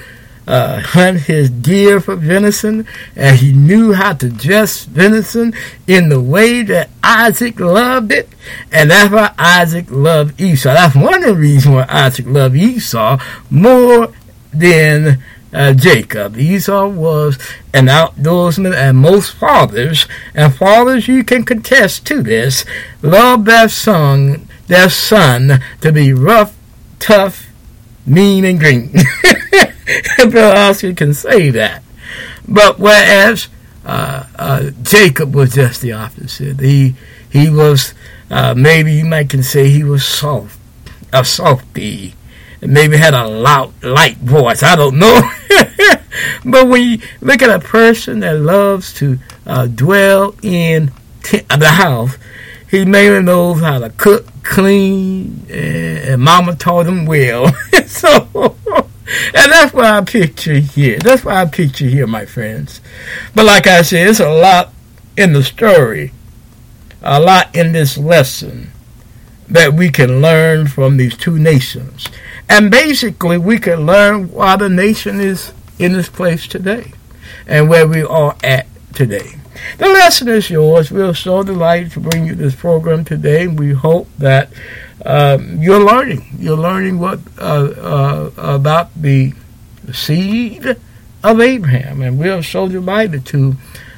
uh, 0.47 0.79
hunt 0.79 1.19
his 1.21 1.49
deer 1.49 1.99
for 1.99 2.15
venison, 2.15 2.87
and 3.15 3.37
he 3.37 3.51
knew 3.51 3.93
how 3.93 4.13
to 4.13 4.29
dress 4.29 4.85
venison 4.85 5.53
in 5.87 6.09
the 6.09 6.21
way 6.21 6.63
that 6.63 6.89
Isaac 7.03 7.59
loved 7.59 8.11
it, 8.11 8.29
and 8.71 8.89
that's 8.91 9.11
why 9.11 9.33
Isaac 9.37 9.91
loved 9.91 10.39
Esau. 10.39 10.73
That's 10.73 10.95
one 10.95 11.15
of 11.15 11.23
the 11.23 11.35
reasons 11.35 11.75
why 11.75 11.85
Isaac 11.89 12.25
loved 12.27 12.55
Esau 12.55 13.19
more 13.49 14.13
than 14.53 15.21
uh, 15.53 15.73
Jacob. 15.73 16.37
Esau 16.37 16.87
was 16.87 17.37
an 17.73 17.87
outdoorsman, 17.87 18.75
and 18.75 18.97
most 18.97 19.33
fathers, 19.33 20.07
and 20.33 20.55
fathers 20.55 21.07
you 21.07 21.23
can 21.23 21.43
contest 21.43 22.05
to 22.07 22.21
this, 22.21 22.65
love 23.01 23.45
their 23.45 23.69
son, 23.69 24.47
their 24.67 24.89
son 24.89 25.61
to 25.81 25.91
be 25.91 26.13
rough, 26.13 26.55
tough, 26.99 27.47
mean, 28.05 28.45
and 28.45 28.59
green. 28.59 28.93
Bill 30.17 30.51
Oscar 30.51 30.93
can 30.93 31.13
say 31.13 31.49
that. 31.51 31.83
But 32.47 32.79
whereas 32.79 33.47
uh, 33.85 34.25
uh, 34.35 34.71
Jacob 34.81 35.35
was 35.35 35.53
just 35.53 35.81
the 35.81 35.93
opposite. 35.93 36.59
He 36.59 36.95
he 37.29 37.49
was 37.49 37.93
uh, 38.29 38.53
maybe 38.55 38.93
you 38.93 39.05
might 39.05 39.29
can 39.29 39.43
say 39.43 39.69
he 39.69 39.83
was 39.83 40.05
soft, 40.05 40.59
a 41.13 41.23
softy 41.23 42.15
maybe 42.61 42.97
had 42.97 43.13
a 43.13 43.27
loud, 43.27 43.83
light 43.83 44.17
voice. 44.17 44.63
I 44.63 44.75
don't 44.75 44.97
know. 44.97 45.21
but 46.45 46.67
when 46.67 46.83
you 46.83 46.99
look 47.21 47.41
at 47.41 47.49
a 47.49 47.59
person 47.59 48.19
that 48.21 48.39
loves 48.39 48.93
to 48.95 49.19
uh, 49.45 49.67
dwell 49.67 50.35
in 50.41 50.91
t- 51.23 51.41
the 51.57 51.69
house, 51.69 52.17
he 52.69 52.83
mainly 52.85 53.23
knows 53.23 53.61
how 53.61 53.79
to 53.79 53.89
cook, 53.91 54.25
clean, 54.43 55.45
and 55.49 56.21
mama 56.21 56.55
taught 56.55 56.87
him 56.87 57.05
well. 57.05 57.53
so, 57.85 58.27
and 58.75 59.51
that's 59.51 59.73
what 59.73 59.85
I 59.85 60.01
picture 60.01 60.55
here. 60.55 60.99
That's 60.99 61.23
what 61.23 61.35
I 61.35 61.45
picture 61.45 61.85
here, 61.85 62.07
my 62.07 62.25
friends. 62.25 62.81
But 63.33 63.45
like 63.45 63.67
I 63.67 63.83
said, 63.83 64.07
it's 64.07 64.19
a 64.19 64.29
lot 64.29 64.73
in 65.15 65.33
the 65.33 65.43
story, 65.43 66.11
a 67.01 67.19
lot 67.19 67.55
in 67.55 67.71
this 67.71 67.97
lesson 67.97 68.71
that 69.47 69.73
we 69.73 69.89
can 69.89 70.21
learn 70.21 70.67
from 70.67 70.97
these 70.97 71.15
two 71.15 71.39
nations. 71.39 72.07
And 72.49 72.71
basically, 72.71 73.37
we 73.37 73.59
can 73.59 73.85
learn 73.85 74.31
why 74.31 74.55
the 74.55 74.69
nation 74.69 75.19
is 75.19 75.51
in 75.79 75.93
this 75.93 76.09
place 76.09 76.47
today 76.47 76.91
and 77.45 77.69
where 77.69 77.87
we 77.87 78.03
are 78.03 78.35
at 78.43 78.67
today. 78.93 79.33
The 79.77 79.87
lesson 79.87 80.27
is 80.29 80.49
yours. 80.49 80.91
We're 80.91 81.13
so 81.13 81.43
delighted 81.43 81.91
to 81.93 81.99
bring 81.99 82.25
you 82.25 82.35
this 82.35 82.55
program 82.55 83.03
today. 83.03 83.47
We 83.47 83.73
hope 83.73 84.07
that 84.19 84.49
um, 85.05 85.61
you're 85.61 85.83
learning. 85.83 86.25
You're 86.39 86.57
learning 86.57 86.99
what 86.99 87.19
uh, 87.37 87.41
uh, 87.41 88.31
about 88.37 88.93
the 88.99 89.33
seed 89.91 90.77
of 91.23 91.41
Abraham, 91.41 92.01
and 92.01 92.19
we're 92.19 92.43
so 92.43 92.67
delighted 92.67 93.25
to 93.27 93.55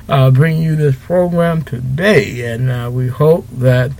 uh, 0.08 0.32
bring 0.32 0.62
you 0.62 0.76
this 0.76 0.96
program 0.96 1.64
today. 1.64 2.52
And 2.52 2.70
uh, 2.70 2.90
we 2.92 3.08
hope 3.08 3.48
that 3.52 3.92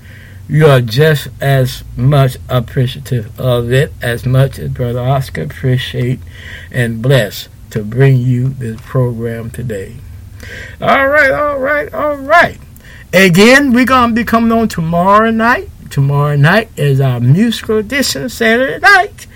you 0.50 0.66
are 0.66 0.82
just 0.82 1.28
as 1.40 1.84
much 1.96 2.36
appreciative 2.50 3.40
of 3.40 3.72
it 3.72 3.94
as 4.02 4.26
much 4.26 4.58
as 4.58 4.72
Brother 4.72 5.00
Oscar 5.00 5.44
appreciate 5.44 6.20
and 6.72 7.02
bless 7.04 7.48
to 7.70 7.84
bring 7.84 8.18
you 8.18 8.50
this 8.50 8.82
program 8.82 9.52
today. 9.52 9.98
All 10.82 11.08
right, 11.08 11.30
all 11.30 11.60
right, 11.60 11.94
all 11.94 12.16
right. 12.18 12.58
Again, 13.14 13.74
we're 13.74 13.86
to 13.86 14.14
be 14.14 14.24
coming 14.24 14.52
on 14.52 14.68
tomorrow 14.68 15.30
night. 15.30 15.70
Tomorrow 15.92 16.36
night 16.36 16.70
is 16.76 17.00
our 17.00 17.20
musical 17.20 17.78
edition, 17.78 18.28
Saturday 18.30 18.80
night 18.80 19.28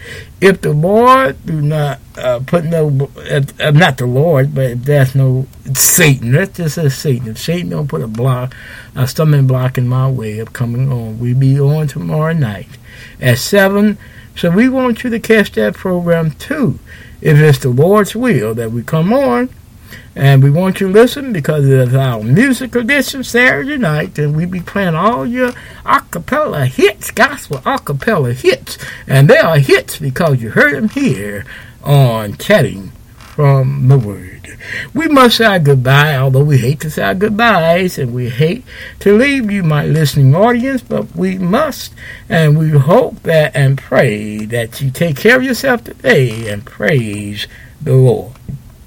if 0.44 0.60
the 0.60 0.74
Lord 0.74 1.38
do 1.46 1.62
not 1.62 2.00
uh, 2.18 2.42
put 2.46 2.66
no, 2.66 3.10
uh, 3.18 3.72
not 3.72 3.98
the 3.98 4.06
Lord, 4.06 4.54
but 4.54 4.72
if 4.72 4.84
there's 4.84 5.16
no 5.16 5.48
Satan, 5.74 6.34
let's 6.34 6.58
just 6.58 6.76
say 6.76 6.90
Satan. 6.90 7.30
If 7.30 7.40
Satan 7.40 7.70
don't 7.70 7.88
put 7.88 8.02
a 8.02 8.08
block, 8.08 8.54
a 8.94 9.08
stumbling 9.08 9.48
block 9.48 9.78
in 9.78 9.88
my 9.88 10.10
way 10.10 10.40
of 10.40 10.52
coming 10.52 10.92
on, 10.92 11.18
we 11.20 11.34
be 11.34 11.58
on 11.60 11.88
tomorrow 11.88 12.34
night 12.34 12.68
at 13.22 13.38
seven. 13.38 13.98
So 14.36 14.52
we 14.52 14.68
want 14.68 15.04
you 15.04 15.10
to 15.12 15.20
catch 15.20 15.54
that 15.54 15.76
program 15.76 16.32
too, 16.32 16.78
if 17.22 17.38
it's 17.38 17.60
the 17.60 17.70
Lord's 17.70 18.14
will 18.16 18.54
that 18.56 18.72
we 18.72 18.84
come 18.84 19.14
on. 19.14 19.50
And 20.16 20.44
we 20.44 20.52
want 20.52 20.80
you 20.80 20.88
to 20.88 20.94
listen 20.94 21.34
because 21.34 21.68
it's 21.68 21.94
our 21.94 22.22
music 22.22 22.76
edition 22.76 23.24
Saturday 23.24 23.78
night, 23.78 24.20
and 24.20 24.36
we 24.36 24.46
be 24.46 24.60
playing 24.60 24.94
all 24.94 25.26
your 25.26 25.52
acapella 25.86 26.68
hits, 26.68 27.10
gospel 27.10 27.58
acapella 27.60 28.34
hits. 28.34 28.78
And 29.08 29.28
they 29.28 29.38
are 29.38 29.58
hits 29.58 29.98
because 29.98 30.42
you 30.42 30.52
heard 30.52 30.76
them 30.76 30.90
here 30.90 31.46
on 31.84 32.38
Chatting 32.38 32.92
from 33.18 33.88
the 33.88 33.98
Word. 33.98 34.60
We 34.94 35.08
must 35.08 35.38
say 35.38 35.58
goodbye, 35.58 36.16
although 36.16 36.44
we 36.44 36.60
hate 36.60 36.80
to 36.82 36.92
say 36.92 37.02
our 37.02 37.16
goodbyes 37.16 37.98
and 37.98 38.14
we 38.14 38.30
hate 38.30 38.64
to 39.00 39.18
leave 39.18 39.50
you, 39.50 39.64
my 39.64 39.86
listening 39.86 40.36
audience, 40.36 40.82
but 40.84 41.16
we 41.16 41.40
must 41.40 41.94
and 42.30 42.58
we 42.58 42.70
hope 42.70 43.24
that 43.24 43.56
and 43.56 43.78
pray 43.78 44.46
that 44.46 44.80
you 44.80 44.92
take 44.92 45.18
care 45.18 45.38
of 45.38 45.44
yourself 45.44 45.84
today 45.84 46.48
and 46.50 46.66
praise 46.66 47.48
the 47.82 47.96
Lord. 47.96 48.34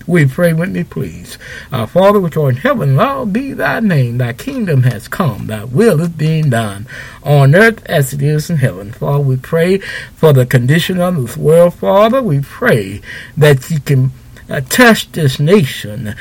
We 0.07 0.26
pray 0.26 0.52
with 0.52 0.70
me, 0.70 0.84
please. 0.84 1.36
Our 1.72 1.88
Father 1.88 2.20
which 2.20 2.36
art 2.36 2.54
in 2.54 2.61
heaven, 2.61 2.96
hallowed 2.96 3.32
be 3.32 3.52
thy 3.52 3.80
name. 3.80 4.18
Thy 4.18 4.32
kingdom 4.34 4.84
has 4.84 5.09
come. 5.09 5.48
Thy 5.48 5.64
will 5.64 6.00
is 6.00 6.11
being 6.11 6.50
done 6.50 6.86
on 7.24 7.57
earth 7.57 7.84
as 7.86 8.12
it 8.12 8.22
is 8.22 8.48
in 8.48 8.59
heaven. 8.59 8.92
Father, 8.92 9.18
we 9.20 9.36
pray 9.36 9.78
for 10.14 10.32
the 10.32 10.46
condition 10.46 11.00
of 11.00 11.16
this 11.16 11.36
world. 11.36 11.74
Father, 11.74 12.22
we 12.22 12.40
pray 12.40 13.00
that 13.36 13.68
you 13.68 13.80
can 13.80 14.12
uh, 14.48 14.61
touch 14.68 15.11
this 15.11 15.40
nation 15.40 16.14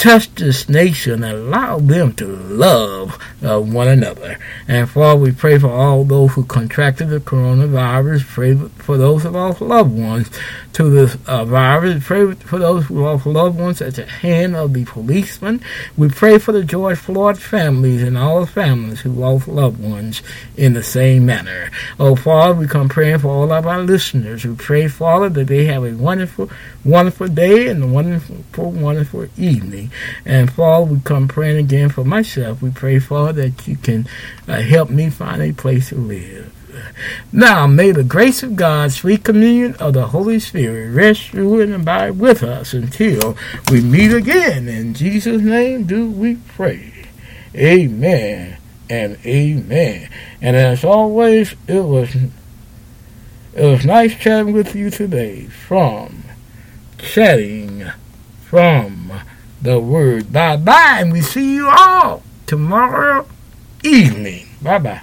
touch 0.00 0.34
this 0.36 0.66
nation 0.66 1.22
and 1.22 1.36
allow 1.36 1.78
them 1.78 2.14
to 2.14 2.26
love 2.26 3.18
uh, 3.44 3.60
one 3.60 3.86
another. 3.86 4.38
And 4.66 4.88
Father, 4.88 5.20
we 5.20 5.30
pray 5.30 5.58
for 5.58 5.68
all 5.68 6.04
those 6.04 6.32
who 6.32 6.44
contracted 6.44 7.10
the 7.10 7.20
coronavirus. 7.20 8.24
Pray 8.24 8.54
for 8.54 8.96
those 8.96 9.24
who 9.24 9.28
lost 9.28 9.60
loved 9.60 9.92
ones 9.92 10.30
to 10.72 10.88
the 10.88 11.20
uh, 11.26 11.44
virus. 11.44 12.02
Pray 12.06 12.32
for 12.32 12.58
those 12.58 12.86
who 12.86 13.02
lost 13.02 13.26
loved 13.26 13.58
ones 13.60 13.82
at 13.82 13.96
the 13.96 14.06
hand 14.06 14.56
of 14.56 14.72
the 14.72 14.86
policemen. 14.86 15.60
We 15.98 16.08
pray 16.08 16.38
for 16.38 16.52
the 16.52 16.64
George 16.64 16.98
Floyd 16.98 17.38
families 17.38 18.02
and 18.02 18.16
all 18.16 18.40
the 18.40 18.46
families 18.46 19.00
who 19.00 19.10
lost 19.10 19.48
loved 19.48 19.82
ones 19.82 20.22
in 20.56 20.72
the 20.72 20.82
same 20.82 21.26
manner. 21.26 21.70
Oh, 21.98 22.16
Father, 22.16 22.54
we 22.54 22.66
come 22.66 22.88
praying 22.88 23.18
for 23.18 23.28
all 23.28 23.52
of 23.52 23.66
our 23.66 23.82
listeners. 23.82 24.46
We 24.46 24.54
pray, 24.54 24.88
Father, 24.88 25.28
that 25.28 25.48
they 25.48 25.66
have 25.66 25.84
a 25.84 25.92
wonderful, 25.92 26.48
wonderful 26.84 27.28
day 27.28 27.68
and 27.68 27.82
a 27.82 27.86
wonderful, 27.86 28.70
wonderful 28.70 29.28
evening. 29.36 29.90
And 30.24 30.52
Father, 30.52 30.86
we 30.92 31.00
come 31.00 31.28
praying 31.28 31.58
again 31.58 31.88
for 31.88 32.04
myself. 32.04 32.62
We 32.62 32.70
pray, 32.70 32.98
Father, 32.98 33.48
that 33.48 33.66
you 33.68 33.76
can 33.76 34.08
uh, 34.48 34.60
help 34.60 34.90
me 34.90 35.10
find 35.10 35.42
a 35.42 35.52
place 35.52 35.90
to 35.90 35.96
live. 35.96 36.54
Now 37.32 37.66
may 37.66 37.90
the 37.90 38.04
grace 38.04 38.42
of 38.42 38.56
God, 38.56 38.92
sweet 38.92 39.24
communion 39.24 39.74
of 39.74 39.94
the 39.94 40.08
Holy 40.08 40.38
Spirit 40.38 40.92
rest, 40.94 41.32
rule, 41.32 41.60
and 41.60 41.74
abide 41.74 42.18
with 42.18 42.42
us 42.42 42.72
until 42.72 43.36
we 43.70 43.80
meet 43.80 44.12
again. 44.12 44.68
In 44.68 44.94
Jesus' 44.94 45.42
name 45.42 45.84
do 45.84 46.10
we 46.10 46.36
pray. 46.36 46.92
Amen 47.54 48.56
and 48.88 49.18
amen. 49.24 50.08
And 50.40 50.56
as 50.56 50.84
always, 50.84 51.54
it 51.66 51.80
was 51.80 52.14
it 53.52 53.64
was 53.64 53.84
nice 53.84 54.14
chatting 54.14 54.52
with 54.52 54.74
you 54.76 54.90
today 54.90 55.46
from 55.46 56.19
chatting 57.02 57.90
from 58.42 59.12
the 59.60 59.78
word. 59.78 60.32
Bye 60.32 60.56
bye, 60.56 60.98
and 61.00 61.12
we 61.12 61.20
see 61.20 61.54
you 61.54 61.68
all 61.68 62.22
tomorrow 62.46 63.26
evening. 63.82 64.46
Bye 64.62 64.78
bye. 64.78 65.02